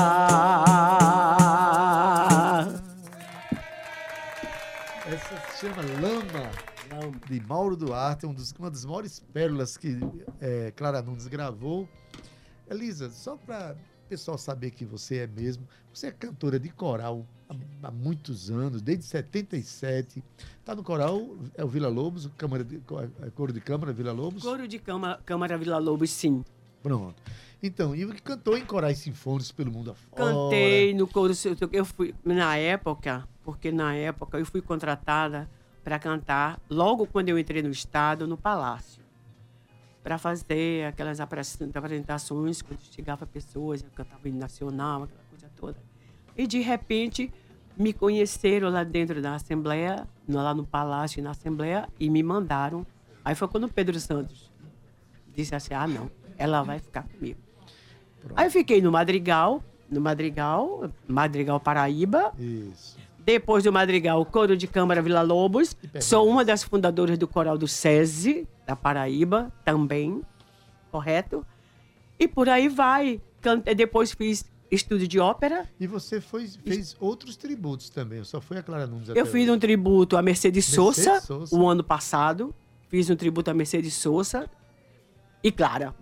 Essa 5.08 5.42
se 5.54 5.62
chama 5.62 5.82
Lama, 6.02 6.52
de 7.30 7.40
Mauro 7.48 7.78
Duarte, 7.78 8.26
um 8.26 8.34
dos- 8.34 8.52
uma 8.60 8.70
das 8.70 8.84
maiores 8.84 9.22
pérolas 9.32 9.78
que 9.78 9.98
é, 10.42 10.74
Clara 10.76 11.02
Nunes 11.02 11.28
gravou. 11.28 11.88
Elisa, 12.70 13.10
só 13.10 13.38
para 13.38 13.76
pessoal 14.14 14.38
saber 14.38 14.70
que 14.70 14.86
você 14.86 15.18
é 15.20 15.28
mesmo, 15.28 15.68
você 15.92 16.08
é 16.08 16.12
cantora 16.12 16.60
de 16.60 16.70
coral 16.70 17.26
há, 17.50 17.88
há 17.88 17.92
muitos 17.92 18.52
anos, 18.52 18.80
desde 18.80 19.06
77. 19.06 20.24
Está 20.60 20.76
no 20.76 20.84
coral, 20.84 21.36
é 21.56 21.64
o 21.64 21.68
Vila 21.68 21.90
Lobos, 21.90 22.26
o 22.26 22.30
Câmara 22.30 22.64
de, 22.64 22.78
co- 22.80 23.02
é 23.02 23.30
Coro 23.34 23.52
de 23.52 23.60
Câmara 23.60 23.92
Vila 23.92 24.12
Lobos. 24.12 24.44
Coro 24.44 24.68
de 24.68 24.78
Câmara, 24.78 25.20
Câmara 25.26 25.58
Vila 25.58 25.80
Lobos, 25.80 26.12
sim. 26.12 26.44
Pronto. 26.84 27.16
Então, 27.62 27.96
e 27.96 28.06
cantou 28.22 28.56
em 28.56 28.64
corais 28.64 29.00
sinfônicos 29.00 29.52
pelo 29.52 29.72
mundo 29.72 29.90
afora. 29.92 30.32
Cantei 30.32 30.94
no 30.94 31.08
coro. 31.08 31.34
Eu 31.72 31.84
fui, 31.86 32.14
na 32.24 32.56
época, 32.58 33.28
porque 33.44 33.72
na 33.72 33.96
época 33.96 34.38
eu 34.38 34.46
fui 34.46 34.62
contratada 34.62 35.50
para 35.84 35.98
cantar, 35.98 36.62
logo 36.70 37.08
quando 37.08 37.30
eu 37.30 37.40
entrei 37.40 37.64
no 37.64 37.70
Estado, 37.72 38.28
no 38.28 38.38
Palácio. 38.38 39.03
Para 40.04 40.18
fazer 40.18 40.86
aquelas 40.86 41.20
apresen- 41.22 41.70
apresentações, 41.74 42.62
quando 42.62 42.80
chegava 42.92 43.26
pessoas, 43.26 43.82
eu 43.82 43.90
cantava 43.96 44.28
hino 44.28 44.38
nacional, 44.38 45.04
aquela 45.04 45.24
coisa 45.30 45.50
toda. 45.56 45.78
E 46.38 46.46
de 46.46 46.60
repente 46.60 47.32
me 47.78 47.94
conheceram 47.94 48.70
lá 48.70 48.84
dentro 48.84 49.22
da 49.22 49.36
Assembleia, 49.36 50.06
lá 50.28 50.54
no 50.54 50.66
Palácio 50.66 51.24
na 51.24 51.32
Assembleia, 51.32 51.88
e 52.00 52.10
me 52.10 52.22
mandaram. 52.22 52.86
Aí 53.24 53.34
foi 53.34 53.48
quando 53.48 53.64
o 53.64 53.70
Pedro 53.72 53.98
Santos 54.00 54.52
disse 55.34 55.56
assim: 55.56 55.74
ah, 55.74 55.88
não, 55.88 56.12
ela 56.38 56.62
vai 56.64 56.80
ficar 56.80 57.04
comigo. 57.04 57.40
Aí 58.36 58.48
eu 58.48 58.52
fiquei 58.52 58.82
no 58.82 58.92
Madrigal, 58.92 59.64
no 59.90 60.02
Madrigal, 60.02 60.90
Madrigal 61.08 61.60
Paraíba. 61.60 62.34
Isso. 62.38 62.98
Depois 63.20 63.64
do 63.64 63.72
Madrigal, 63.72 64.26
Coro 64.26 64.58
de 64.58 64.68
Câmara 64.68 65.02
Vila 65.02 65.22
Lobos. 65.22 65.78
Sou 66.02 66.28
uma 66.28 66.44
das 66.44 66.62
fundadoras 66.64 67.18
do 67.18 67.26
Coral 67.28 67.58
do 67.58 67.68
SESI, 67.70 68.46
da 68.66 68.76
Paraíba, 68.76 69.52
também. 69.66 70.22
Correto? 70.92 71.46
E 72.20 72.28
por 72.28 72.48
aí 72.50 72.68
vai. 72.70 73.22
Cante- 73.42 73.74
Depois 73.76 74.12
fiz 74.14 74.46
estúdio 74.72 75.08
de 75.08 75.20
ópera. 75.20 75.68
E 75.80 75.86
você 75.88 76.22
foi, 76.22 76.48
fez 76.48 76.96
outros 77.00 77.36
tributos 77.36 77.90
também, 77.90 78.24
só 78.24 78.40
foi 78.42 78.58
a 78.58 78.64
Clara 78.64 78.88
Nunes 78.88 79.10
até 79.10 79.20
Eu 79.20 79.26
fiz 79.26 79.44
hoje. 79.44 79.52
um 79.52 79.60
tributo 79.60 80.16
a 80.18 80.22
Mercedes 80.22 80.68
Mercedes 80.78 81.24
Sosa. 81.24 81.56
o 81.56 81.68
ano 81.68 81.84
passado. 81.84 82.54
Fiz 82.90 83.10
um 83.10 83.16
tributo 83.16 83.50
a 83.50 83.54
Mercedes 83.54 83.94
Sosa 83.96 84.48
e 85.44 85.52
Clara. 85.52 85.94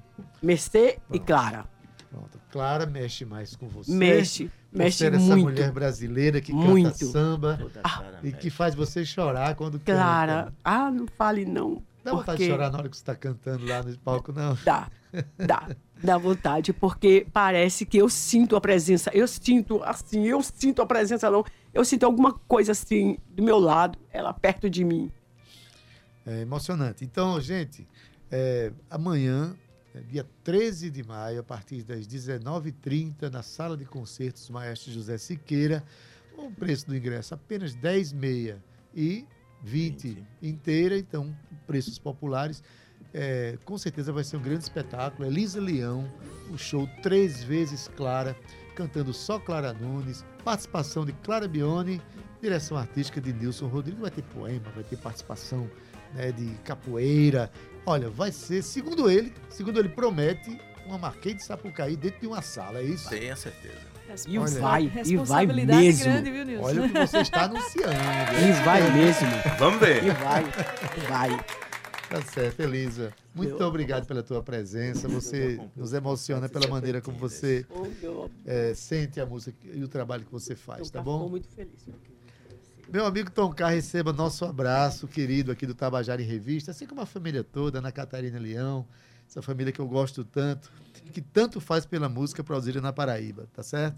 Mercê 0.44 1.00
e 1.12 1.20
Clara. 1.20 1.66
Pronto. 2.10 2.40
Clara 2.52 2.86
mexe 2.86 3.24
mais 3.24 3.56
com 3.56 3.70
você. 3.70 3.90
Mexe, 3.94 4.52
mexe 4.72 4.98
ser 4.98 5.14
essa 5.14 5.24
muito. 5.26 5.44
mulher 5.44 5.72
brasileira 5.72 6.42
que 6.42 6.52
Muito. 6.52 6.92
canta 6.92 7.06
samba 7.06 7.60
Ah, 7.82 8.04
e 8.22 8.34
que 8.34 8.50
faz 8.50 8.76
você 8.76 9.06
chorar 9.06 9.56
quando 9.56 9.80
Clara, 9.80 10.44
canta. 10.44 10.54
ah, 10.66 10.92
não 10.92 11.08
fale 11.08 11.46
não. 11.46 11.82
Dá 12.04 12.12
vontade 12.12 12.26
porque 12.26 12.44
de 12.44 12.50
chorar 12.50 12.72
na 12.72 12.80
hora 12.80 12.90
que 12.90 12.96
você 12.96 13.02
está 13.02 13.16
cantando 13.16 13.66
lá 13.66 13.84
no 13.84 13.98
palco, 14.00 14.32
não? 14.32 14.58
Dá, 14.64 14.90
dá, 15.38 15.76
dá 16.04 16.18
vontade, 16.18 16.74
porque 16.74 17.28
parece 17.32 17.86
que 17.86 17.98
eu 17.98 18.10
sinto 18.10 18.56
a 18.56 18.62
presença, 18.62 19.12
eu 19.14 19.28
sinto 19.28 19.84
assim, 19.84 20.26
eu 20.26 20.42
sinto 20.42 20.82
a 20.82 20.86
presença 20.86 21.30
não, 21.30 21.46
eu 21.74 21.86
sinto 21.86 22.06
alguma 22.06 22.34
coisa 22.34 22.72
assim 22.72 23.18
do 23.30 23.44
meu 23.44 23.60
lado, 23.60 24.00
ela 24.12 24.34
perto 24.34 24.70
de 24.70 24.84
mim. 24.84 25.12
É 26.26 26.42
emocionante. 26.42 27.04
Então, 27.04 27.40
gente, 27.40 27.88
é, 28.32 28.72
amanhã, 28.90 29.56
é, 29.94 30.00
dia 30.02 30.26
13 30.44 30.90
de 30.90 31.04
maio, 31.04 31.42
a 31.42 31.44
partir 31.44 31.84
das 31.84 32.08
19h30, 32.08 33.30
na 33.30 33.44
sala 33.44 33.78
de 33.78 33.86
concertos 33.86 34.50
Maestro 34.50 34.92
José 34.92 35.18
Siqueira, 35.18 35.84
o 36.38 36.50
preço 36.50 36.88
do 36.88 36.96
ingresso 36.96 37.34
apenas 37.34 37.76
10,6 37.76 38.58
e 38.96 39.26
20 39.64 40.18
inteira, 40.42 40.98
então 40.98 41.36
preços 41.68 41.98
populares. 42.00 42.64
É, 43.14 43.58
com 43.66 43.78
certeza 43.78 44.14
vai 44.14 44.24
ser 44.24 44.38
um 44.38 44.42
grande 44.42 44.64
espetáculo. 44.64 45.28
Elisa 45.28 45.60
Leão, 45.60 46.10
o 46.52 46.58
show 46.58 46.88
três 47.02 47.44
vezes 47.44 47.90
Clara, 47.96 48.36
cantando 48.76 49.14
só 49.14 49.40
Clara 49.40 49.74
Nunes, 49.74 50.24
participação 50.44 51.06
de 51.06 51.12
Clara 51.14 51.48
Bione, 51.48 52.02
direção 52.42 52.78
artística 52.78 53.20
de 53.20 53.34
Nilson 53.34 53.68
Rodrigues. 53.68 54.02
Vai 54.02 54.12
ter 54.12 54.24
poema, 54.24 54.70
vai 54.74 54.84
ter 54.84 54.98
participação 54.98 55.70
né, 56.14 56.32
de 56.32 56.48
capoeira. 56.64 57.52
Olha, 57.86 58.10
vai 58.10 58.32
ser, 58.32 58.62
segundo 58.62 59.10
ele, 59.10 59.34
segundo 59.50 59.80
ele 59.80 59.90
promete, 59.90 60.60
uma 60.86 60.98
Marquês 60.98 61.38
de 61.38 61.44
Sapucaí 61.44 61.96
dentro 61.96 62.22
de 62.22 62.28
uma 62.28 62.42
sala, 62.42 62.80
é 62.80 62.84
isso? 62.84 63.10
Tenha 63.10 63.36
certeza. 63.36 63.91
E 64.28 64.38
Olha. 64.40 64.60
vai, 64.60 64.84
e 64.84 64.88
vai 64.88 65.04
Responsabilidade 65.04 65.82
mesmo. 65.82 66.04
grande, 66.06 66.32
viu, 66.32 66.46
Nilson? 66.46 66.66
Olha 66.66 66.82
o 66.84 66.90
que 66.90 67.00
você 67.00 67.18
está 67.20 67.44
anunciando. 67.46 67.92
E 68.42 68.64
vai 68.64 68.92
mesmo. 68.92 69.28
Vamos 69.58 69.80
ver. 69.80 70.04
E 70.04 70.10
vai, 70.12 70.44
vai. 71.08 71.46
Tá 72.10 72.22
certo, 72.24 72.60
Elisa. 72.60 73.14
Muito 73.34 73.64
obrigado 73.64 74.06
pela 74.06 74.22
tua 74.22 74.44
presença. 74.44 75.08
Você 75.08 75.60
nos 75.76 75.94
emociona 75.94 76.50
pela 76.50 76.68
maneira 76.68 77.00
como 77.00 77.18
você 77.18 77.66
é, 78.46 78.74
sente 78.74 79.20
a 79.22 79.26
música 79.26 79.58
e 79.64 79.82
o 79.82 79.88
trabalho 79.88 80.26
que 80.26 80.32
você 80.32 80.54
faz, 80.56 80.90
tá 80.90 81.02
bom? 81.02 81.30
muito 81.30 81.48
feliz. 81.48 81.86
meu 81.88 81.98
querido. 81.98 82.22
Meu 82.92 83.06
amigo 83.06 83.32
Tom 83.32 83.54
K, 83.54 83.70
receba 83.70 84.12
nosso 84.12 84.44
abraço 84.44 85.08
querido 85.08 85.50
aqui 85.54 85.66
do 85.66 85.74
Tabajara 85.74 86.22
em 86.22 86.26
Revista, 86.26 86.72
assim 86.72 86.86
como 86.86 87.00
a 87.00 87.06
família 87.06 87.42
toda, 87.42 87.80
Ana 87.80 87.90
Catarina 87.90 88.38
Leão, 88.38 88.86
essa 89.32 89.42
família 89.42 89.72
que 89.72 89.80
eu 89.80 89.88
gosto 89.88 90.26
tanto, 90.26 90.70
que 91.14 91.22
tanto 91.22 91.62
faz 91.62 91.86
pela 91.86 92.10
música 92.10 92.44
produzida 92.44 92.82
na 92.82 92.92
Paraíba, 92.92 93.48
tá 93.54 93.64
certo? 93.64 93.98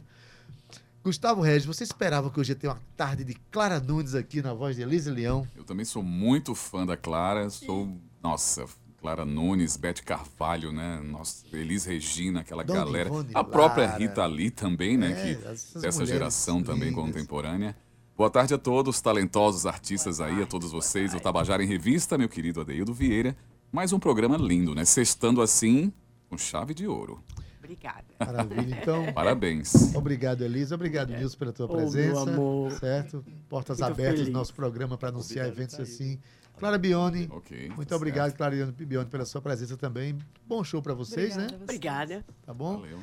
Gustavo 1.04 1.42
Regis, 1.42 1.66
você 1.66 1.84
esperava 1.84 2.30
que 2.30 2.40
hoje 2.40 2.52
ia 2.52 2.56
ter 2.56 2.68
uma 2.68 2.80
tarde 2.96 3.24
de 3.24 3.34
Clara 3.52 3.80
Nunes 3.80 4.14
aqui 4.14 4.44
na 4.44 4.54
voz 4.54 4.76
de 4.76 4.84
Elise 4.84 5.10
Leão? 5.10 5.46
Eu 5.56 5.64
também 5.64 5.84
sou 5.84 6.04
muito 6.04 6.54
fã 6.54 6.86
da 6.86 6.96
Clara, 6.96 7.50
sou, 7.50 7.98
nossa, 8.22 8.66
Clara 9.02 9.26
Nunes, 9.26 9.76
Beth 9.76 10.04
Carvalho, 10.06 10.72
né? 10.72 11.02
Nossa, 11.04 11.44
Elis 11.52 11.84
Regina, 11.84 12.42
aquela 12.42 12.64
Dona 12.64 12.86
galera. 12.86 13.10
Ivone 13.10 13.32
a 13.34 13.44
própria 13.44 13.88
Lara. 13.88 13.98
Rita 13.98 14.26
Lee 14.28 14.52
também, 14.52 14.96
né? 14.96 15.12
É, 15.12 15.36
que, 15.36 15.80
dessa 15.80 16.06
geração 16.06 16.62
também 16.62 16.90
lindas. 16.90 17.06
contemporânea. 17.06 17.76
Boa 18.16 18.30
tarde 18.30 18.54
a 18.54 18.58
todos, 18.60 19.02
talentosos 19.02 19.66
artistas 19.66 20.22
aí, 20.22 20.44
a 20.44 20.46
todos 20.46 20.72
vocês. 20.72 21.14
O 21.16 21.20
Tabajara 21.20 21.64
em 21.64 21.68
Revista, 21.68 22.18
meu 22.20 22.30
querido 22.30 22.62
Adeildo 22.62 22.94
Vieira. 22.94 23.36
Mais 23.74 23.92
um 23.92 23.98
programa 23.98 24.38
lindo, 24.38 24.76
né? 24.76 24.86
Sextando 24.86 25.42
assim, 25.42 25.92
com 26.30 26.38
chave 26.38 26.76
de 26.76 26.88
ouro. 26.88 27.24
Obrigada. 27.58 28.04
Maravilha. 28.20 28.78
Então, 28.84 29.12
Parabéns. 29.14 29.96
obrigado, 29.96 30.44
Elisa. 30.44 30.76
Obrigado, 30.76 31.10
Nilson, 31.10 31.38
pela 31.40 31.52
tua 31.52 31.68
meu 31.68 31.78
presença. 31.78 32.22
amor. 32.22 32.72
Certo? 32.74 33.26
Portas 33.50 33.80
Muito 33.80 33.92
abertas 33.92 34.20
feliz. 34.20 34.28
do 34.32 34.32
nosso 34.34 34.54
programa 34.54 34.96
para 34.96 35.10
anunciar 35.10 35.48
eventos 35.48 35.80
assim. 35.80 36.20
Clara 36.60 36.78
Bione, 36.78 37.28
Ok. 37.32 37.72
muito 37.76 37.90
tá 37.90 37.96
obrigado, 37.96 38.26
certo. 38.28 38.38
Clara 38.38 38.72
Bione, 38.78 39.10
pela 39.10 39.26
sua 39.26 39.42
presença 39.42 39.76
também. 39.76 40.16
Bom 40.46 40.64
show 40.64 40.80
para 40.80 40.94
vocês, 40.94 41.36
né? 41.36 41.48
Obrigada. 41.64 42.24
Tá 42.46 42.54
bom? 42.54 42.78
Valeu. 42.80 43.00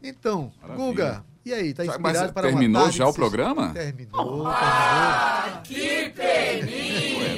Então, 0.00 0.52
Maravilha. 0.62 0.86
Guga, 0.86 1.24
e 1.44 1.52
aí, 1.52 1.74
tá 1.74 1.84
inspirado 1.84 2.02
mas 2.02 2.30
para 2.30 2.46
uma 2.48 2.58
terminou 2.60 2.88
já 2.92 3.08
o 3.08 3.12
programa? 3.12 3.72
Terminou, 3.72 4.44
Ué, 4.44 4.52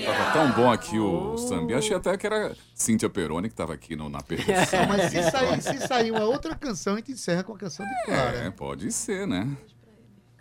tava 0.07 0.33
tão 0.33 0.53
bom 0.53 0.71
aqui 0.71 0.99
o 0.99 1.37
samba. 1.37 1.77
Achei 1.77 1.97
até 1.97 2.17
que 2.17 2.27
era 2.27 2.55
Cíntia 2.75 3.09
Peroni 3.11 3.49
que 3.49 3.55
tava 3.55 3.75
aqui 3.75 3.97
no, 3.97 4.09
na 4.09 4.23
percussão. 4.23 4.87
Mas 4.87 5.11
se 5.11 5.23
sair, 5.31 5.63
se 5.63 5.87
sair 5.87 6.11
uma 6.11 6.25
outra 6.25 6.55
canção, 6.55 6.95
a 6.95 6.97
gente 6.97 7.13
encerra 7.13 7.43
com 7.43 7.53
a 7.53 7.59
canção 7.59 7.87
de 7.87 8.05
Clara. 8.05 8.39
É, 8.39 8.51
pode 8.51 8.91
ser, 8.93 9.27
né? 9.27 9.57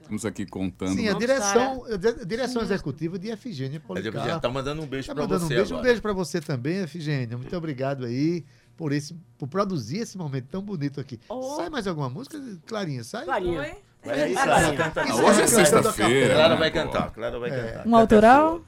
Estamos 0.01 0.23
aqui 0.23 0.45
contando. 0.45 0.93
Sim, 0.93 1.07
a 1.09 1.13
direção, 1.13 1.83
a 1.85 2.25
direção 2.25 2.61
executiva 2.61 3.17
de 3.17 3.29
Efigênia 3.29 3.81
Ela 3.89 4.01
já 4.01 4.11
Policarpo. 4.11 4.41
tá 4.41 4.49
mandando 4.49 4.83
um 4.83 4.85
beijo 4.85 5.07
Tá 5.07 5.15
mandando 5.15 5.39
você 5.39 5.45
um 5.45 5.47
beijo, 5.57 5.63
um 5.63 5.77
agora. 5.77 5.83
beijo 5.83 6.01
para 6.01 6.13
você 6.13 6.39
também, 6.39 6.77
Efigênia. 6.83 7.35
Muito 7.35 7.57
obrigado 7.57 8.05
aí 8.05 8.45
por 8.77 8.91
esse, 8.91 9.15
por 9.35 9.47
produzir 9.47 9.97
esse 9.99 10.15
momento 10.15 10.45
tão 10.45 10.61
bonito 10.61 10.99
aqui. 10.99 11.19
Oh. 11.27 11.55
Sai 11.55 11.71
mais 11.71 11.87
alguma 11.87 12.07
música, 12.07 12.39
Clarinha? 12.67 13.03
Sai? 13.03 13.25
Clarinha. 13.25 13.57
Vai 13.57 13.77
aí, 14.13 14.33
Vai, 14.33 14.43
Clara, 14.45 14.61
vai. 14.67 14.75
canta 14.77 15.01
Ah, 15.01 15.05
não. 15.05 15.25
hoje 15.25 15.41
é 15.41 15.47
sexta-feira. 15.47 16.33
Clara 16.35 16.55
vai 16.55 16.71
cantar, 16.71 17.11
Clara 17.11 17.39
vai 17.39 17.49
É. 17.49 17.53
cantar. 17.71 17.87
Um 17.87 17.95
autoral? 17.95 18.59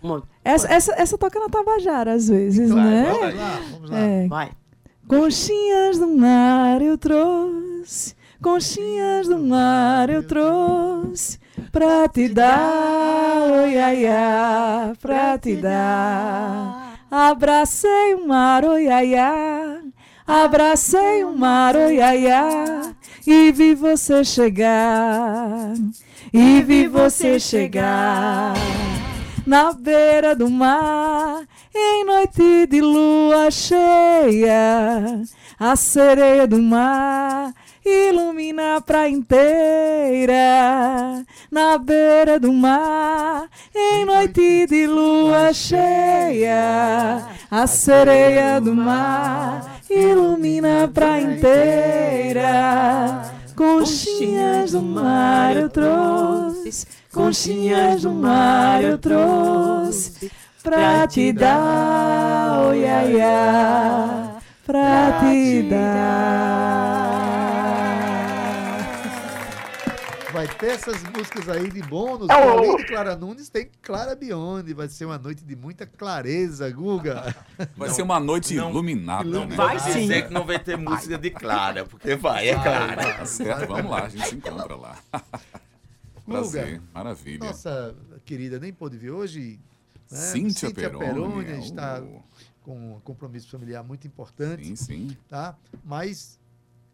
Essa, 0.44 0.74
essa, 0.74 0.94
essa 1.02 1.18
toca 1.18 1.40
na 1.40 1.50
Tabajara 1.50 2.14
às 2.14 2.28
vezes, 2.30 2.70
Vai, 2.72 2.84
né? 2.84 3.06
Vamos 3.12 3.36
lá, 3.36 3.60
vamos 3.72 3.90
lá. 3.92 4.00
É. 4.00 4.28
Vai. 4.28 4.52
Conchinhas 5.08 5.98
do 6.00 6.08
mar 6.08 6.82
eu 6.82 6.98
trouxe, 6.98 8.14
conchinhas 8.44 9.28
do 9.28 9.38
mar 9.40 10.10
eu 10.10 10.22
trouxe, 10.22 11.40
pra 11.72 12.10
te 12.10 12.28
dar, 12.28 13.40
oi, 13.64 13.78
ai, 13.80 14.06
ai, 14.06 14.94
pra 15.02 15.38
te 15.38 15.56
dar. 15.56 16.98
Abracei 17.10 18.16
o 18.16 18.28
mar, 18.28 18.66
oi, 18.66 18.90
ai, 18.90 19.16
ai, 19.16 19.80
abracei 20.28 21.24
o 21.24 21.32
mar, 21.34 21.74
oi, 21.78 22.02
ai, 22.02 22.28
ai, 22.30 22.96
e 23.28 23.52
vi 23.52 23.76
você 23.76 24.24
chegar, 24.24 25.74
e 26.34 26.62
vi 26.62 26.88
você 26.88 27.38
chegar 27.38 28.54
na 29.46 29.74
beira 29.74 30.34
do 30.34 30.50
mar, 30.50 31.44
em 31.76 32.06
noite 32.06 32.68
de 32.68 32.80
lua 32.80 33.52
cheia, 33.52 35.22
a 35.60 35.76
sereia 35.76 36.48
do 36.48 36.62
mar 36.62 37.54
ilumina 37.88 38.76
a 38.76 38.82
praia 38.82 39.10
inteira. 39.10 41.24
Na 41.50 41.78
beira 41.78 42.40
do 42.40 42.52
mar, 42.52 43.48
em 43.74 44.06
noite 44.06 44.68
de 44.68 44.88
lua 44.88 45.54
cheia, 45.54 47.24
a 47.50 47.68
sereia 47.68 48.60
do 48.60 48.76
mar 48.76 49.80
ilumina 49.90 50.84
a 50.84 50.88
praia 50.88 51.22
inteira. 51.22 53.32
Conchinhas 53.56 54.74
do 54.74 54.82
mar 54.82 55.56
eu 55.56 55.70
trouxe, 55.70 56.86
conchinhas 57.12 58.04
do 58.04 58.12
mar 58.12 58.84
eu 58.84 58.98
trouxe, 59.00 60.30
pra 60.62 61.08
te 61.08 61.32
dar, 61.32 62.68
oi, 62.70 62.86
ai, 62.86 63.22
ai, 63.22 64.30
pra 64.64 65.20
te 65.22 65.64
dar. 65.64 66.97
Ter 70.58 70.68
essas 70.68 71.04
músicas 71.04 71.48
aí 71.50 71.70
de 71.70 71.82
bônus. 71.84 72.30
Além 72.30 72.78
de 72.78 72.86
Clara 72.86 73.16
Nunes, 73.16 73.50
tem 73.50 73.70
Clara 73.82 74.16
Biondi. 74.16 74.74
Vai 74.74 74.90
ser 74.90 75.06
uma 75.06 75.18
noite 75.18 75.44
de 75.44 75.56
muita 75.56 75.86
clareza, 75.86 76.70
Guga. 76.70 77.36
Vai 77.76 77.88
Não, 77.90 77.96
ser 77.96 78.02
uma 78.02 78.20
noite 78.20 78.56
não, 78.56 78.70
iluminada, 78.72 79.24
Não 79.24 79.46
né? 79.46 79.56
Vai 79.56 79.80
sim. 79.80 80.02
dizer 80.02 80.28
que 80.28 80.34
não 80.34 80.46
vai 80.46 80.60
ter 80.60 80.78
música 80.78 81.18
de 81.18 81.30
Clara, 81.30 81.86
porque 81.86 82.16
vai, 82.16 82.50
é 82.50 82.54
Clara. 82.56 83.18
Tá 83.18 83.26
certo, 83.26 83.68
vamos 83.68 83.92
lá, 83.92 84.06
a 84.06 84.10
gente 84.10 84.28
se 84.28 84.36
encontra 84.36 84.76
lá. 84.76 84.98
Prazer, 86.26 86.82
maravilha. 86.94 87.40
Nossa 87.40 87.96
querida 88.26 88.60
nem 88.60 88.74
pôde 88.74 88.98
vir 88.98 89.12
hoje. 89.12 89.60
Né? 90.12 90.18
Cíntia 90.18 90.74
Peroni, 90.74 91.46
é, 91.46 91.60
está 91.60 92.02
oh. 92.02 92.22
com 92.64 92.96
um 92.96 93.00
compromisso 93.00 93.50
familiar 93.50 93.84
muito 93.84 94.06
importante. 94.08 94.66
Sim, 94.66 94.76
sim. 94.76 95.18
tá? 95.30 95.56
Mas 95.86 96.37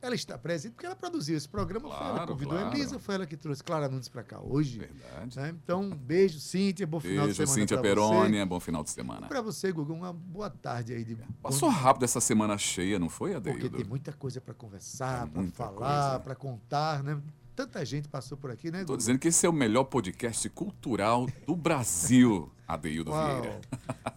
ela 0.06 0.16
está 0.16 0.38
presente 0.38 0.74
porque 0.74 0.86
ela 0.86 0.96
produziu 0.96 1.38
esse 1.38 1.48
programa, 1.48 1.88
foi 1.88 1.98
ela 1.98 2.06
que 2.10 2.14
Claro, 2.16 2.32
convidou 2.34 2.58
a 2.58 2.62
claro. 2.62 2.76
Elisa, 2.78 3.00
foi 3.00 3.16
ela 3.16 3.26
que 3.26 3.38
trouxe 3.38 3.64
Clara 3.64 3.88
Nunes 3.88 4.10
para 4.10 4.24
cá 4.24 4.40
hoje. 4.42 4.80
Verdade. 4.80 5.36
né? 5.40 5.50
Então, 5.64 5.82
um 5.82 5.96
beijo, 5.96 6.40
Cíntia, 6.40 6.86
bom 6.86 7.00
final 7.00 7.28
de 7.28 7.34
Beijo, 7.34 7.36
semana 7.38 7.54
Cíntia 7.54 7.78
pra 7.78 7.84
Peroni, 7.84 8.38
você. 8.38 8.46
bom 8.46 8.60
final 8.60 8.84
de 8.84 8.90
semana. 8.90 9.28
Para 9.28 9.42
você, 9.42 9.72
Guga, 9.72 9.94
uma 9.94 10.12
boa 10.14 10.50
tarde 10.50 10.94
aí 10.94 11.04
de 11.04 11.16
Passou 11.42 11.70
rápido 11.70 12.04
essa 12.04 12.20
semana 12.22 12.58
cheia, 12.58 13.00
não 13.00 13.10
foi, 13.10 13.32
porque 13.34 13.50
Adeildo? 13.50 13.78
tem 13.78 13.86
muita 13.86 14.12
coisa 14.14 14.40
para 14.42 14.54
conversar, 14.54 15.28
para 15.28 15.44
falar, 15.48 16.20
para 16.20 16.36
contar, 16.36 17.02
né? 17.04 17.22
Tanta 17.56 17.86
gente 17.86 18.08
passou 18.08 18.36
por 18.36 18.50
aqui, 18.50 18.72
né, 18.72 18.84
Guga? 18.84 18.98
dizendo 18.98 19.20
que 19.20 19.28
esse 19.28 19.46
é 19.46 19.50
o 19.50 19.54
melhor 19.54 19.84
podcast 19.84 20.50
cultural 20.50 21.28
do 21.46 21.56
Brasil, 21.56 22.52
Adeildo 22.68 23.12
Uau. 23.12 23.42
Vieira. 23.42 23.62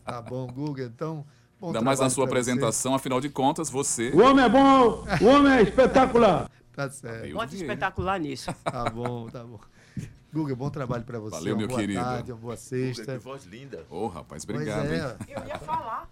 Tá 0.05 0.23
bom, 0.23 0.47
Guga, 0.47 0.85
então. 0.85 1.25
Bom 1.61 1.69
Ainda 1.69 1.81
mais 1.81 2.01
na 2.01 2.09
sua 2.11 2.25
pra 2.27 2.35
você. 2.43 2.51
apresentação, 2.51 2.95
afinal 2.95 3.21
de 3.21 3.29
contas, 3.29 3.69
você. 3.71 4.11
O 4.11 4.21
homem 4.23 4.45
é 4.45 4.49
bom, 4.49 5.05
o 5.21 5.27
homem 5.27 5.53
é 5.53 5.63
espetacular. 5.63 6.51
Tá 6.77 6.91
certo. 6.91 7.33
Bota 7.33 7.55
espetacular 7.55 8.21
nisso. 8.21 8.55
Tá 8.63 8.91
bom, 8.91 9.31
tá 9.31 9.43
bom. 9.43 9.59
Guga, 10.31 10.55
bom 10.55 10.69
trabalho 10.69 11.05
para 11.05 11.19
você. 11.19 11.37
Valeu, 11.37 11.55
uma 11.55 11.59
meu 11.61 11.69
boa 11.69 11.81
querido. 11.81 12.01
tarde, 12.03 12.33
uma 12.33 12.39
boa 12.39 12.57
sexta. 12.57 13.13
Que 13.13 13.19
voz 13.19 13.47
linda. 13.47 13.87
Ô, 13.89 14.09
rapaz, 14.09 14.45
Pois 14.45 14.59
obrigado, 14.59 14.87
é. 14.93 15.17
Eu 15.27 15.47
ia 15.47 15.59
falar. 15.59 16.07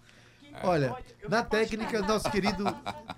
Olha, 0.63 0.95
na 1.29 1.43
técnica, 1.43 2.01
nosso 2.01 2.31
querido, 2.31 2.63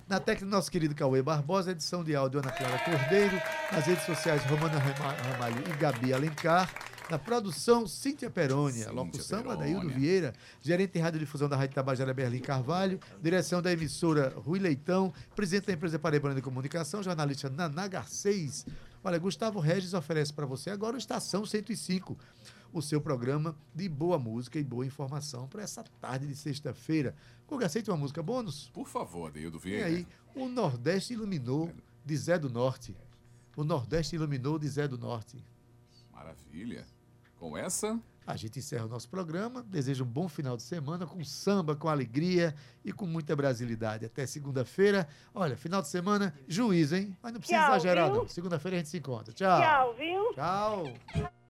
na 0.10 0.20
técnica, 0.20 0.54
nosso 0.54 0.70
querido 0.70 0.94
Cauê 0.94 1.22
Barbosa, 1.22 1.72
edição 1.72 2.04
de 2.04 2.14
áudio 2.16 2.40
Ana 2.42 2.52
Clara 2.52 2.80
Cordeiro, 2.80 3.40
nas 3.72 3.86
redes 3.86 4.06
sociais 4.06 4.44
Romana 4.46 4.78
Rama- 4.80 5.16
Ramalho 5.32 5.64
e 5.70 5.78
Gabi 5.78 6.14
Alencar, 6.14 6.70
na 7.10 7.18
produção 7.18 7.88
Cíntia 7.88 8.30
Perônia, 8.30 8.86
Cíntia 8.86 8.92
locução 8.92 9.42
Perônia. 9.42 9.54
Adaildo 9.64 9.90
Vieira, 9.90 10.34
gerente 10.62 10.94
de 10.94 11.00
radiodifusão 11.00 11.48
da 11.48 11.56
Rádio 11.56 11.76
Tabajara 11.76 12.14
Berlim 12.14 12.40
Carvalho, 12.40 13.00
direção 13.22 13.62
da 13.62 13.72
emissora 13.72 14.34
Rui 14.36 14.60
Leitão, 14.60 15.14
presidente 15.36 15.68
da 15.68 15.74
empresa 15.74 15.98
Paraibana 15.98 16.36
de 16.36 16.42
Comunicação, 16.42 17.02
jornalista 17.02 17.50
Naná 17.50 17.88
Garcês. 17.88 18.66
Olha, 19.04 19.18
Gustavo 19.18 19.60
Regis 19.60 19.94
oferece 19.94 20.34
para 20.34 20.46
você 20.46 20.70
agora 20.70 20.96
o 20.96 20.98
Estação 20.98 21.46
105, 21.46 22.18
o 22.74 22.82
seu 22.82 23.00
programa 23.00 23.56
de 23.74 23.88
boa 23.88 24.20
música 24.20 24.60
e 24.60 24.64
boa 24.64 24.86
informação 24.86 25.48
para 25.48 25.64
essa 25.64 25.84
tarde 26.02 26.28
de 26.28 26.36
sexta-feira. 26.36 27.16
Guga, 27.48 27.68
aceita 27.68 27.92
uma 27.92 27.98
música 27.98 28.22
bônus? 28.22 28.70
Por 28.74 28.88
favor, 28.88 29.28
Adeildo 29.30 29.58
E 29.60 29.62
Vieira. 29.62 29.86
aí, 29.86 30.08
o 30.36 30.50
Nordeste 30.50 31.14
iluminou 31.14 31.72
de 32.06 32.18
Zé 32.18 32.38
do 32.38 32.50
Norte. 32.50 32.94
O 33.56 33.64
Nordeste 33.64 34.16
iluminou 34.16 34.60
de 34.60 34.68
Zé 34.68 34.88
do 34.88 34.98
Norte. 34.98 35.42
Maravilha. 36.12 36.86
Com 37.40 37.58
essa, 37.58 38.00
A 38.26 38.36
gente 38.36 38.60
encerra 38.60 38.86
o 38.86 38.90
nosso 38.90 39.08
programa. 39.10 39.64
Desejo 39.64 40.04
um 40.04 40.08
bom 40.08 40.28
final 40.28 40.58
de 40.58 40.64
semana 40.64 41.06
com 41.06 41.24
samba, 41.24 41.76
com 41.76 41.88
alegria 41.88 42.54
e 42.84 42.92
com 42.92 43.06
muita 43.06 43.36
brasilidade. 43.36 44.06
Até 44.06 44.26
segunda-feira. 44.26 45.08
Olha, 45.34 45.56
final 45.56 45.82
de 45.82 45.88
semana, 45.88 46.34
juízo, 46.48 46.96
hein? 46.96 47.16
Mas 47.22 47.32
não 47.32 47.40
precisa 47.40 47.60
Tchau, 47.62 47.70
exagerar, 47.70 48.12
viu? 48.12 48.22
não. 48.22 48.28
Segunda-feira 48.28 48.76
a 48.76 48.80
gente 48.80 48.90
se 48.90 48.98
encontra. 48.98 49.34
Tchau. 49.34 49.62
Tchau, 49.62 49.96
viu? 49.96 50.34
Tchau. 50.34 51.32